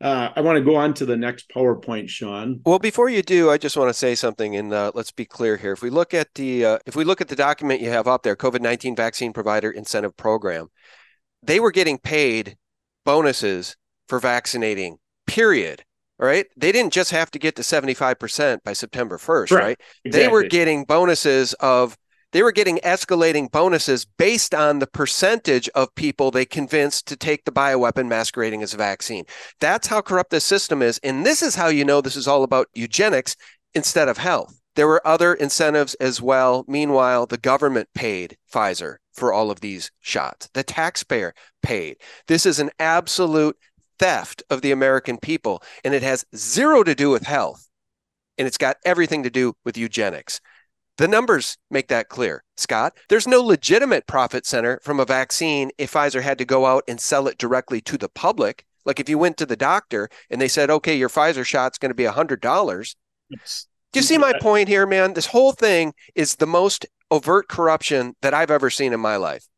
Uh, 0.00 0.30
I 0.34 0.40
want 0.40 0.56
to 0.56 0.64
go 0.64 0.76
on 0.76 0.94
to 0.94 1.04
the 1.04 1.16
next 1.16 1.50
PowerPoint, 1.50 2.08
Sean. 2.08 2.60
Well, 2.64 2.78
before 2.78 3.10
you 3.10 3.22
do, 3.22 3.50
I 3.50 3.58
just 3.58 3.76
want 3.76 3.90
to 3.90 3.94
say 3.94 4.14
something, 4.14 4.56
and 4.56 4.72
uh, 4.72 4.92
let's 4.94 5.12
be 5.12 5.26
clear 5.26 5.56
here. 5.58 5.72
If 5.72 5.82
we 5.82 5.90
look 5.90 6.14
at 6.14 6.28
the 6.34 6.64
uh, 6.64 6.78
if 6.86 6.96
we 6.96 7.04
look 7.04 7.20
at 7.20 7.28
the 7.28 7.36
document 7.36 7.82
you 7.82 7.90
have 7.90 8.08
up 8.08 8.22
there, 8.22 8.34
COVID 8.36 8.60
nineteen 8.60 8.96
vaccine 8.96 9.32
provider 9.32 9.70
incentive 9.70 10.16
program, 10.16 10.68
they 11.42 11.60
were 11.60 11.70
getting 11.70 11.98
paid 11.98 12.56
bonuses 13.04 13.76
for 14.08 14.18
vaccinating. 14.18 14.96
Period. 15.26 15.84
All 16.18 16.26
right, 16.26 16.46
They 16.54 16.70
didn't 16.70 16.92
just 16.92 17.12
have 17.12 17.30
to 17.30 17.38
get 17.38 17.56
to 17.56 17.62
seventy 17.62 17.94
five 17.94 18.18
percent 18.18 18.62
by 18.62 18.74
September 18.74 19.16
first, 19.16 19.52
right? 19.52 19.78
Exactly. 20.04 20.10
They 20.10 20.28
were 20.28 20.42
getting 20.42 20.84
bonuses 20.84 21.54
of 21.54 21.96
they 22.32 22.42
were 22.42 22.52
getting 22.52 22.78
escalating 22.78 23.50
bonuses 23.50 24.04
based 24.04 24.54
on 24.54 24.78
the 24.78 24.86
percentage 24.86 25.68
of 25.70 25.94
people 25.94 26.30
they 26.30 26.44
convinced 26.44 27.06
to 27.08 27.16
take 27.16 27.44
the 27.44 27.52
bioweapon 27.52 28.08
masquerading 28.08 28.62
as 28.62 28.74
a 28.74 28.78
vaccine. 28.78 29.24
That's 29.60 29.88
how 29.88 30.00
corrupt 30.00 30.30
this 30.30 30.44
system 30.44 30.82
is. 30.82 30.98
And 31.02 31.26
this 31.26 31.42
is 31.42 31.54
how 31.54 31.68
you 31.68 31.84
know 31.84 32.00
this 32.00 32.16
is 32.16 32.28
all 32.28 32.42
about 32.42 32.68
eugenics 32.74 33.36
instead 33.74 34.08
of 34.08 34.18
health. 34.18 34.60
There 34.76 34.86
were 34.86 35.06
other 35.06 35.34
incentives 35.34 35.94
as 35.94 36.22
well. 36.22 36.64
Meanwhile, 36.68 37.26
the 37.26 37.38
government 37.38 37.88
paid 37.94 38.36
Pfizer 38.52 38.96
for 39.12 39.32
all 39.32 39.50
of 39.50 39.60
these 39.60 39.90
shots. 40.00 40.48
The 40.54 40.62
taxpayer 40.62 41.34
paid. 41.62 41.96
This 42.28 42.46
is 42.46 42.60
an 42.60 42.70
absolute 42.78 43.56
theft 43.98 44.42
of 44.48 44.62
the 44.62 44.70
American 44.70 45.18
people, 45.18 45.62
and 45.84 45.92
it 45.92 46.02
has 46.02 46.24
zero 46.34 46.82
to 46.84 46.94
do 46.94 47.10
with 47.10 47.24
health. 47.24 47.68
And 48.38 48.46
it's 48.46 48.56
got 48.56 48.78
everything 48.84 49.24
to 49.24 49.30
do 49.30 49.54
with 49.64 49.76
eugenics. 49.76 50.40
The 51.00 51.08
numbers 51.08 51.56
make 51.70 51.88
that 51.88 52.10
clear, 52.10 52.44
Scott. 52.58 52.92
There's 53.08 53.26
no 53.26 53.40
legitimate 53.40 54.06
profit 54.06 54.44
center 54.44 54.78
from 54.82 55.00
a 55.00 55.06
vaccine 55.06 55.70
if 55.78 55.94
Pfizer 55.94 56.20
had 56.20 56.36
to 56.36 56.44
go 56.44 56.66
out 56.66 56.84
and 56.86 57.00
sell 57.00 57.26
it 57.26 57.38
directly 57.38 57.80
to 57.80 57.96
the 57.96 58.10
public. 58.10 58.66
Like 58.84 59.00
if 59.00 59.08
you 59.08 59.16
went 59.16 59.38
to 59.38 59.46
the 59.46 59.56
doctor 59.56 60.10
and 60.28 60.38
they 60.38 60.46
said, 60.46 60.68
okay, 60.68 60.94
your 60.94 61.08
Pfizer 61.08 61.46
shot's 61.46 61.78
going 61.78 61.88
to 61.88 61.94
be 61.94 62.04
$100. 62.04 62.94
Do 63.30 63.98
you 63.98 64.02
see 64.02 64.18
my 64.18 64.34
point 64.42 64.68
here, 64.68 64.86
man? 64.86 65.14
This 65.14 65.24
whole 65.24 65.52
thing 65.52 65.94
is 66.14 66.36
the 66.36 66.46
most 66.46 66.84
overt 67.10 67.48
corruption 67.48 68.14
that 68.20 68.34
I've 68.34 68.50
ever 68.50 68.68
seen 68.68 68.92
in 68.92 69.00
my 69.00 69.16
life. 69.16 69.48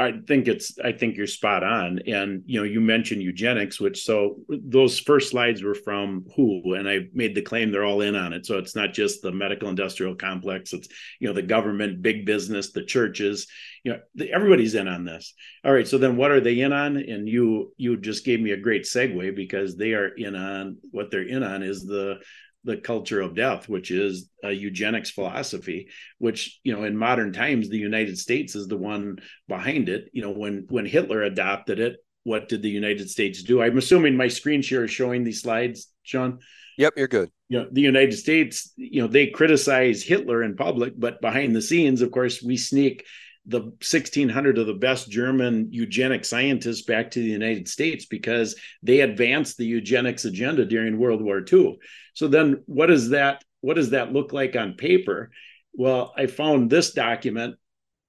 I 0.00 0.12
think 0.28 0.46
it's 0.46 0.78
I 0.78 0.92
think 0.92 1.16
you're 1.16 1.26
spot 1.26 1.64
on. 1.64 1.98
And 2.06 2.42
you 2.46 2.60
know, 2.60 2.64
you 2.64 2.80
mentioned 2.80 3.20
eugenics, 3.20 3.80
which 3.80 4.04
so 4.04 4.36
those 4.48 5.00
first 5.00 5.30
slides 5.30 5.62
were 5.62 5.74
from 5.74 6.24
WHO, 6.36 6.74
and 6.74 6.88
I 6.88 7.08
made 7.12 7.34
the 7.34 7.42
claim 7.42 7.72
they're 7.72 7.84
all 7.84 8.00
in 8.02 8.14
on 8.14 8.32
it. 8.32 8.46
So 8.46 8.58
it's 8.58 8.76
not 8.76 8.92
just 8.92 9.22
the 9.22 9.32
medical 9.32 9.68
industrial 9.68 10.14
complex, 10.14 10.72
it's 10.72 10.88
you 11.18 11.26
know, 11.26 11.34
the 11.34 11.42
government, 11.42 12.00
big 12.00 12.24
business, 12.26 12.70
the 12.70 12.84
churches, 12.84 13.48
you 13.82 13.92
know, 13.92 13.98
the, 14.14 14.32
everybody's 14.32 14.76
in 14.76 14.86
on 14.86 15.04
this. 15.04 15.34
All 15.64 15.72
right, 15.72 15.88
so 15.88 15.98
then 15.98 16.16
what 16.16 16.30
are 16.30 16.40
they 16.40 16.60
in 16.60 16.72
on? 16.72 16.96
And 16.96 17.28
you 17.28 17.72
you 17.76 17.96
just 17.96 18.24
gave 18.24 18.40
me 18.40 18.52
a 18.52 18.56
great 18.56 18.84
segue 18.84 19.34
because 19.34 19.76
they 19.76 19.94
are 19.94 20.08
in 20.08 20.36
on 20.36 20.76
what 20.92 21.10
they're 21.10 21.26
in 21.26 21.42
on 21.42 21.64
is 21.64 21.84
the 21.84 22.20
the 22.64 22.76
culture 22.76 23.20
of 23.20 23.34
death, 23.34 23.68
which 23.68 23.90
is 23.90 24.28
a 24.42 24.52
eugenics 24.52 25.10
philosophy, 25.10 25.88
which 26.18 26.60
you 26.64 26.72
know 26.72 26.84
in 26.84 26.96
modern 26.96 27.32
times 27.32 27.68
the 27.68 27.78
United 27.78 28.18
States 28.18 28.54
is 28.54 28.66
the 28.66 28.76
one 28.76 29.18
behind 29.48 29.88
it. 29.88 30.10
You 30.12 30.22
know 30.22 30.32
when 30.32 30.66
when 30.68 30.86
Hitler 30.86 31.22
adopted 31.22 31.78
it, 31.80 31.96
what 32.24 32.48
did 32.48 32.62
the 32.62 32.70
United 32.70 33.08
States 33.10 33.42
do? 33.42 33.62
I'm 33.62 33.78
assuming 33.78 34.16
my 34.16 34.28
screen 34.28 34.62
share 34.62 34.84
is 34.84 34.90
showing 34.90 35.24
these 35.24 35.42
slides, 35.42 35.88
Sean. 36.02 36.40
Yep, 36.76 36.94
you're 36.96 37.08
good. 37.08 37.30
You 37.48 37.60
know 37.60 37.68
the 37.70 37.80
United 37.80 38.16
States, 38.16 38.72
you 38.76 39.02
know 39.02 39.08
they 39.08 39.28
criticize 39.28 40.02
Hitler 40.02 40.42
in 40.42 40.56
public, 40.56 40.92
but 40.96 41.20
behind 41.20 41.56
the 41.56 41.62
scenes, 41.62 42.02
of 42.02 42.10
course, 42.10 42.42
we 42.42 42.56
sneak 42.56 43.04
the 43.48 43.60
1600 43.60 44.58
of 44.58 44.66
the 44.66 44.74
best 44.74 45.10
German 45.10 45.68
eugenic 45.70 46.24
scientists 46.24 46.82
back 46.82 47.10
to 47.10 47.18
the 47.18 47.26
United 47.26 47.66
States 47.66 48.04
because 48.04 48.54
they 48.82 49.00
advanced 49.00 49.56
the 49.56 49.66
eugenics 49.66 50.26
agenda 50.26 50.66
during 50.66 50.98
World 50.98 51.22
War 51.22 51.42
II. 51.50 51.78
So 52.14 52.28
then 52.28 52.62
what 52.66 52.86
does 52.86 53.10
that 53.10 53.42
what 53.60 53.74
does 53.74 53.90
that 53.90 54.12
look 54.12 54.32
like 54.32 54.54
on 54.54 54.74
paper? 54.74 55.30
Well, 55.72 56.12
I 56.16 56.26
found 56.26 56.70
this 56.70 56.92
document 56.92 57.56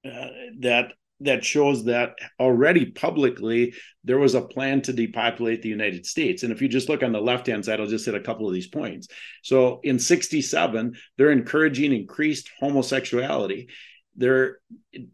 uh, 0.04 0.28
that 0.60 0.92
that 1.20 1.44
shows 1.44 1.84
that 1.84 2.14
already 2.38 2.86
publicly 2.86 3.74
there 4.04 4.18
was 4.18 4.34
a 4.34 4.40
plan 4.40 4.80
to 4.82 4.92
depopulate 4.92 5.62
the 5.62 5.68
United 5.68 6.06
States. 6.06 6.42
And 6.42 6.52
if 6.52 6.62
you 6.62 6.68
just 6.68 6.88
look 6.88 7.02
on 7.02 7.12
the 7.12 7.20
left 7.20 7.46
hand 7.46 7.64
side, 7.64 7.80
I'll 7.80 7.86
just 7.86 8.06
hit 8.06 8.14
a 8.14 8.20
couple 8.20 8.46
of 8.46 8.54
these 8.54 8.68
points. 8.68 9.08
So 9.42 9.80
in 9.82 9.98
67, 9.98 10.96
they're 11.18 11.30
encouraging 11.30 11.92
increased 11.92 12.50
homosexuality 12.58 13.68
they're 14.16 14.58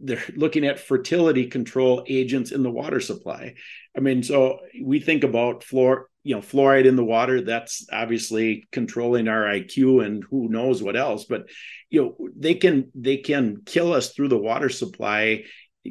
they're 0.01 0.23
looking 0.35 0.67
at 0.67 0.81
fertility 0.81 1.47
control 1.47 2.05
agents 2.09 2.51
in 2.53 2.63
the 2.63 2.71
water 2.71 3.01
supply. 3.01 3.55
I 3.97 4.01
mean, 4.01 4.23
so 4.23 4.61
we 4.83 5.01
think 5.01 5.25
about 5.25 5.63
fluor, 5.63 6.05
you 6.23 6.35
know, 6.35 6.41
fluoride 6.41 6.87
in 6.87 6.97
the 6.97 7.05
water. 7.05 7.41
That's 7.41 7.87
obviously 7.93 8.67
controlling 8.73 9.29
our 9.29 9.45
IQ 9.45 10.05
and 10.05 10.25
who 10.25 10.49
knows 10.49 10.83
what 10.83 10.97
else. 10.97 11.25
But 11.25 11.49
you 11.91 12.03
know, 12.03 12.29
they 12.37 12.55
can 12.55 12.91
they 12.95 13.19
can 13.19 13.63
kill 13.65 13.93
us 13.93 14.13
through 14.13 14.29
the 14.29 14.39
water 14.39 14.69
supply 14.69 15.45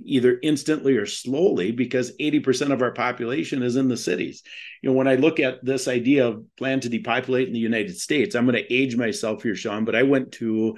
either 0.03 0.37
instantly 0.43 0.97
or 0.97 1.05
slowly 1.05 1.71
because 1.71 2.15
80% 2.17 2.71
of 2.71 2.81
our 2.81 2.91
population 2.91 3.63
is 3.63 3.75
in 3.75 3.87
the 3.87 3.97
cities. 3.97 4.43
You 4.81 4.89
know, 4.89 4.95
when 4.95 5.07
I 5.07 5.15
look 5.15 5.39
at 5.39 5.63
this 5.63 5.87
idea 5.87 6.27
of 6.27 6.43
plan 6.57 6.79
to 6.81 6.89
depopulate 6.89 7.47
in 7.47 7.53
the 7.53 7.59
United 7.59 7.97
States, 7.97 8.35
I'm 8.35 8.45
going 8.45 8.57
to 8.57 8.73
age 8.73 8.95
myself 8.95 9.43
here, 9.43 9.55
Sean, 9.55 9.85
but 9.85 9.95
I 9.95 10.03
went 10.03 10.33
to 10.33 10.77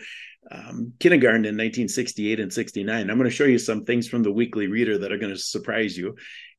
um, 0.51 0.93
kindergarten 0.99 1.45
in 1.45 1.55
1968 1.55 2.39
and 2.39 2.53
69. 2.53 3.09
I'm 3.09 3.17
going 3.17 3.29
to 3.29 3.35
show 3.35 3.45
you 3.45 3.59
some 3.59 3.83
things 3.83 4.07
from 4.07 4.23
the 4.23 4.31
Weekly 4.31 4.67
Reader 4.67 4.99
that 4.99 5.11
are 5.11 5.17
going 5.17 5.33
to 5.33 5.39
surprise 5.39 5.97
you. 5.97 6.15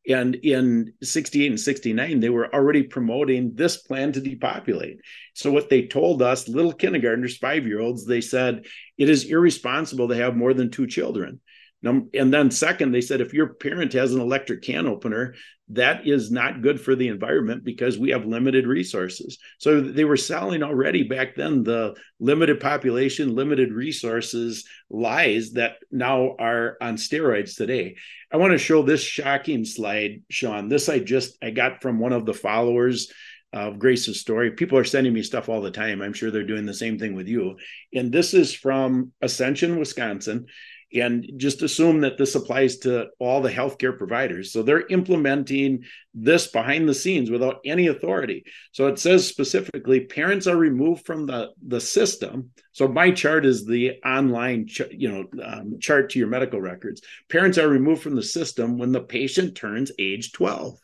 And 0.08 0.36
in 0.36 0.94
68 1.02 1.50
and 1.50 1.60
69, 1.60 2.20
they 2.20 2.30
were 2.30 2.54
already 2.54 2.82
promoting 2.82 3.54
this 3.54 3.76
plan 3.76 4.12
to 4.12 4.20
depopulate. 4.20 5.00
So, 5.34 5.50
what 5.50 5.68
they 5.68 5.86
told 5.86 6.22
us, 6.22 6.48
little 6.48 6.72
kindergartners, 6.72 7.36
five 7.36 7.66
year 7.66 7.80
olds, 7.80 8.06
they 8.06 8.22
said 8.22 8.64
it 8.96 9.10
is 9.10 9.24
irresponsible 9.24 10.08
to 10.08 10.16
have 10.16 10.34
more 10.34 10.54
than 10.54 10.70
two 10.70 10.86
children. 10.86 11.40
And 11.82 12.34
then, 12.34 12.50
second, 12.50 12.92
they 12.92 13.00
said 13.00 13.20
if 13.20 13.32
your 13.32 13.54
parent 13.54 13.92
has 13.92 14.12
an 14.12 14.20
electric 14.20 14.62
can 14.62 14.86
opener, 14.86 15.34
that 15.70 16.06
is 16.06 16.30
not 16.30 16.62
good 16.62 16.80
for 16.80 16.96
the 16.96 17.08
environment 17.08 17.62
because 17.62 17.98
we 17.98 18.10
have 18.10 18.24
limited 18.24 18.66
resources. 18.66 19.38
So 19.58 19.80
they 19.80 20.04
were 20.04 20.16
selling 20.16 20.62
already 20.62 21.04
back 21.04 21.36
then 21.36 21.62
the 21.62 21.94
limited 22.18 22.58
population, 22.58 23.34
limited 23.34 23.72
resources 23.72 24.64
lies 24.90 25.52
that 25.52 25.76
now 25.92 26.36
are 26.38 26.78
on 26.80 26.96
steroids 26.96 27.54
today. 27.56 27.96
I 28.32 28.38
want 28.38 28.52
to 28.52 28.58
show 28.58 28.82
this 28.82 29.02
shocking 29.02 29.64
slide, 29.64 30.22
Sean. 30.30 30.68
This 30.68 30.88
I 30.88 30.98
just 30.98 31.36
I 31.42 31.50
got 31.50 31.82
from 31.82 32.00
one 32.00 32.12
of 32.12 32.26
the 32.26 32.34
followers 32.34 33.12
of 33.52 33.78
Grace's 33.78 34.20
story. 34.20 34.52
People 34.52 34.78
are 34.78 34.84
sending 34.84 35.12
me 35.12 35.22
stuff 35.22 35.48
all 35.48 35.60
the 35.60 35.70
time. 35.70 36.02
I'm 36.02 36.12
sure 36.12 36.30
they're 36.30 36.42
doing 36.42 36.66
the 36.66 36.74
same 36.74 36.98
thing 36.98 37.14
with 37.14 37.28
you. 37.28 37.56
And 37.94 38.10
this 38.10 38.34
is 38.34 38.54
from 38.54 39.12
Ascension, 39.22 39.78
Wisconsin 39.78 40.46
and 40.92 41.30
just 41.36 41.62
assume 41.62 42.00
that 42.00 42.16
this 42.16 42.34
applies 42.34 42.78
to 42.78 43.08
all 43.18 43.40
the 43.40 43.50
healthcare 43.50 43.96
providers. 43.96 44.52
So 44.52 44.62
they're 44.62 44.86
implementing 44.86 45.84
this 46.14 46.46
behind 46.46 46.88
the 46.88 46.94
scenes 46.94 47.30
without 47.30 47.60
any 47.64 47.88
authority. 47.88 48.44
So 48.72 48.86
it 48.86 48.98
says 48.98 49.26
specifically 49.26 50.06
parents 50.06 50.46
are 50.46 50.56
removed 50.56 51.04
from 51.04 51.26
the, 51.26 51.50
the 51.66 51.80
system. 51.80 52.50
So 52.72 52.88
my 52.88 53.10
chart 53.10 53.44
is 53.44 53.66
the 53.66 54.00
online 54.04 54.66
ch- 54.66 54.82
you 54.90 55.10
know 55.10 55.44
um, 55.44 55.78
chart 55.78 56.10
to 56.10 56.18
your 56.18 56.28
medical 56.28 56.60
records. 56.60 57.02
Parents 57.28 57.58
are 57.58 57.68
removed 57.68 58.02
from 58.02 58.14
the 58.14 58.22
system 58.22 58.78
when 58.78 58.92
the 58.92 59.00
patient 59.00 59.56
turns 59.56 59.92
age 59.98 60.32
12. 60.32 60.78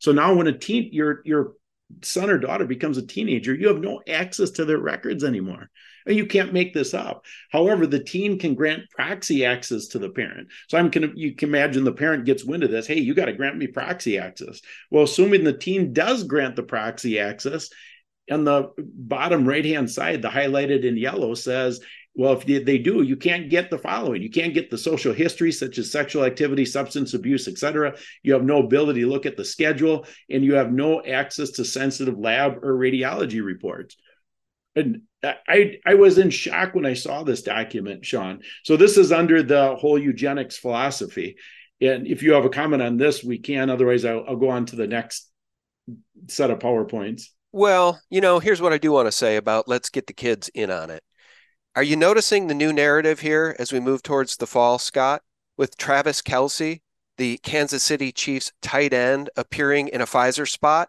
So 0.00 0.12
now 0.12 0.34
when 0.34 0.48
a 0.48 0.58
teen 0.58 0.90
your 0.92 1.22
your 1.24 1.52
son 2.02 2.30
or 2.30 2.38
daughter 2.38 2.66
becomes 2.66 2.98
a 2.98 3.06
teenager, 3.06 3.54
you 3.54 3.68
have 3.68 3.80
no 3.80 4.02
access 4.08 4.50
to 4.52 4.64
their 4.64 4.78
records 4.78 5.22
anymore. 5.22 5.70
You 6.06 6.26
can't 6.26 6.52
make 6.52 6.74
this 6.74 6.92
up. 6.92 7.24
However, 7.50 7.86
the 7.86 8.02
teen 8.02 8.38
can 8.38 8.54
grant 8.54 8.90
proxy 8.90 9.44
access 9.44 9.88
to 9.88 9.98
the 9.98 10.10
parent. 10.10 10.48
So 10.68 10.76
I'm 10.76 10.90
can 10.90 11.12
you 11.16 11.34
can 11.34 11.48
imagine 11.48 11.84
the 11.84 11.92
parent 11.92 12.26
gets 12.26 12.44
wind 12.44 12.62
of 12.62 12.70
this. 12.70 12.86
Hey, 12.86 13.00
you 13.00 13.14
got 13.14 13.26
to 13.26 13.32
grant 13.32 13.56
me 13.56 13.66
proxy 13.66 14.18
access. 14.18 14.60
Well, 14.90 15.04
assuming 15.04 15.44
the 15.44 15.56
teen 15.56 15.92
does 15.92 16.24
grant 16.24 16.56
the 16.56 16.62
proxy 16.62 17.18
access, 17.18 17.70
on 18.30 18.44
the 18.44 18.70
bottom 18.78 19.46
right 19.46 19.64
hand 19.64 19.90
side, 19.90 20.22
the 20.22 20.28
highlighted 20.28 20.84
in 20.84 20.96
yellow 20.96 21.34
says, 21.34 21.80
well, 22.16 22.32
if 22.32 22.46
they 22.46 22.78
do, 22.78 23.02
you 23.02 23.16
can't 23.16 23.50
get 23.50 23.70
the 23.70 23.78
following. 23.78 24.22
You 24.22 24.30
can't 24.30 24.54
get 24.54 24.70
the 24.70 24.78
social 24.78 25.12
history, 25.12 25.50
such 25.50 25.78
as 25.78 25.90
sexual 25.90 26.24
activity, 26.24 26.64
substance 26.64 27.12
abuse, 27.12 27.48
etc. 27.48 27.96
You 28.22 28.34
have 28.34 28.44
no 28.44 28.60
ability 28.60 29.00
to 29.00 29.08
look 29.08 29.26
at 29.26 29.36
the 29.36 29.44
schedule, 29.44 30.06
and 30.30 30.44
you 30.44 30.54
have 30.54 30.72
no 30.72 31.02
access 31.02 31.50
to 31.52 31.64
sensitive 31.64 32.16
lab 32.16 32.62
or 32.62 32.78
radiology 32.78 33.44
reports. 33.44 33.96
And 34.76 35.02
I 35.48 35.78
I 35.86 35.94
was 35.94 36.18
in 36.18 36.30
shock 36.30 36.74
when 36.74 36.86
I 36.86 36.94
saw 36.94 37.22
this 37.22 37.42
document, 37.42 38.04
Sean. 38.04 38.42
So 38.62 38.76
this 38.76 38.96
is 38.96 39.12
under 39.12 39.42
the 39.42 39.76
whole 39.76 39.98
eugenics 39.98 40.56
philosophy. 40.56 41.36
And 41.80 42.06
if 42.06 42.22
you 42.22 42.32
have 42.32 42.44
a 42.44 42.50
comment 42.50 42.82
on 42.82 42.96
this, 42.96 43.24
we 43.24 43.38
can. 43.38 43.70
Otherwise, 43.70 44.04
I'll, 44.04 44.24
I'll 44.28 44.36
go 44.36 44.50
on 44.50 44.66
to 44.66 44.76
the 44.76 44.86
next 44.86 45.30
set 46.28 46.50
of 46.50 46.58
powerpoints. 46.58 47.24
Well, 47.52 48.00
you 48.10 48.20
know, 48.20 48.38
here's 48.38 48.60
what 48.60 48.72
I 48.72 48.78
do 48.78 48.92
want 48.92 49.06
to 49.06 49.12
say 49.12 49.36
about 49.36 49.68
let's 49.68 49.90
get 49.90 50.06
the 50.06 50.12
kids 50.12 50.48
in 50.54 50.70
on 50.70 50.90
it. 50.90 51.02
Are 51.76 51.82
you 51.82 51.96
noticing 51.96 52.46
the 52.46 52.54
new 52.54 52.72
narrative 52.72 53.20
here 53.20 53.56
as 53.58 53.72
we 53.72 53.80
move 53.80 54.02
towards 54.02 54.36
the 54.36 54.46
fall, 54.46 54.78
Scott, 54.78 55.22
with 55.56 55.76
Travis 55.76 56.22
Kelce, 56.22 56.80
the 57.16 57.38
Kansas 57.38 57.82
City 57.82 58.12
Chiefs 58.12 58.52
tight 58.62 58.92
end, 58.92 59.30
appearing 59.36 59.88
in 59.88 60.00
a 60.00 60.06
Pfizer 60.06 60.48
spot? 60.48 60.88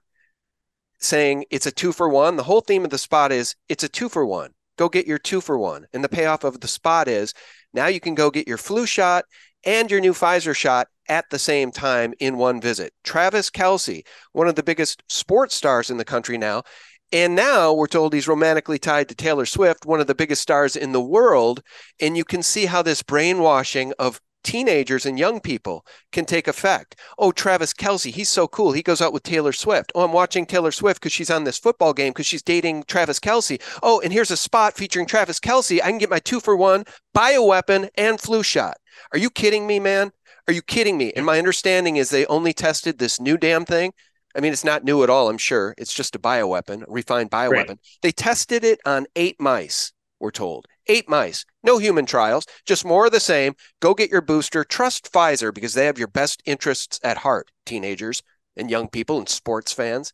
Saying 0.99 1.45
it's 1.51 1.65
a 1.65 1.71
two 1.71 1.91
for 1.91 2.09
one. 2.09 2.35
The 2.35 2.43
whole 2.43 2.61
theme 2.61 2.83
of 2.83 2.89
the 2.89 2.97
spot 2.97 3.31
is 3.31 3.55
it's 3.69 3.83
a 3.83 3.89
two 3.89 4.09
for 4.09 4.25
one. 4.25 4.51
Go 4.77 4.89
get 4.89 5.07
your 5.07 5.17
two 5.17 5.41
for 5.41 5.57
one. 5.57 5.85
And 5.93 6.03
the 6.03 6.09
payoff 6.09 6.43
of 6.43 6.59
the 6.59 6.67
spot 6.67 7.07
is 7.07 7.33
now 7.73 7.87
you 7.87 7.99
can 7.99 8.15
go 8.15 8.29
get 8.31 8.47
your 8.47 8.57
flu 8.57 8.85
shot 8.85 9.25
and 9.65 9.89
your 9.89 9.99
new 9.99 10.13
Pfizer 10.13 10.55
shot 10.55 10.87
at 11.07 11.25
the 11.29 11.39
same 11.39 11.71
time 11.71 12.13
in 12.19 12.37
one 12.37 12.61
visit. 12.61 12.93
Travis 13.03 13.49
Kelce, 13.49 14.05
one 14.31 14.47
of 14.47 14.55
the 14.55 14.63
biggest 14.63 15.03
sports 15.09 15.55
stars 15.55 15.89
in 15.89 15.97
the 15.97 16.05
country 16.05 16.37
now. 16.37 16.63
And 17.11 17.35
now 17.35 17.71
we're 17.73 17.87
told 17.87 18.13
he's 18.13 18.27
romantically 18.27 18.79
tied 18.79 19.09
to 19.09 19.15
Taylor 19.15 19.45
Swift, 19.45 19.85
one 19.85 19.99
of 19.99 20.07
the 20.07 20.15
biggest 20.15 20.41
stars 20.41 20.75
in 20.75 20.91
the 20.91 21.01
world. 21.01 21.61
And 21.99 22.17
you 22.17 22.25
can 22.25 22.43
see 22.43 22.65
how 22.65 22.81
this 22.81 23.03
brainwashing 23.03 23.93
of 23.99 24.19
teenagers 24.45 25.05
and 25.05 25.19
young 25.19 25.41
people 25.41 25.85
can 26.11 26.23
take 26.23 26.47
effect. 26.47 26.95
Oh, 27.17 27.31
Travis 27.31 27.73
Kelce, 27.73 28.13
he's 28.13 28.29
so 28.29 28.47
cool. 28.47 28.71
He 28.71 28.83
goes 28.83 29.01
out 29.01 29.11
with 29.11 29.23
Taylor 29.23 29.51
Swift. 29.51 29.91
Oh, 29.95 30.03
I'm 30.03 30.13
watching 30.13 30.45
Taylor 30.45 30.71
Swift 30.71 31.01
because 31.01 31.11
she's 31.11 31.31
on 31.31 31.43
this 31.43 31.57
football 31.57 31.93
game 31.93 32.11
because 32.11 32.27
she's 32.27 32.43
dating 32.43 32.83
Travis 32.83 33.19
Kelce. 33.19 33.61
Oh, 33.83 33.99
and 34.01 34.13
here's 34.13 34.31
a 34.31 34.37
spot 34.37 34.75
featuring 34.75 35.07
Travis 35.07 35.39
Kelce. 35.39 35.81
I 35.81 35.89
can 35.89 35.97
get 35.97 36.09
my 36.09 36.19
two 36.19 36.39
for 36.39 36.55
one 36.55 36.85
bioweapon 37.13 37.89
and 37.95 38.21
flu 38.21 38.43
shot. 38.43 38.77
Are 39.11 39.19
you 39.19 39.29
kidding 39.29 39.67
me, 39.67 39.79
man? 39.79 40.11
Are 40.47 40.53
you 40.53 40.61
kidding 40.61 40.97
me? 40.97 41.11
And 41.15 41.25
my 41.25 41.39
understanding 41.39 41.97
is 41.97 42.09
they 42.09 42.27
only 42.27 42.53
tested 42.53 42.99
this 42.99 43.19
new 43.19 43.37
damn 43.37 43.65
thing. 43.65 43.91
I 44.37 44.41
mean, 44.41 44.53
it's 44.53 44.65
not 44.65 44.83
new 44.83 45.01
at 45.03 45.09
all, 45.09 45.29
I'm 45.29 45.37
sure. 45.37 45.73
It's 45.77 45.93
just 45.93 46.15
a 46.15 46.19
bioweapon, 46.19 46.83
a 46.87 46.91
refined 46.91 47.31
bioweapon. 47.31 47.67
Right. 47.67 47.79
They 48.03 48.11
tested 48.11 48.63
it 48.63 48.79
on 48.85 49.07
eight 49.15 49.37
mice, 49.39 49.91
we're 50.19 50.31
told 50.31 50.67
eight 50.87 51.09
mice, 51.09 51.45
no 51.63 51.77
human 51.77 52.05
trials, 52.05 52.45
just 52.65 52.85
more 52.85 53.05
of 53.07 53.11
the 53.11 53.19
same. 53.19 53.55
Go 53.79 53.93
get 53.93 54.09
your 54.09 54.21
booster. 54.21 54.63
Trust 54.63 55.11
Pfizer 55.11 55.53
because 55.53 55.73
they 55.73 55.85
have 55.85 55.97
your 55.97 56.07
best 56.07 56.41
interests 56.45 56.99
at 57.03 57.17
heart, 57.17 57.51
teenagers 57.65 58.21
and 58.55 58.69
young 58.69 58.87
people 58.87 59.17
and 59.17 59.29
sports 59.29 59.71
fans. 59.71 60.13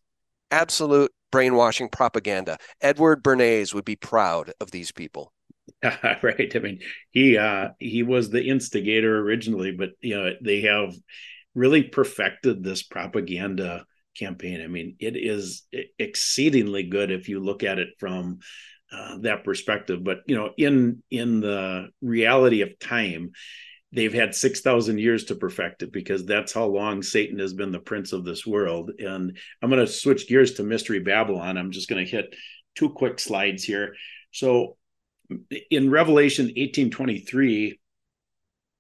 Absolute 0.50 1.12
brainwashing 1.32 1.90
propaganda. 1.90 2.58
Edward 2.82 3.24
Bernays 3.24 3.74
would 3.74 3.86
be 3.86 3.96
proud 3.96 4.54
of 4.60 4.72
these 4.72 4.92
people. 4.92 5.32
right. 5.84 6.52
I 6.56 6.60
mean, 6.60 6.80
he 7.12 7.38
uh 7.38 7.70
he 7.80 8.04
was 8.04 8.30
the 8.30 8.44
instigator 8.44 9.18
originally, 9.20 9.72
but 9.72 9.92
you 10.02 10.16
know, 10.16 10.34
they 10.42 10.62
have 10.62 10.94
really 11.56 11.84
perfected 11.84 12.64
this 12.64 12.84
propaganda 12.84 13.86
campaign. 14.18 14.62
I 14.62 14.68
mean, 14.68 14.96
it 15.00 15.16
is 15.16 15.64
exceedingly 15.98 16.84
good 16.84 17.12
if 17.12 17.30
you 17.30 17.40
look 17.40 17.64
at 17.64 17.80
it 17.80 17.90
from 18.00 18.40
uh, 18.92 19.18
that 19.20 19.44
perspective. 19.44 20.04
But 20.04 20.20
you 20.28 20.36
know, 20.36 20.52
in 20.58 21.02
in 21.10 21.40
the 21.40 21.90
reality 22.02 22.62
of 22.62 22.78
time, 22.80 23.32
they've 23.92 24.14
had 24.14 24.36
six 24.36 24.62
thousand 24.62 25.00
years 25.00 25.26
to 25.26 25.36
perfect 25.36 25.84
it 25.84 25.92
because 25.94 26.26
that's 26.26 26.54
how 26.54 26.66
long 26.66 27.02
Satan 27.02 27.40
has 27.40 27.54
been 27.54 27.72
the 27.72 27.80
prince 27.80 28.14
of 28.14 28.26
this 28.26 28.46
world. 28.46 28.92
And 29.00 29.38
I'm 29.62 29.70
going 29.70 29.86
to 29.86 29.92
switch 29.92 30.28
gears 30.28 30.56
to 30.56 30.64
Mystery 30.64 31.00
Babylon. 31.00 31.58
I'm 31.58 31.72
just 31.72 31.90
going 31.90 32.04
to 32.04 32.12
hit 32.12 32.36
two 32.76 32.90
quick 32.90 33.20
slides 33.20 33.64
here. 33.64 33.96
So, 34.32 34.78
in 35.70 35.90
Revelation 35.90 36.52
18:23, 36.58 37.80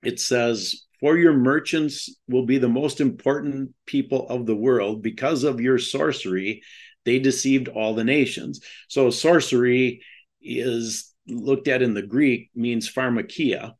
it 0.04 0.20
says. 0.20 0.86
For 1.02 1.18
your 1.18 1.34
merchants 1.34 2.16
will 2.28 2.46
be 2.46 2.60
the 2.60 2.70
most 2.70 3.02
important 3.02 3.74
people 3.88 4.30
of 4.30 4.46
the 4.46 4.56
world 4.56 5.02
because 5.02 5.44
of 5.44 5.60
your 5.60 5.80
sorcery 5.80 6.62
they 7.06 7.20
deceived 7.20 7.68
all 7.68 7.96
the 7.96 8.04
nations. 8.04 8.62
So 8.88 9.10
sorcery 9.10 10.04
is 10.42 11.12
looked 11.28 11.68
at 11.68 11.82
in 11.82 11.94
the 11.94 12.02
Greek 12.02 12.50
means 12.56 12.92
pharmakia. 12.92 13.74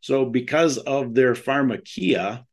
So 0.00 0.24
because 0.24 0.78
of 0.78 1.14
their 1.14 1.34
pharmakia, 1.34 2.44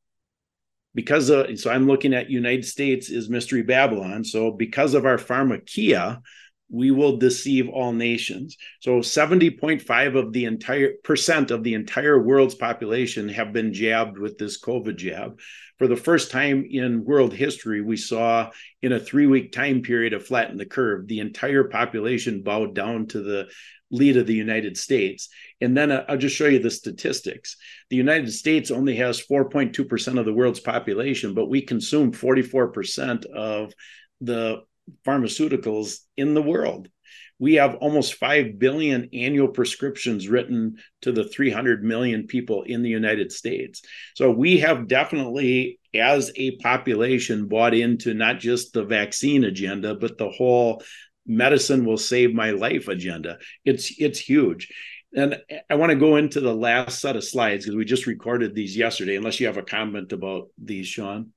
because 0.94 1.30
of 1.30 1.60
so 1.60 1.70
I'm 1.70 1.88
looking 1.88 2.14
at 2.14 2.30
United 2.30 2.66
States 2.66 3.10
is 3.10 3.30
mystery 3.30 3.62
Babylon. 3.62 4.24
So 4.24 4.52
because 4.52 4.94
of 4.94 5.06
our 5.06 5.18
pharmakia, 5.18 6.22
we 6.70 6.92
will 6.92 7.18
deceive 7.18 7.70
all 7.70 7.94
nations. 7.94 8.58
So 8.80 9.00
70.5 9.00 10.16
of 10.18 10.34
the 10.34 10.46
entire 10.46 10.94
percent 11.04 11.52
of 11.52 11.64
the 11.64 11.74
entire 11.76 12.22
world's 12.22 12.56
population 12.56 13.30
have 13.30 13.54
been 13.54 13.74
jabbed 13.74 14.18
with 14.18 14.38
this 14.38 14.60
COVID 14.60 14.98
jab. 14.98 15.40
For 15.78 15.88
the 15.88 15.96
first 15.96 16.32
time 16.32 16.66
in 16.70 17.04
world 17.04 17.34
history, 17.34 17.82
we 17.82 17.98
saw 17.98 18.50
in 18.82 18.94
a 18.94 19.00
three 19.00 19.28
week 19.28 19.52
time 19.52 19.82
period 19.82 20.14
a 20.14 20.20
flatten 20.20 20.58
the 20.58 20.66
curve. 20.66 21.08
The 21.08 21.20
entire 21.20 21.66
population 21.66 22.44
bowed 22.44 22.74
down 22.74 23.08
to 23.08 23.22
the 23.22 23.50
lead 23.92 24.18
of 24.18 24.26
the 24.26 24.34
United 24.34 24.78
States. 24.78 25.30
And 25.62 25.78
then 25.78 25.92
uh, 25.92 26.06
I'll 26.10 26.18
just 26.18 26.36
show 26.36 26.48
you 26.48 26.60
the 26.60 26.72
statistics. 26.72 27.58
The 27.90 27.96
United 27.96 28.32
States 28.32 28.72
only 28.72 28.96
has 28.96 29.26
4.2% 29.26 30.20
of 30.20 30.26
the 30.26 30.34
world's 30.34 30.60
population, 30.60 31.34
but 31.34 31.50
we 31.50 31.62
consume 31.62 32.12
44% 32.12 33.26
of 33.26 33.74
the 34.22 34.64
pharmaceuticals 35.06 36.00
in 36.18 36.34
the 36.34 36.42
world. 36.42 36.90
We 37.38 37.56
have 37.56 37.76
almost 37.76 38.16
5 38.16 38.58
billion 38.60 39.10
annual 39.14 39.50
prescriptions 39.50 40.30
written 40.30 40.78
to 41.02 41.12
the 41.12 41.26
300 41.26 41.84
million 41.84 42.28
people 42.28 42.64
in 42.64 42.82
the 42.82 42.90
United 42.90 43.32
States. 43.32 43.82
So 44.16 44.32
we 44.32 44.60
have 44.60 44.88
definitely, 44.88 45.80
as 45.94 46.32
a 46.36 46.56
population, 46.58 47.48
bought 47.48 47.74
into 47.74 48.14
not 48.14 48.40
just 48.40 48.72
the 48.72 48.86
vaccine 48.86 49.44
agenda, 49.44 49.96
but 49.96 50.18
the 50.18 50.30
whole 50.30 50.82
medicine 51.26 51.86
will 51.86 51.98
save 51.98 52.34
my 52.34 52.52
life 52.52 52.88
agenda. 52.88 53.40
It's 53.66 53.94
it's 54.00 54.20
huge. 54.20 54.72
And 55.16 55.38
I 55.70 55.76
want 55.76 55.92
to 55.92 55.98
go 55.98 56.18
into 56.18 56.42
the 56.42 56.54
last 56.54 57.00
set 57.00 57.16
of 57.16 57.24
slides 57.24 57.66
because 57.66 57.78
we 57.78 57.86
just 57.86 58.06
recorded 58.06 58.54
these 58.54 58.76
yesterday, 58.76 59.16
unless 59.16 59.40
you 59.40 59.48
have 59.48 59.58
a 59.58 59.64
comment 59.64 60.12
about 60.12 60.50
these, 60.62 60.88
Sean. 60.88 61.32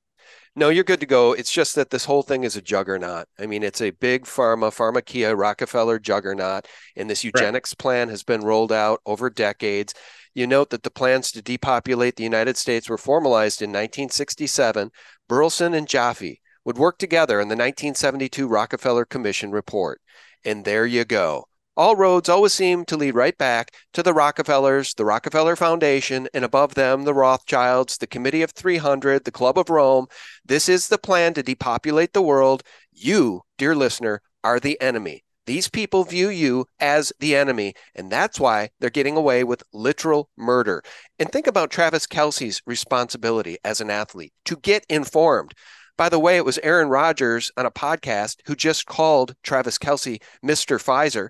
No, 0.59 0.67
you're 0.67 0.83
good 0.83 0.99
to 0.99 1.05
go. 1.05 1.31
It's 1.31 1.53
just 1.53 1.75
that 1.75 1.89
this 1.89 2.03
whole 2.03 2.21
thing 2.21 2.43
is 2.43 2.57
a 2.57 2.61
juggernaut. 2.61 3.29
I 3.39 3.45
mean, 3.45 3.63
it's 3.63 3.79
a 3.79 3.91
big 3.91 4.25
pharma, 4.25 4.75
pharmakia, 4.75 5.33
Rockefeller 5.33 5.99
juggernaut, 5.99 6.67
and 6.97 7.09
this 7.09 7.23
eugenics 7.23 7.71
right. 7.71 7.77
plan 7.77 8.09
has 8.09 8.23
been 8.23 8.41
rolled 8.41 8.73
out 8.73 8.99
over 9.05 9.29
decades. 9.29 9.93
You 10.33 10.47
note 10.47 10.69
that 10.71 10.83
the 10.83 10.91
plans 10.91 11.31
to 11.31 11.41
depopulate 11.41 12.17
the 12.17 12.25
United 12.25 12.57
States 12.57 12.89
were 12.89 12.97
formalized 12.97 13.61
in 13.61 13.69
1967. 13.69 14.91
Berelson 15.29 15.73
and 15.73 15.87
Jaffe 15.87 16.41
would 16.65 16.77
work 16.77 16.97
together 16.97 17.39
in 17.39 17.47
the 17.47 17.53
1972 17.55 18.45
Rockefeller 18.45 19.05
Commission 19.05 19.51
report. 19.51 20.01
And 20.43 20.65
there 20.65 20.85
you 20.85 21.05
go. 21.05 21.45
All 21.79 21.95
roads 21.95 22.27
always 22.27 22.51
seem 22.51 22.83
to 22.87 22.97
lead 22.97 23.15
right 23.15 23.37
back 23.37 23.73
to 23.93 24.03
the 24.03 24.13
Rockefellers, 24.13 24.93
the 24.95 25.05
Rockefeller 25.05 25.55
Foundation, 25.55 26.27
and 26.33 26.43
above 26.43 26.75
them, 26.75 27.05
the 27.05 27.13
Rothschilds, 27.13 27.99
the 27.99 28.05
Committee 28.05 28.41
of 28.41 28.51
300, 28.51 29.23
the 29.23 29.31
Club 29.31 29.57
of 29.57 29.69
Rome. 29.69 30.07
This 30.43 30.67
is 30.67 30.89
the 30.89 30.97
plan 30.97 31.33
to 31.35 31.41
depopulate 31.41 32.11
the 32.11 32.21
world. 32.21 32.63
You, 32.91 33.43
dear 33.57 33.75
listener, 33.75 34.21
are 34.43 34.59
the 34.59 34.77
enemy. 34.81 35.23
These 35.45 35.69
people 35.69 36.03
view 36.03 36.27
you 36.27 36.65
as 36.81 37.13
the 37.21 37.33
enemy, 37.37 37.75
and 37.95 38.11
that's 38.11 38.41
why 38.41 38.71
they're 38.81 38.89
getting 38.89 39.15
away 39.15 39.45
with 39.45 39.63
literal 39.71 40.29
murder. 40.35 40.83
And 41.17 41.31
think 41.31 41.47
about 41.47 41.71
Travis 41.71 42.05
Kelce's 42.05 42.61
responsibility 42.65 43.57
as 43.63 43.79
an 43.79 43.89
athlete 43.89 44.33
to 44.43 44.57
get 44.57 44.85
informed. 44.89 45.53
By 45.97 46.09
the 46.09 46.19
way, 46.19 46.35
it 46.35 46.43
was 46.43 46.57
Aaron 46.57 46.89
Rodgers 46.89 47.49
on 47.55 47.65
a 47.65 47.71
podcast 47.71 48.35
who 48.47 48.55
just 48.57 48.85
called 48.85 49.33
Travis 49.43 49.77
Kelce 49.77 50.21
Mr. 50.43 50.77
Pfizer. 50.77 51.29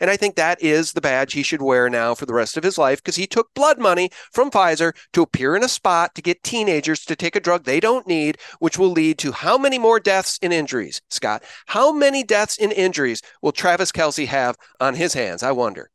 And 0.00 0.10
I 0.10 0.16
think 0.16 0.34
that 0.34 0.62
is 0.62 0.92
the 0.92 1.00
badge 1.00 1.34
he 1.34 1.42
should 1.42 1.62
wear 1.62 1.90
now 1.90 2.14
for 2.14 2.26
the 2.26 2.34
rest 2.34 2.56
of 2.56 2.64
his 2.64 2.78
life 2.78 3.02
because 3.02 3.16
he 3.16 3.26
took 3.26 3.52
blood 3.54 3.78
money 3.78 4.10
from 4.32 4.50
Pfizer 4.50 4.94
to 5.12 5.22
appear 5.22 5.54
in 5.54 5.62
a 5.62 5.68
spot 5.68 6.14
to 6.14 6.22
get 6.22 6.42
teenagers 6.42 7.04
to 7.04 7.16
take 7.16 7.36
a 7.36 7.40
drug 7.40 7.64
they 7.64 7.80
don't 7.80 8.06
need, 8.06 8.38
which 8.58 8.78
will 8.78 8.90
lead 8.90 9.18
to 9.18 9.32
how 9.32 9.58
many 9.58 9.78
more 9.78 10.00
deaths 10.00 10.38
and 10.42 10.52
injuries, 10.52 11.00
Scott? 11.10 11.44
How 11.66 11.92
many 11.92 12.24
deaths 12.24 12.58
and 12.58 12.72
injuries 12.72 13.22
will 13.42 13.52
Travis 13.52 13.92
Kelce 13.92 14.26
have 14.26 14.56
on 14.80 14.94
his 14.94 15.14
hands? 15.14 15.42
I 15.42 15.52
wonder. 15.52 15.90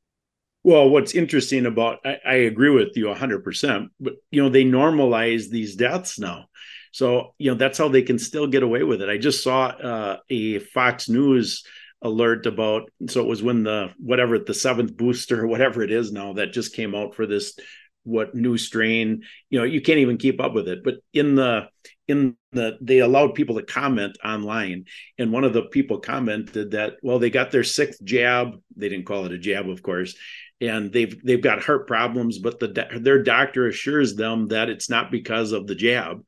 Well, 0.63 0.89
what's 0.89 1.13
interesting 1.13 1.67
about 1.67 1.99
I, 2.03 2.17
I 2.25 2.33
agree 2.35 2.71
with 2.71 2.97
you 2.97 3.05
100%, 3.05 3.89
but 3.99 4.13
you 4.31 4.41
know, 4.41 4.49
they 4.49 4.63
normalize 4.63 5.49
these 5.49 5.75
deaths 5.75 6.17
now. 6.17 6.45
So, 6.91 7.35
you 7.37 7.51
know, 7.51 7.57
that's 7.57 7.77
how 7.77 7.89
they 7.89 8.01
can 8.01 8.17
still 8.17 8.47
get 8.47 8.63
away 8.63 8.81
with 8.81 9.01
it. 9.01 9.09
I 9.09 9.17
just 9.17 9.43
saw 9.43 9.67
uh, 9.67 10.17
a 10.29 10.59
Fox 10.59 11.09
News 11.09 11.63
alert 12.01 12.45
about. 12.45 12.89
So 13.09 13.21
it 13.21 13.27
was 13.27 13.43
when 13.43 13.63
the 13.63 13.91
whatever 13.97 14.39
the 14.39 14.53
seventh 14.53 14.95
booster 14.95 15.43
or 15.43 15.47
whatever 15.55 15.81
it 15.83 15.91
is 15.91 16.11
now 16.11 16.33
that 16.33 16.53
just 16.53 16.75
came 16.75 16.95
out 16.95 17.15
for 17.15 17.25
this 17.25 17.57
what 18.03 18.35
new 18.35 18.57
strain. 18.57 19.23
You 19.49 19.59
know 19.59 19.65
you 19.65 19.81
can't 19.81 19.99
even 19.99 20.17
keep 20.17 20.39
up 20.39 20.53
with 20.53 20.67
it. 20.67 20.83
But 20.83 20.95
in 21.13 21.35
the 21.35 21.69
in 22.07 22.37
the 22.51 22.77
they 22.81 22.99
allowed 22.99 23.35
people 23.35 23.55
to 23.55 23.63
comment 23.63 24.17
online. 24.23 24.85
And 25.17 25.31
one 25.31 25.43
of 25.43 25.53
the 25.53 25.63
people 25.63 25.99
commented 25.99 26.71
that 26.71 26.95
well 27.01 27.19
they 27.19 27.29
got 27.29 27.51
their 27.51 27.63
sixth 27.63 28.03
jab. 28.03 28.61
They 28.75 28.89
didn't 28.89 29.05
call 29.05 29.25
it 29.25 29.31
a 29.31 29.37
jab 29.37 29.69
of 29.69 29.81
course. 29.81 30.15
And 30.61 30.93
they've 30.93 31.21
they've 31.23 31.41
got 31.41 31.63
heart 31.63 31.85
problems 31.87 32.39
but 32.39 32.59
the 32.59 32.99
their 33.01 33.23
doctor 33.23 33.67
assures 33.67 34.15
them 34.15 34.47
that 34.49 34.69
it's 34.69 34.89
not 34.89 35.11
because 35.11 35.51
of 35.51 35.67
the 35.67 35.75
jab 35.75 36.23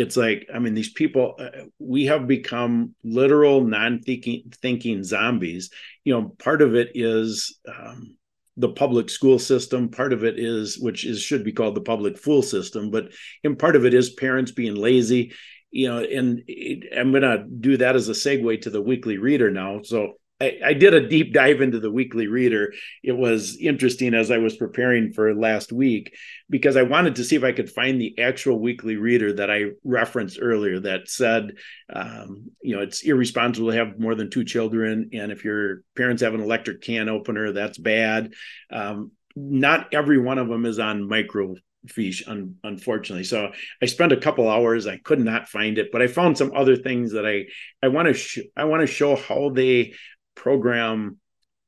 it's 0.00 0.16
like 0.16 0.48
i 0.54 0.58
mean 0.58 0.72
these 0.72 0.92
people 0.92 1.34
uh, 1.38 1.64
we 1.78 2.06
have 2.06 2.26
become 2.26 2.94
literal 3.04 3.62
non-thinking 3.62 4.50
thinking 4.62 5.04
zombies. 5.04 5.70
You 6.04 6.14
know 6.14 6.34
part 6.38 6.62
of 6.62 6.74
it 6.74 6.92
is 6.94 7.58
um, 7.68 8.16
the 8.56 8.70
public 8.70 9.10
school 9.10 9.38
system 9.38 9.90
part 9.90 10.14
of 10.14 10.24
it 10.24 10.38
is 10.38 10.78
which 10.78 11.04
is 11.04 11.20
should 11.20 11.44
be 11.44 11.52
called 11.52 11.74
the 11.74 11.82
public 11.82 12.16
fool 12.16 12.42
system 12.42 12.90
but 12.90 13.12
and 13.44 13.58
part 13.58 13.76
of 13.76 13.84
it 13.84 13.92
is 13.92 14.10
parents 14.10 14.52
being 14.52 14.74
lazy. 14.74 15.32
You 15.70 15.88
know 15.88 15.98
and 16.02 16.42
it, 16.46 16.98
i'm 16.98 17.12
going 17.12 17.22
to 17.22 17.44
do 17.44 17.76
that 17.76 17.94
as 17.94 18.08
a 18.08 18.12
segue 18.12 18.62
to 18.62 18.70
the 18.70 18.82
weekly 18.82 19.18
reader 19.18 19.50
now. 19.50 19.82
So 19.82 20.14
I, 20.40 20.58
I, 20.64 20.72
did 20.72 20.94
a 20.94 21.06
deep 21.06 21.32
dive 21.32 21.60
into 21.60 21.80
the 21.80 21.90
weekly 21.90 22.26
reader. 22.26 22.72
It 23.02 23.12
was 23.12 23.56
interesting 23.58 24.14
as 24.14 24.30
I 24.30 24.38
was 24.38 24.56
preparing 24.56 25.12
for 25.12 25.34
last 25.34 25.72
week 25.72 26.14
because 26.48 26.76
I 26.76 26.82
wanted 26.82 27.16
to 27.16 27.24
see 27.24 27.36
if 27.36 27.44
I 27.44 27.52
could 27.52 27.70
find 27.70 28.00
the 28.00 28.18
actual 28.18 28.58
weekly 28.58 28.96
reader 28.96 29.34
that 29.34 29.50
I 29.50 29.72
referenced 29.84 30.38
earlier 30.40 30.80
that 30.80 31.08
said, 31.08 31.52
um, 31.92 32.50
you 32.62 32.74
know, 32.74 32.82
it's 32.82 33.02
irresponsible 33.02 33.70
to 33.70 33.76
have 33.76 33.98
more 33.98 34.14
than 34.14 34.30
two 34.30 34.44
children. 34.44 35.10
And 35.12 35.30
if 35.30 35.44
your 35.44 35.82
parents 35.96 36.22
have 36.22 36.34
an 36.34 36.40
electric 36.40 36.80
can 36.80 37.08
opener, 37.08 37.52
that's 37.52 37.78
bad. 37.78 38.32
Um, 38.70 39.12
not 39.36 39.92
every 39.94 40.18
one 40.18 40.38
of 40.38 40.48
them 40.48 40.66
is 40.66 40.78
on 40.78 41.08
micro 41.08 41.54
fiche 41.88 42.24
un- 42.26 42.56
unfortunately 42.62 43.24
so 43.24 43.50
i 43.80 43.86
spent 43.86 44.12
a 44.12 44.16
couple 44.16 44.48
hours 44.48 44.86
i 44.86 44.98
could 44.98 45.18
not 45.18 45.48
find 45.48 45.78
it 45.78 45.90
but 45.90 46.02
i 46.02 46.06
found 46.06 46.36
some 46.36 46.52
other 46.54 46.76
things 46.76 47.12
that 47.12 47.26
i 47.26 47.44
i 47.82 47.88
want 47.88 48.06
to 48.06 48.12
sh- 48.12 48.40
i 48.56 48.64
want 48.64 48.80
to 48.80 48.86
show 48.86 49.16
how 49.16 49.48
they 49.48 49.94
program 50.34 51.18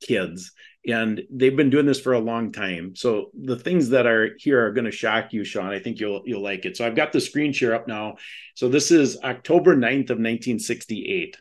kids. 0.03 0.53
And 0.87 1.23
they've 1.31 1.57
been 1.57 1.71
doing 1.71 1.87
this 1.87 2.01
for 2.01 2.13
a 2.13 2.19
long 2.19 2.51
time. 2.51 2.97
So 2.97 3.31
the 3.41 3.57
things 3.57 3.91
that 3.91 4.07
are 4.07 4.31
here 4.39 4.67
are 4.67 4.73
going 4.73 4.85
to 4.85 4.91
shock 4.91 5.33
you 5.33 5.45
sean. 5.45 5.67
I 5.67 5.79
think 5.79 6.01
you'll 6.01 6.23
you'll 6.25 6.43
like 6.43 6.65
it. 6.65 6.77
So 6.77 6.85
i've 6.85 6.97
got 6.97 7.13
the 7.13 7.21
screen 7.21 7.53
share 7.53 7.75
up 7.75 7.87
now. 7.87 8.17
So 8.55 8.69
this 8.69 8.91
is 8.91 9.19
october 9.23 9.77
9th 9.77 10.11
of 10.11 10.19
1968 10.19 11.37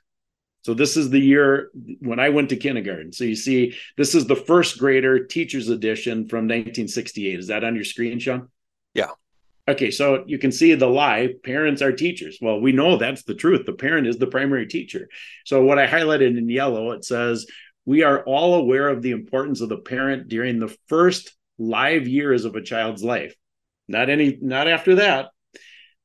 so 0.64 0.76
this 0.76 0.96
is 0.96 1.10
the 1.10 1.20
year 1.20 1.72
when 2.02 2.20
i 2.20 2.30
went 2.30 2.50
to 2.50 2.56
kindergarten. 2.56 3.12
So 3.12 3.24
you 3.24 3.36
see 3.36 3.76
this 3.98 4.14
is 4.14 4.28
the 4.28 4.36
first 4.36 4.78
grader 4.78 5.26
teachers 5.26 5.70
edition 5.70 6.28
from 6.28 6.46
1968 6.46 7.40
is 7.40 7.48
that 7.48 7.64
on 7.64 7.76
your 7.76 7.84
screen 7.84 8.20
sean? 8.20 8.50
Yeah 8.94 9.12
Okay, 9.68 9.92
so 9.92 10.24
you 10.26 10.40
can 10.40 10.52
see 10.52 10.74
the 10.74 10.88
lie 10.88 11.30
parents 11.44 11.82
are 11.82 11.92
teachers. 11.92 12.40
Well, 12.42 12.60
we 12.60 12.72
know 12.72 12.98
that's 12.98 13.24
the 13.24 13.36
truth. 13.36 13.66
The 13.66 13.74
parent 13.74 14.08
is 14.08 14.18
the 14.18 14.28
primary 14.28 14.66
teacher. 14.68 15.08
So, 15.46 15.64
what 15.64 15.78
I 15.78 15.88
highlighted 15.88 16.38
in 16.38 16.50
yellow, 16.50 16.92
it 16.92 17.06
says, 17.06 17.46
We 17.86 18.04
are 18.04 18.24
all 18.24 18.56
aware 18.56 18.90
of 18.90 19.02
the 19.02 19.12
importance 19.12 19.62
of 19.62 19.70
the 19.70 19.78
parent 19.78 20.30
during 20.30 20.60
the 20.60 20.76
first 20.88 21.36
live 21.60 22.08
years 22.08 22.46
of 22.46 22.56
a 22.56 22.64
child's 22.64 23.04
life. 23.04 23.36
Not 23.88 24.10
any, 24.10 24.38
not 24.42 24.68
after 24.68 24.96
that. 24.96 25.30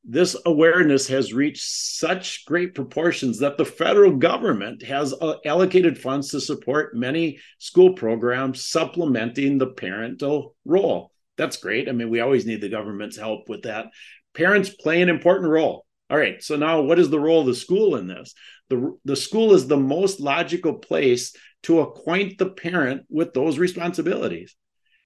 This 0.05 0.37
awareness 0.47 1.09
has 1.09 1.33
reached 1.33 1.65
such 1.65 2.45
great 2.45 2.75
proportions 2.75 3.41
that 3.41 3.57
the 3.57 3.65
federal 3.65 4.13
government 4.17 4.83
has 4.85 5.13
uh, 5.13 5.35
allocated 5.45 5.99
funds 5.99 6.29
to 6.31 6.41
support 6.41 6.95
many 6.95 7.41
school 7.59 7.95
programs 7.95 8.69
supplementing 8.69 9.59
the 9.59 9.67
parental 9.67 10.55
role. 10.65 11.11
That's 11.37 11.57
great. 11.59 11.89
I 11.89 11.93
mean, 11.93 12.11
we 12.11 12.21
always 12.21 12.47
need 12.47 12.61
the 12.61 12.69
government's 12.69 13.17
help 13.17 13.49
with 13.49 13.63
that. 13.63 13.87
Parents 14.35 14.71
play 14.71 15.03
an 15.03 15.09
important 15.09 15.51
role. 15.51 15.87
All 16.09 16.19
right. 16.19 16.43
So 16.43 16.57
now 16.57 16.83
what 16.83 16.99
is 16.99 17.11
the 17.11 17.21
role 17.21 17.41
of 17.41 17.47
the 17.47 17.55
school 17.55 17.97
in 17.97 18.07
this? 18.07 18.35
The, 18.69 18.97
the 19.05 19.17
school 19.17 19.55
is 19.55 19.67
the 19.67 19.77
most 19.77 20.21
logical 20.21 20.75
place 20.75 21.35
to 21.65 21.81
acquaint 21.81 22.39
the 22.39 22.51
parent 22.51 23.03
with 23.09 23.35
those 23.35 23.59
responsibilities. 23.59 24.55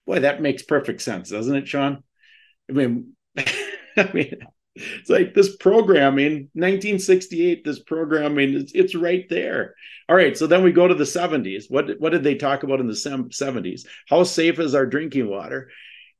Boy, 0.06 0.20
that 0.20 0.42
makes 0.42 0.62
perfect 0.62 1.02
sense, 1.02 1.30
doesn't 1.30 1.54
it, 1.56 1.68
Sean? 1.68 2.02
I 2.68 2.72
mean, 2.72 3.16
I 3.36 4.10
mean, 4.12 4.34
it's 4.76 5.10
like 5.10 5.34
this 5.34 5.56
programming 5.56 6.48
1968 6.54 7.64
this 7.64 7.80
programming 7.80 8.54
it's, 8.54 8.72
it's 8.72 8.94
right 8.94 9.28
there 9.28 9.74
all 10.08 10.14
right 10.16 10.36
so 10.38 10.46
then 10.46 10.62
we 10.62 10.70
go 10.72 10.86
to 10.86 10.94
the 10.94 11.04
70s 11.04 11.64
what 11.68 11.98
what 11.98 12.10
did 12.10 12.22
they 12.22 12.36
talk 12.36 12.62
about 12.62 12.80
in 12.80 12.86
the 12.86 12.92
70s 12.92 13.82
how 14.08 14.22
safe 14.22 14.60
is 14.60 14.74
our 14.74 14.86
drinking 14.86 15.28
water 15.28 15.70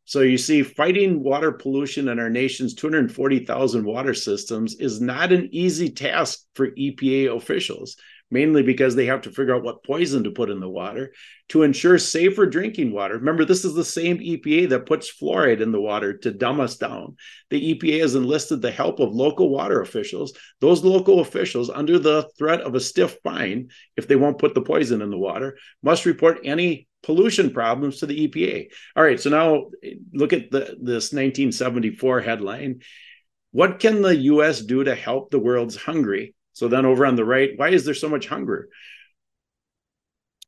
so 0.04 0.22
you 0.22 0.38
see, 0.38 0.62
fighting 0.62 1.22
water 1.22 1.52
pollution 1.52 2.08
in 2.08 2.18
our 2.18 2.30
nation's 2.30 2.74
240,000 2.74 3.84
water 3.84 4.14
systems 4.14 4.74
is 4.80 5.00
not 5.00 5.30
an 5.30 5.48
easy 5.52 5.90
task 5.90 6.40
for 6.54 6.72
EPA 6.72 7.36
officials, 7.36 7.96
mainly 8.28 8.62
because 8.62 8.96
they 8.96 9.06
have 9.06 9.20
to 9.22 9.30
figure 9.30 9.54
out 9.54 9.62
what 9.62 9.84
poison 9.84 10.24
to 10.24 10.32
put 10.32 10.50
in 10.50 10.58
the 10.58 10.68
water 10.68 11.12
to 11.50 11.62
ensure 11.62 11.98
safer 11.98 12.46
drinking 12.46 12.92
water. 12.92 13.14
Remember, 13.18 13.44
this 13.44 13.64
is 13.64 13.74
the 13.74 13.84
same 13.84 14.18
EPA 14.18 14.70
that 14.70 14.86
puts 14.86 15.12
fluoride 15.12 15.60
in 15.60 15.70
the 15.70 15.80
water 15.80 16.16
to 16.18 16.32
dumb 16.32 16.60
us 16.60 16.76
down. 16.76 17.16
The 17.50 17.74
EPA 17.74 18.00
has 18.00 18.14
enlisted 18.14 18.62
the 18.62 18.70
help 18.72 18.98
of 18.98 19.14
local 19.14 19.48
water 19.48 19.80
officials. 19.80 20.32
Those 20.60 20.82
local 20.82 21.20
officials, 21.20 21.70
under 21.70 21.98
the 21.98 22.28
threat 22.36 22.62
of 22.62 22.74
a 22.74 22.80
stiff 22.80 23.18
fine 23.22 23.68
if 23.96 24.08
they 24.08 24.16
won't 24.16 24.38
put 24.38 24.54
the 24.54 24.62
poison 24.62 25.02
in 25.02 25.10
the 25.10 25.18
water, 25.18 25.56
must 25.82 26.06
report 26.06 26.40
any 26.44 26.88
pollution 27.02 27.50
problems 27.50 27.98
to 27.98 28.06
the 28.06 28.28
EPA. 28.28 28.68
All 28.96 29.02
right, 29.02 29.20
so 29.20 29.30
now 29.30 29.70
look 30.12 30.32
at 30.32 30.50
the, 30.50 30.76
this 30.80 31.12
1974 31.12 32.20
headline. 32.20 32.82
What 33.52 33.80
can 33.80 34.02
the 34.02 34.16
US 34.16 34.60
do 34.60 34.84
to 34.84 34.94
help 34.94 35.30
the 35.30 35.38
world's 35.38 35.76
hungry? 35.76 36.34
So 36.52 36.68
then 36.68 36.84
over 36.84 37.06
on 37.06 37.16
the 37.16 37.24
right, 37.24 37.50
why 37.56 37.70
is 37.70 37.84
there 37.84 37.94
so 37.94 38.08
much 38.08 38.26
hunger? 38.26 38.68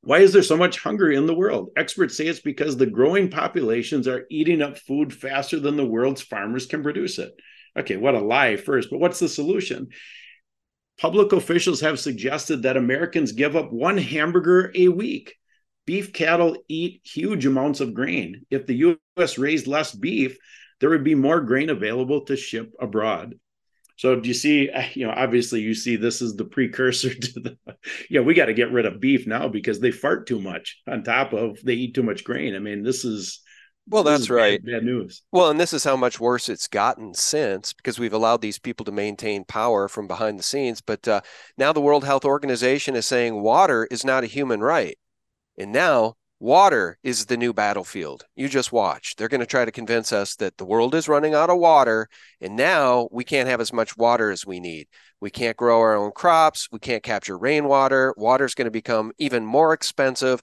Why 0.02 0.18
is 0.18 0.32
there 0.32 0.42
so 0.42 0.56
much 0.56 0.80
hunger 0.80 1.10
in 1.10 1.26
the 1.26 1.34
world? 1.34 1.70
Experts 1.76 2.16
say 2.16 2.26
it's 2.26 2.40
because 2.40 2.76
the 2.76 2.86
growing 2.86 3.30
populations 3.30 4.08
are 4.08 4.26
eating 4.30 4.60
up 4.60 4.76
food 4.78 5.12
faster 5.12 5.60
than 5.60 5.76
the 5.76 5.86
world's 5.86 6.22
farmers 6.22 6.66
can 6.66 6.82
produce 6.82 7.18
it. 7.18 7.32
Okay, 7.78 7.96
what 7.96 8.16
a 8.16 8.20
lie 8.20 8.56
first, 8.56 8.90
but 8.90 8.98
what's 8.98 9.20
the 9.20 9.28
solution? 9.28 9.88
Public 10.98 11.32
officials 11.32 11.80
have 11.80 11.98
suggested 11.98 12.62
that 12.62 12.76
Americans 12.76 13.32
give 13.32 13.56
up 13.56 13.72
one 13.72 13.96
hamburger 13.96 14.72
a 14.74 14.88
week 14.88 15.36
beef 15.84 16.12
cattle 16.12 16.56
eat 16.68 17.00
huge 17.04 17.46
amounts 17.46 17.80
of 17.80 17.94
grain. 17.94 18.46
If 18.50 18.66
the 18.66 18.96
US 19.18 19.38
raised 19.38 19.66
less 19.66 19.94
beef, 19.94 20.36
there 20.80 20.90
would 20.90 21.04
be 21.04 21.14
more 21.14 21.40
grain 21.40 21.70
available 21.70 22.24
to 22.26 22.36
ship 22.36 22.72
abroad. 22.80 23.38
So 23.96 24.18
do 24.18 24.26
you 24.26 24.34
see, 24.34 24.70
you 24.94 25.06
know, 25.06 25.12
obviously 25.12 25.60
you 25.60 25.74
see 25.74 25.96
this 25.96 26.22
is 26.22 26.34
the 26.34 26.44
precursor 26.44 27.14
to 27.14 27.40
the, 27.40 27.58
yeah, 28.10 28.20
we 28.20 28.34
got 28.34 28.46
to 28.46 28.54
get 28.54 28.72
rid 28.72 28.86
of 28.86 29.00
beef 29.00 29.26
now 29.26 29.48
because 29.48 29.80
they 29.80 29.90
fart 29.90 30.26
too 30.26 30.40
much 30.40 30.80
on 30.88 31.04
top 31.04 31.32
of 31.32 31.60
they 31.62 31.74
eat 31.74 31.94
too 31.94 32.02
much 32.02 32.24
grain. 32.24 32.56
I 32.56 32.58
mean, 32.58 32.82
this 32.82 33.04
is, 33.04 33.40
well, 33.88 34.04
that's 34.04 34.30
right. 34.30 34.64
Bad, 34.64 34.72
bad, 34.72 34.84
news. 34.84 35.22
Well, 35.32 35.50
and 35.50 35.58
this 35.58 35.72
is 35.72 35.82
how 35.82 35.96
much 35.96 36.20
worse 36.20 36.48
it's 36.48 36.68
gotten 36.68 37.14
since 37.14 37.72
because 37.72 37.98
we've 37.98 38.12
allowed 38.12 38.40
these 38.40 38.58
people 38.58 38.84
to 38.86 38.92
maintain 38.92 39.44
power 39.44 39.88
from 39.88 40.06
behind 40.06 40.38
the 40.38 40.44
scenes. 40.44 40.80
But 40.80 41.06
uh, 41.08 41.20
now 41.58 41.72
the 41.72 41.80
World 41.80 42.04
Health 42.04 42.24
Organization 42.24 42.94
is 42.94 43.06
saying 43.06 43.42
water 43.42 43.86
is 43.90 44.04
not 44.04 44.22
a 44.22 44.28
human 44.28 44.60
right. 44.60 44.96
And 45.58 45.72
now 45.72 46.14
water 46.40 46.98
is 47.02 47.26
the 47.26 47.36
new 47.36 47.52
battlefield. 47.52 48.24
You 48.34 48.48
just 48.48 48.72
watch. 48.72 49.14
They're 49.16 49.28
going 49.28 49.40
to 49.40 49.46
try 49.46 49.64
to 49.64 49.70
convince 49.70 50.12
us 50.12 50.34
that 50.36 50.56
the 50.58 50.64
world 50.64 50.94
is 50.94 51.08
running 51.08 51.34
out 51.34 51.50
of 51.50 51.58
water. 51.58 52.08
And 52.40 52.56
now 52.56 53.08
we 53.12 53.24
can't 53.24 53.48
have 53.48 53.60
as 53.60 53.72
much 53.72 53.96
water 53.96 54.30
as 54.30 54.44
we 54.44 54.58
need. 54.58 54.88
We 55.20 55.30
can't 55.30 55.56
grow 55.56 55.80
our 55.80 55.94
own 55.94 56.10
crops. 56.10 56.68
We 56.72 56.80
can't 56.80 57.02
capture 57.02 57.38
rainwater. 57.38 58.12
Water 58.16 58.44
is 58.44 58.54
going 58.54 58.66
to 58.66 58.72
become 58.72 59.12
even 59.18 59.46
more 59.46 59.72
expensive 59.72 60.40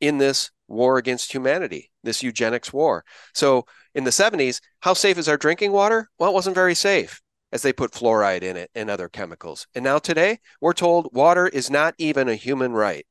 in 0.00 0.18
this 0.18 0.50
war 0.68 0.98
against 0.98 1.32
humanity, 1.32 1.90
this 2.02 2.22
eugenics 2.22 2.72
war. 2.72 3.04
So 3.34 3.66
in 3.94 4.04
the 4.04 4.10
70s, 4.10 4.60
how 4.80 4.94
safe 4.94 5.18
is 5.18 5.28
our 5.28 5.36
drinking 5.36 5.72
water? 5.72 6.08
Well, 6.18 6.30
it 6.30 6.34
wasn't 6.34 6.54
very 6.54 6.74
safe 6.74 7.20
as 7.52 7.62
they 7.62 7.72
put 7.72 7.92
fluoride 7.92 8.42
in 8.42 8.56
it 8.56 8.70
and 8.74 8.90
other 8.90 9.08
chemicals. 9.08 9.66
And 9.74 9.84
now 9.84 9.98
today, 9.98 10.38
we're 10.60 10.72
told 10.72 11.08
water 11.12 11.46
is 11.46 11.70
not 11.70 11.94
even 11.98 12.28
a 12.28 12.34
human 12.34 12.72
right. 12.72 13.06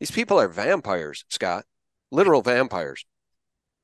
These 0.00 0.10
people 0.10 0.40
are 0.40 0.48
vampires, 0.48 1.24
Scott, 1.28 1.64
literal 2.10 2.42
vampires. 2.42 3.04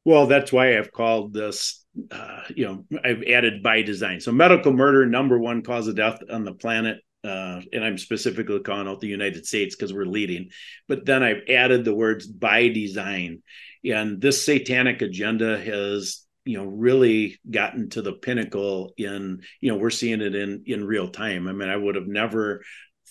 Well, 0.04 0.26
that's 0.26 0.52
why 0.52 0.78
I've 0.78 0.92
called 0.92 1.34
this, 1.34 1.84
uh, 2.10 2.42
you 2.54 2.66
know, 2.66 3.00
I've 3.04 3.22
added 3.22 3.62
by 3.62 3.82
design. 3.82 4.20
So, 4.20 4.32
medical 4.32 4.72
murder, 4.72 5.06
number 5.06 5.38
one 5.38 5.62
cause 5.62 5.88
of 5.88 5.96
death 5.96 6.20
on 6.30 6.44
the 6.44 6.54
planet. 6.54 6.98
Uh, 7.22 7.60
and 7.74 7.84
I'm 7.84 7.98
specifically 7.98 8.60
calling 8.60 8.88
out 8.88 9.00
the 9.00 9.06
United 9.06 9.44
States 9.44 9.76
because 9.76 9.92
we're 9.92 10.06
leading. 10.06 10.50
But 10.88 11.04
then 11.04 11.22
I've 11.22 11.42
added 11.50 11.84
the 11.84 11.94
words 11.94 12.26
by 12.26 12.68
design. 12.68 13.42
And 13.84 14.22
this 14.22 14.44
satanic 14.44 15.02
agenda 15.02 15.58
has 15.58 16.26
you 16.46 16.56
know 16.56 16.64
really 16.64 17.38
gotten 17.50 17.90
to 17.90 18.02
the 18.02 18.12
pinnacle 18.12 18.92
in 18.96 19.42
you 19.60 19.70
know 19.70 19.78
we're 19.78 19.90
seeing 19.90 20.20
it 20.20 20.34
in 20.34 20.62
in 20.66 20.84
real 20.84 21.08
time 21.08 21.46
i 21.46 21.52
mean 21.52 21.68
i 21.68 21.76
would 21.76 21.96
have 21.96 22.06
never 22.06 22.62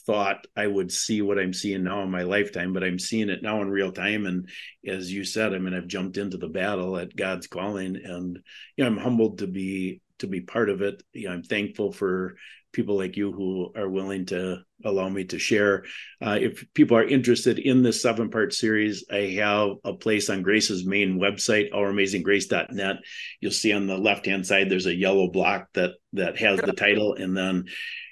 thought 0.06 0.48
I 0.56 0.68
would 0.68 0.92
see 0.92 1.22
what 1.22 1.40
I'm 1.40 1.54
seeing 1.54 1.84
now 1.84 2.04
in 2.04 2.12
my 2.12 2.24
lifetime, 2.24 2.74
but 2.74 2.84
I'm 2.84 3.00
seeing 3.00 3.30
it 3.30 3.44
now 3.44 3.62
in 3.62 3.70
real 3.70 3.92
time. 3.92 4.26
And 4.26 4.50
as 4.86 5.12
you 5.12 5.24
said, 5.24 5.54
I 5.54 5.60
mean, 5.60 5.74
I've 5.74 5.88
jumped 5.88 6.18
into 6.18 6.38
the 6.38 6.48
battle 6.48 6.98
at 6.98 7.16
God's 7.16 7.48
calling, 7.48 7.96
and 7.96 8.40
you 8.76 8.84
know, 8.84 8.88
I'm 8.88 8.98
humbled 8.98 9.40
to 9.40 9.48
be 9.48 10.02
to 10.20 10.28
be 10.28 10.42
part 10.42 10.70
of 10.70 10.82
it. 10.82 11.02
You 11.14 11.28
know, 11.28 11.34
I'm 11.34 11.44
thankful 11.44 11.92
for 11.92 12.36
people 12.72 12.98
like 12.98 13.18
you 13.18 13.32
who 13.32 13.72
are 13.76 13.90
willing 13.90 14.26
to 14.28 14.60
allow 14.86 15.10
me 15.10 15.24
to 15.26 15.40
share. 15.40 15.86
Uh, 16.22 16.38
if 16.40 16.66
people 16.74 16.98
are 16.98 17.04
interested 17.04 17.58
in 17.58 17.82
this 17.82 18.02
seven 18.02 18.30
part 18.30 18.54
series, 18.54 19.06
I 19.12 19.36
have 19.38 19.78
a 19.84 19.94
place 19.94 20.30
on 20.30 20.44
Grace's 20.44 20.86
main 20.86 21.20
website, 21.20 21.72
ouramazinggrace.net. 21.72 22.98
You'll 23.42 23.52
see 23.52 23.74
on 23.74 23.88
the 23.88 23.98
left 23.98 24.26
hand 24.26 24.46
side, 24.46 24.70
there's 24.70 24.86
a 24.86 24.96
yellow 24.96 25.30
block 25.30 25.68
that 25.74 25.92
that 26.14 26.38
has 26.38 26.60
the 26.60 26.74
title, 26.74 27.16
and 27.16 27.36
then 27.36 27.66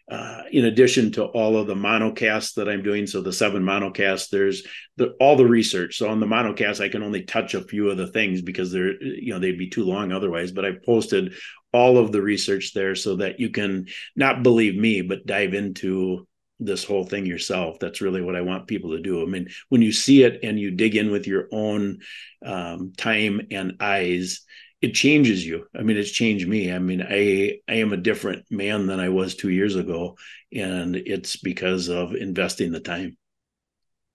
uh, 0.09 0.43
in 0.51 0.65
addition 0.65 1.11
to 1.11 1.25
all 1.25 1.57
of 1.57 1.67
the 1.67 1.75
monocasts 1.75 2.53
that 2.53 2.69
I'm 2.69 2.81
doing, 2.81 3.07
so 3.07 3.21
the 3.21 3.33
seven 3.33 3.63
monocasts, 3.63 4.29
there's 4.29 4.63
the, 4.95 5.09
all 5.19 5.35
the 5.35 5.45
research. 5.45 5.97
So 5.97 6.09
on 6.09 6.19
the 6.19 6.25
monocast, 6.25 6.81
I 6.81 6.89
can 6.89 7.03
only 7.03 7.23
touch 7.23 7.53
a 7.53 7.63
few 7.63 7.89
of 7.89 7.97
the 7.97 8.07
things 8.07 8.41
because 8.41 8.71
they're, 8.71 9.01
you 9.03 9.33
know, 9.33 9.39
they'd 9.39 9.57
be 9.57 9.69
too 9.69 9.83
long 9.83 10.11
otherwise. 10.11 10.51
But 10.51 10.65
I've 10.65 10.83
posted 10.83 11.33
all 11.73 11.97
of 11.97 12.11
the 12.11 12.21
research 12.21 12.73
there 12.73 12.95
so 12.95 13.17
that 13.17 13.39
you 13.39 13.49
can 13.49 13.87
not 14.15 14.43
believe 14.43 14.75
me, 14.75 15.01
but 15.01 15.25
dive 15.25 15.53
into 15.53 16.25
this 16.59 16.83
whole 16.83 17.03
thing 17.03 17.25
yourself. 17.25 17.77
That's 17.79 18.01
really 18.01 18.21
what 18.21 18.35
I 18.35 18.41
want 18.41 18.67
people 18.67 18.91
to 18.91 19.01
do. 19.01 19.21
I 19.21 19.25
mean, 19.25 19.49
when 19.69 19.81
you 19.81 19.91
see 19.91 20.23
it 20.23 20.39
and 20.43 20.59
you 20.59 20.71
dig 20.71 20.95
in 20.95 21.11
with 21.11 21.27
your 21.27 21.47
own 21.51 21.99
um, 22.43 22.93
time 22.97 23.41
and 23.51 23.75
eyes, 23.79 24.41
it 24.87 24.93
changes 24.93 25.45
you. 25.45 25.67
I 25.75 25.81
mean, 25.81 25.97
it's 25.97 26.11
changed 26.11 26.47
me. 26.47 26.71
I 26.71 26.79
mean, 26.79 27.01
I 27.01 27.59
I 27.67 27.75
am 27.75 27.91
a 27.91 27.97
different 27.97 28.45
man 28.49 28.87
than 28.87 28.99
I 28.99 29.09
was 29.09 29.35
two 29.35 29.49
years 29.49 29.75
ago, 29.75 30.17
and 30.53 30.95
it's 30.95 31.35
because 31.37 31.89
of 31.89 32.15
investing 32.15 32.71
the 32.71 32.79
time. 32.79 33.17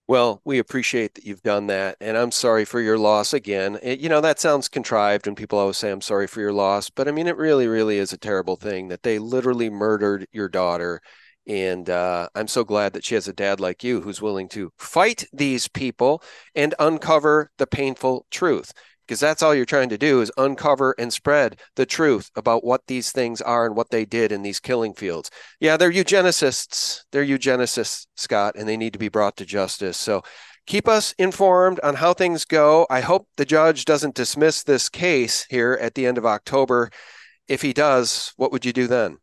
Well, 0.09 0.41
we 0.45 0.59
appreciate 0.59 1.15
that 1.15 1.25
you've 1.25 1.43
done 1.43 1.69
that, 1.69 1.97
and 2.01 2.17
I'm 2.17 2.33
sorry 2.33 2.65
for 2.65 2.81
your 2.81 2.99
loss 2.99 3.33
again. 3.33 3.79
It, 3.83 4.01
you 4.01 4.09
know 4.09 4.21
that 4.23 4.41
sounds 4.41 4.69
contrived, 4.69 5.27
and 5.27 5.37
people 5.37 5.59
always 5.59 5.77
say 5.77 5.91
I'm 5.91 6.01
sorry 6.01 6.27
for 6.27 6.41
your 6.41 6.53
loss, 6.53 6.91
but 6.91 7.07
I 7.07 7.13
mean 7.13 7.27
it 7.27 7.37
really, 7.37 7.67
really 7.67 7.99
is 7.99 8.13
a 8.13 8.19
terrible 8.19 8.57
thing 8.57 8.89
that 8.89 9.03
they 9.03 9.19
literally 9.19 9.71
murdered 9.71 10.27
your 10.33 10.49
daughter. 10.49 11.01
And 11.47 11.91
uh, 11.91 12.29
I'm 12.37 12.47
so 12.47 12.63
glad 12.63 12.93
that 12.93 13.05
she 13.05 13.17
has 13.17 13.27
a 13.27 13.33
dad 13.33 13.59
like 13.59 13.83
you 13.83 14.01
who's 14.01 14.23
willing 14.23 14.49
to 14.51 14.71
fight 14.79 15.27
these 15.33 15.67
people 15.67 16.23
and 16.55 16.73
uncover 16.79 17.51
the 17.59 17.67
painful 17.67 18.27
truth 18.31 18.73
because 19.07 19.21
that's 19.21 19.43
all 19.43 19.55
you're 19.55 19.65
trying 19.65 19.89
to 19.89 19.99
do 19.99 20.21
is 20.21 20.33
uncover 20.37 20.95
and 20.99 21.13
spread 21.13 21.61
the 21.77 21.87
truth 21.87 22.31
about 22.37 22.65
what 22.65 22.87
these 22.87 23.13
things 23.13 23.41
are 23.41 23.67
and 23.67 23.77
what 23.77 23.91
they 23.91 24.05
did 24.05 24.33
in 24.33 24.43
these 24.43 24.61
killing 24.61 24.95
fields. 24.95 25.31
Yeah, 25.61 25.77
they're 25.77 25.93
eugenicists. 25.93 27.03
They're 27.13 27.25
eugenicists, 27.25 28.07
Scott, 28.17 28.55
and 28.57 28.69
they 28.69 28.77
need 28.77 28.93
to 28.93 28.99
be 28.99 29.09
brought 29.09 29.37
to 29.37 29.47
justice. 29.47 29.97
So 29.97 30.23
keep 30.67 30.89
us 30.89 31.13
informed 31.19 31.81
on 31.83 31.97
how 31.97 32.15
things 32.15 32.45
go. 32.45 32.87
I 32.91 33.01
hope 33.01 33.29
the 33.37 33.45
judge 33.45 33.85
doesn't 33.85 34.15
dismiss 34.15 34.63
this 34.63 34.89
case 34.89 35.47
here 35.51 35.79
at 35.81 35.95
the 35.95 36.07
end 36.07 36.19
of 36.19 36.27
October. 36.27 36.91
If 37.49 37.63
he 37.63 37.73
does, 37.73 38.33
what 38.37 38.53
would 38.53 38.65
you 38.65 38.73
do 38.73 38.87
then? 38.87 39.19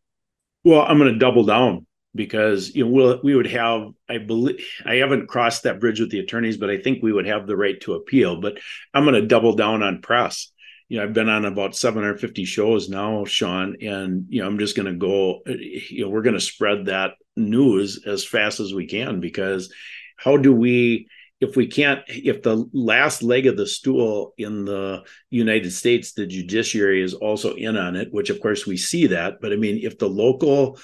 Well, 0.64 0.82
I'm 0.82 1.00
going 1.00 1.14
to 1.14 1.20
double 1.20 1.46
down 1.46 1.86
because 2.16 2.74
you 2.76 2.84
know 2.84 2.92
we'll, 2.92 3.20
we 3.24 3.36
would 3.36 3.48
have 3.48 3.90
i 4.10 4.18
believe 4.18 4.66
i 4.86 4.96
haven't 4.96 5.28
crossed 5.28 5.64
that 5.64 5.80
bridge 5.80 6.00
with 6.00 6.10
the 6.10 6.20
attorneys 6.20 6.58
but 6.58 6.70
i 6.70 6.78
think 6.78 7.02
we 7.02 7.14
would 7.14 7.28
have 7.28 7.46
the 7.46 7.58
right 7.58 7.80
to 7.82 7.94
appeal 7.94 8.42
but 8.42 8.58
i'm 8.94 9.04
going 9.04 9.20
to 9.20 9.28
double 9.28 9.56
down 9.56 9.84
on 9.84 10.02
press. 10.02 10.52
You 10.88 10.98
know 10.98 11.04
i've 11.04 11.14
been 11.14 11.30
on 11.30 11.46
about 11.46 11.76
750 11.76 12.46
shows 12.46 12.90
now 12.90 13.26
sean 13.26 13.78
and 13.82 14.26
you 14.30 14.42
know 14.42 14.48
i'm 14.48 14.58
just 14.58 14.76
going 14.76 14.88
to 14.88 14.98
go 14.98 15.42
you 15.46 16.04
know 16.04 16.10
we're 16.10 16.24
going 16.24 16.34
to 16.34 16.42
spread 16.42 16.86
that 16.86 17.12
news 17.36 18.04
as 18.08 18.26
fast 18.26 18.60
as 18.60 18.74
we 18.74 18.88
can 18.88 19.20
because 19.20 19.72
how 20.18 20.36
do 20.36 20.52
we 20.52 21.08
if 21.42 21.56
we 21.56 21.68
can't 21.68 22.02
if 22.08 22.42
the 22.42 22.68
last 22.74 23.22
leg 23.24 23.46
of 23.46 23.56
the 23.56 23.68
stool 23.68 24.34
in 24.38 24.66
the 24.66 25.04
united 25.30 25.72
states 25.72 26.14
the 26.14 26.26
judiciary 26.26 27.04
is 27.04 27.14
also 27.14 27.54
in 27.54 27.78
on 27.78 27.96
it 27.96 28.12
which 28.12 28.32
of 28.32 28.42
course 28.42 28.66
we 28.66 28.76
see 28.76 29.08
that 29.08 29.40
but 29.42 29.54
i 29.54 29.56
mean 29.56 29.80
if 29.84 30.00
the 30.00 30.10
local 30.10 30.80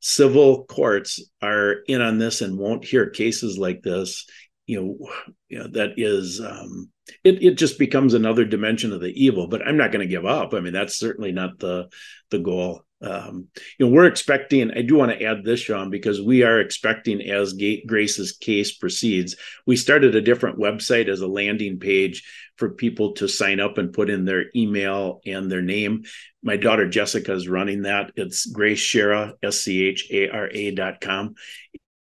civil 0.00 0.64
courts 0.64 1.22
are 1.42 1.76
in 1.86 2.00
on 2.00 2.18
this 2.18 2.40
and 2.40 2.58
won't 2.58 2.84
hear 2.84 3.10
cases 3.10 3.58
like 3.58 3.82
this, 3.82 4.26
you 4.66 4.80
know, 4.80 5.10
you 5.48 5.58
know 5.58 5.68
that 5.68 5.94
is 5.96 6.40
um, 6.40 6.90
it. 7.24 7.42
It 7.42 7.54
just 7.54 7.78
becomes 7.78 8.14
another 8.14 8.44
dimension 8.44 8.92
of 8.92 9.00
the 9.00 9.12
evil. 9.12 9.48
But 9.48 9.66
I'm 9.66 9.78
not 9.78 9.92
going 9.92 10.06
to 10.06 10.14
give 10.14 10.26
up. 10.26 10.52
I 10.52 10.60
mean, 10.60 10.74
that's 10.74 10.98
certainly 10.98 11.32
not 11.32 11.58
the 11.58 11.88
the 12.30 12.38
goal. 12.38 12.82
Um, 13.00 13.48
you 13.78 13.86
know, 13.86 13.92
we're 13.92 14.06
expecting. 14.06 14.70
I 14.72 14.82
do 14.82 14.96
want 14.96 15.12
to 15.12 15.24
add 15.24 15.42
this, 15.42 15.60
Sean, 15.60 15.88
because 15.88 16.20
we 16.20 16.42
are 16.42 16.60
expecting 16.60 17.22
as 17.22 17.58
Grace's 17.86 18.32
case 18.32 18.76
proceeds. 18.76 19.36
We 19.66 19.76
started 19.76 20.14
a 20.14 20.20
different 20.20 20.58
website 20.58 21.08
as 21.08 21.20
a 21.20 21.28
landing 21.28 21.78
page 21.78 22.24
for 22.56 22.70
people 22.70 23.12
to 23.14 23.28
sign 23.28 23.60
up 23.60 23.78
and 23.78 23.92
put 23.92 24.10
in 24.10 24.24
their 24.24 24.46
email 24.54 25.20
and 25.24 25.50
their 25.50 25.62
name. 25.62 26.02
My 26.48 26.56
daughter 26.56 26.88
Jessica 26.88 27.34
is 27.34 27.46
running 27.46 27.82
that. 27.82 28.10
It's 28.16 28.46
Grace 28.46 28.80
Schara, 28.80 29.34
S 29.42 29.58
C 29.58 29.84
H 29.84 30.08
A 30.10 30.30
R 30.30 30.48
A 30.50 30.70
dot 30.70 30.98
com. 30.98 31.34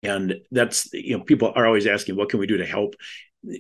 And 0.04 0.42
that's, 0.52 0.94
you 0.94 1.18
know, 1.18 1.24
people 1.24 1.54
are 1.56 1.66
always 1.66 1.88
asking, 1.88 2.18
what 2.18 2.28
can 2.28 2.42
we 2.42 2.46
do 2.46 2.58
to 2.58 2.66
help? 2.66 2.96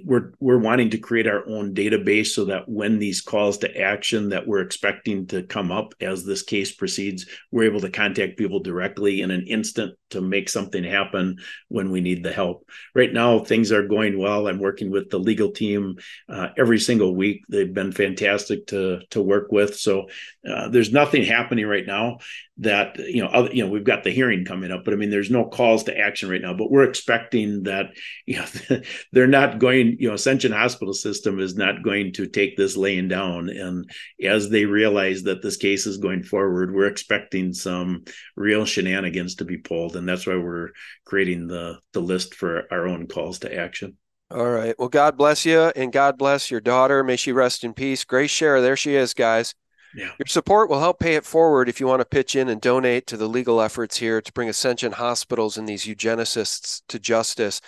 We're 0.05 0.33
we're 0.39 0.57
wanting 0.57 0.89
to 0.89 0.97
create 0.97 1.27
our 1.27 1.47
own 1.47 1.73
database 1.73 2.27
so 2.27 2.45
that 2.45 2.69
when 2.69 2.99
these 2.99 3.21
calls 3.21 3.57
to 3.57 3.81
action 3.81 4.29
that 4.29 4.47
we're 4.47 4.61
expecting 4.61 5.27
to 5.27 5.43
come 5.43 5.71
up 5.71 5.93
as 5.99 6.23
this 6.23 6.41
case 6.41 6.71
proceeds 6.71 7.25
we're 7.51 7.63
able 7.63 7.81
to 7.81 7.89
contact 7.89 8.37
people 8.37 8.61
directly 8.61 9.21
in 9.21 9.29
an 9.29 9.45
instant 9.47 9.93
to 10.13 10.21
make 10.21 10.47
something 10.47 10.83
happen 10.83 11.37
when 11.67 11.91
we 11.91 11.99
need 11.99 12.23
the 12.23 12.31
help. 12.31 12.69
Right 12.95 13.11
now 13.11 13.39
things 13.39 13.71
are 13.71 13.87
going 13.87 14.17
well. 14.17 14.47
I'm 14.47 14.59
working 14.59 14.91
with 14.91 15.09
the 15.09 15.19
legal 15.19 15.51
team 15.51 15.97
uh, 16.29 16.49
every 16.57 16.79
single 16.79 17.15
week. 17.15 17.43
They've 17.49 17.73
been 17.73 17.91
fantastic 17.91 18.67
to 18.67 19.01
to 19.09 19.21
work 19.21 19.51
with. 19.51 19.75
So 19.75 20.07
uh, 20.47 20.69
there's 20.69 20.93
nothing 20.93 21.25
happening 21.25 21.65
right 21.65 21.85
now 21.85 22.19
that 22.57 22.99
you 22.99 23.21
know 23.21 23.29
other, 23.29 23.51
you 23.51 23.63
know 23.63 23.71
we've 23.71 23.83
got 23.83 24.03
the 24.03 24.11
hearing 24.11 24.45
coming 24.45 24.71
up 24.71 24.85
but 24.85 24.93
i 24.93 24.97
mean 24.97 25.09
there's 25.09 25.31
no 25.31 25.43
calls 25.43 25.85
to 25.85 25.97
action 25.97 26.29
right 26.29 26.41
now 26.41 26.53
but 26.53 26.69
we're 26.69 26.83
expecting 26.83 27.63
that 27.63 27.87
you 28.27 28.37
know 28.37 28.79
they're 29.11 29.25
not 29.25 29.57
going 29.57 29.72
you 29.73 30.07
know 30.07 30.15
ascension 30.15 30.51
hospital 30.51 30.93
system 30.93 31.39
is 31.39 31.55
not 31.55 31.83
going 31.83 32.11
to 32.13 32.27
take 32.27 32.55
this 32.57 32.77
laying 32.77 33.07
down 33.07 33.49
and 33.49 33.89
as 34.23 34.49
they 34.49 34.65
realize 34.65 35.23
that 35.23 35.41
this 35.41 35.57
case 35.57 35.85
is 35.85 35.97
going 35.97 36.23
forward 36.23 36.73
we're 36.73 36.87
expecting 36.87 37.53
some 37.53 38.03
real 38.35 38.65
shenanigans 38.65 39.35
to 39.35 39.45
be 39.45 39.57
pulled 39.57 39.95
and 39.95 40.07
that's 40.07 40.27
why 40.27 40.35
we're 40.35 40.69
creating 41.05 41.47
the 41.47 41.77
the 41.93 42.01
list 42.01 42.35
for 42.35 42.63
our 42.71 42.87
own 42.87 43.07
calls 43.07 43.39
to 43.39 43.55
action 43.55 43.97
All 44.31 44.49
right. 44.49 44.73
Well, 44.79 44.89
God 44.89 45.15
bless 45.15 45.45
you 45.45 45.71
and 45.75 45.91
God 45.91 46.17
bless 46.17 46.49
your 46.49 46.61
daughter. 46.61 47.03
May 47.03 47.17
she 47.17 47.31
rest 47.31 47.63
in 47.63 47.73
peace. 47.73 48.03
Grace 48.03 48.31
Schara, 48.31 48.61
there 48.61 48.77
she 48.77 48.95
is, 48.95 49.13
guys. 49.13 49.53
Yeah. 49.95 50.09
Your 50.17 50.25
support 50.25 50.69
will 50.69 50.79
help 50.79 50.99
pay 50.99 51.15
it 51.15 51.25
forward 51.25 51.69
if 51.69 51.79
you 51.79 51.85
want 51.85 52.01
to 52.01 52.05
pitch 52.05 52.35
in 52.35 52.49
and 52.49 52.59
donate 52.59 53.05
to 53.07 53.17
the 53.17 53.27
legal 53.27 53.61
efforts 53.61 53.97
here 53.97 54.21
to 54.21 54.33
bring 54.33 54.49
Ascension 54.49 54.93
hospitals 54.93 55.57
and 55.57 55.69
these 55.69 55.85
eugenicists 55.85 56.81
to 56.87 56.99
justice. 56.99 57.61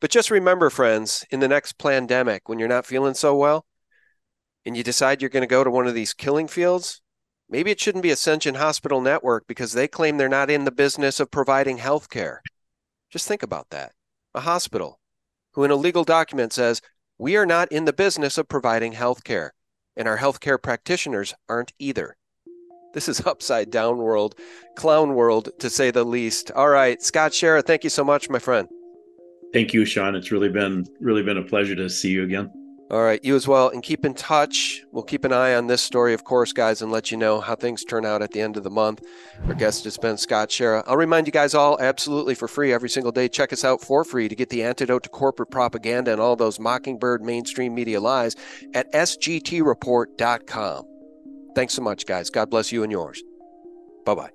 But 0.00 0.10
just 0.10 0.30
remember, 0.30 0.70
friends, 0.70 1.24
in 1.30 1.40
the 1.40 1.48
next 1.48 1.78
pandemic, 1.78 2.48
when 2.48 2.58
you're 2.58 2.68
not 2.68 2.86
feeling 2.86 3.14
so 3.14 3.36
well 3.36 3.66
and 4.64 4.76
you 4.76 4.82
decide 4.82 5.20
you're 5.20 5.28
going 5.28 5.42
to 5.42 5.46
go 5.46 5.64
to 5.64 5.70
one 5.70 5.86
of 5.86 5.94
these 5.94 6.14
killing 6.14 6.46
fields, 6.46 7.00
maybe 7.48 7.70
it 7.70 7.80
shouldn't 7.80 8.02
be 8.02 8.10
Ascension 8.10 8.54
Hospital 8.54 9.00
Network 9.00 9.46
because 9.46 9.72
they 9.72 9.88
claim 9.88 10.16
they're 10.16 10.28
not 10.28 10.50
in 10.50 10.64
the 10.64 10.70
business 10.70 11.18
of 11.18 11.30
providing 11.30 11.78
health 11.78 12.08
care. 12.08 12.42
Just 13.10 13.26
think 13.26 13.42
about 13.42 13.70
that. 13.70 13.92
A 14.34 14.40
hospital 14.40 15.00
who, 15.52 15.64
in 15.64 15.70
a 15.70 15.76
legal 15.76 16.04
document, 16.04 16.52
says, 16.52 16.80
We 17.18 17.36
are 17.36 17.46
not 17.46 17.72
in 17.72 17.84
the 17.84 17.92
business 17.92 18.38
of 18.38 18.48
providing 18.48 18.92
health 18.92 19.24
care 19.24 19.54
and 19.98 20.06
our 20.06 20.16
healthcare 20.16 20.62
practitioners 20.62 21.34
aren't 21.48 21.72
either. 21.78 22.16
This 22.94 23.08
is 23.08 23.20
upside 23.26 23.70
down 23.70 23.98
world, 23.98 24.36
clown 24.76 25.14
world, 25.14 25.50
to 25.58 25.68
say 25.68 25.90
the 25.90 26.04
least. 26.04 26.50
All 26.52 26.68
right, 26.68 27.02
Scott 27.02 27.32
Schara, 27.32 27.62
thank 27.62 27.84
you 27.84 27.90
so 27.90 28.04
much, 28.04 28.30
my 28.30 28.38
friend. 28.38 28.68
Thank 29.52 29.72
you, 29.72 29.84
Sean. 29.84 30.14
It's 30.14 30.30
really 30.30 30.48
been 30.48 30.86
really 31.00 31.22
been 31.22 31.38
a 31.38 31.42
pleasure 31.42 31.74
to 31.76 31.88
see 31.88 32.10
you 32.10 32.24
again. 32.24 32.50
All 32.90 33.02
right, 33.02 33.22
you 33.22 33.36
as 33.36 33.46
well. 33.46 33.68
And 33.68 33.82
keep 33.82 34.06
in 34.06 34.14
touch. 34.14 34.82
We'll 34.92 35.02
keep 35.02 35.26
an 35.26 35.32
eye 35.32 35.54
on 35.54 35.66
this 35.66 35.82
story, 35.82 36.14
of 36.14 36.24
course, 36.24 36.54
guys, 36.54 36.80
and 36.80 36.90
let 36.90 37.10
you 37.10 37.18
know 37.18 37.38
how 37.38 37.54
things 37.54 37.84
turn 37.84 38.06
out 38.06 38.22
at 38.22 38.30
the 38.32 38.40
end 38.40 38.56
of 38.56 38.64
the 38.64 38.70
month. 38.70 39.02
Our 39.46 39.52
guest 39.52 39.84
has 39.84 39.98
been 39.98 40.16
Scott 40.16 40.48
Schara. 40.48 40.82
I'll 40.86 40.96
remind 40.96 41.26
you 41.26 41.32
guys 41.32 41.54
all 41.54 41.78
absolutely 41.80 42.34
for 42.34 42.48
free 42.48 42.72
every 42.72 42.88
single 42.88 43.12
day. 43.12 43.28
Check 43.28 43.52
us 43.52 43.62
out 43.62 43.82
for 43.82 44.04
free 44.04 44.26
to 44.28 44.34
get 44.34 44.48
the 44.48 44.62
antidote 44.62 45.02
to 45.02 45.10
corporate 45.10 45.50
propaganda 45.50 46.12
and 46.12 46.20
all 46.20 46.34
those 46.34 46.58
mockingbird 46.58 47.22
mainstream 47.22 47.74
media 47.74 48.00
lies 48.00 48.34
at 48.72 48.90
sgtreport.com. 48.92 50.84
Thanks 51.54 51.74
so 51.74 51.82
much, 51.82 52.06
guys. 52.06 52.30
God 52.30 52.48
bless 52.48 52.72
you 52.72 52.84
and 52.84 52.92
yours. 52.92 53.22
Bye 54.06 54.14
bye 54.14 54.30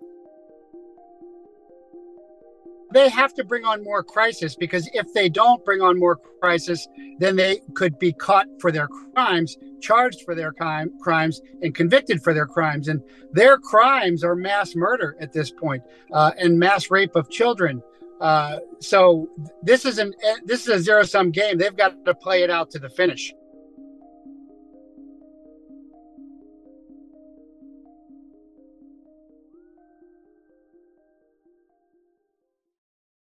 they 2.94 3.10
have 3.10 3.34
to 3.36 3.44
bring 3.44 3.66
on 3.66 3.84
more 3.84 4.04
crisis 4.04 4.56
because 4.56 4.90
if 4.94 5.12
they 5.14 5.30
don't 5.30 5.64
bring 5.66 5.82
on 5.82 6.00
more 6.00 6.18
crisis, 6.42 6.88
then 7.20 7.36
they 7.36 7.60
could 7.74 7.98
be 8.00 8.14
caught 8.14 8.48
for 8.60 8.72
their 8.72 8.88
crimes, 8.88 9.58
charged 9.82 10.22
for 10.22 10.36
their 10.36 10.52
crime, 10.52 10.92
crimes, 11.00 11.42
and 11.62 11.76
convicted 11.76 12.24
for 12.24 12.34
their 12.34 12.46
crimes. 12.46 12.88
And 12.88 13.02
their 13.32 13.58
crimes 13.58 14.24
are 14.24 14.36
mass 14.36 14.76
murder 14.76 15.16
at 15.20 15.34
this 15.34 15.52
point, 15.52 15.84
uh, 16.12 16.32
and 16.38 16.58
mass 16.60 16.90
rape 16.92 17.16
of 17.16 17.30
children. 17.30 17.82
Uh, 18.22 18.60
so 18.80 19.28
this 19.64 19.86
is 19.86 19.98
an 19.98 20.14
this 20.46 20.62
is 20.62 20.68
a 20.68 20.80
zero 20.80 21.04
sum 21.04 21.32
game. 21.32 21.58
They've 21.58 21.76
got 21.76 22.06
to 22.06 22.16
play 22.16 22.44
it 22.44 22.50
out 22.50 22.70
to 22.72 22.80
the 22.80 22.90
finish. 22.90 23.34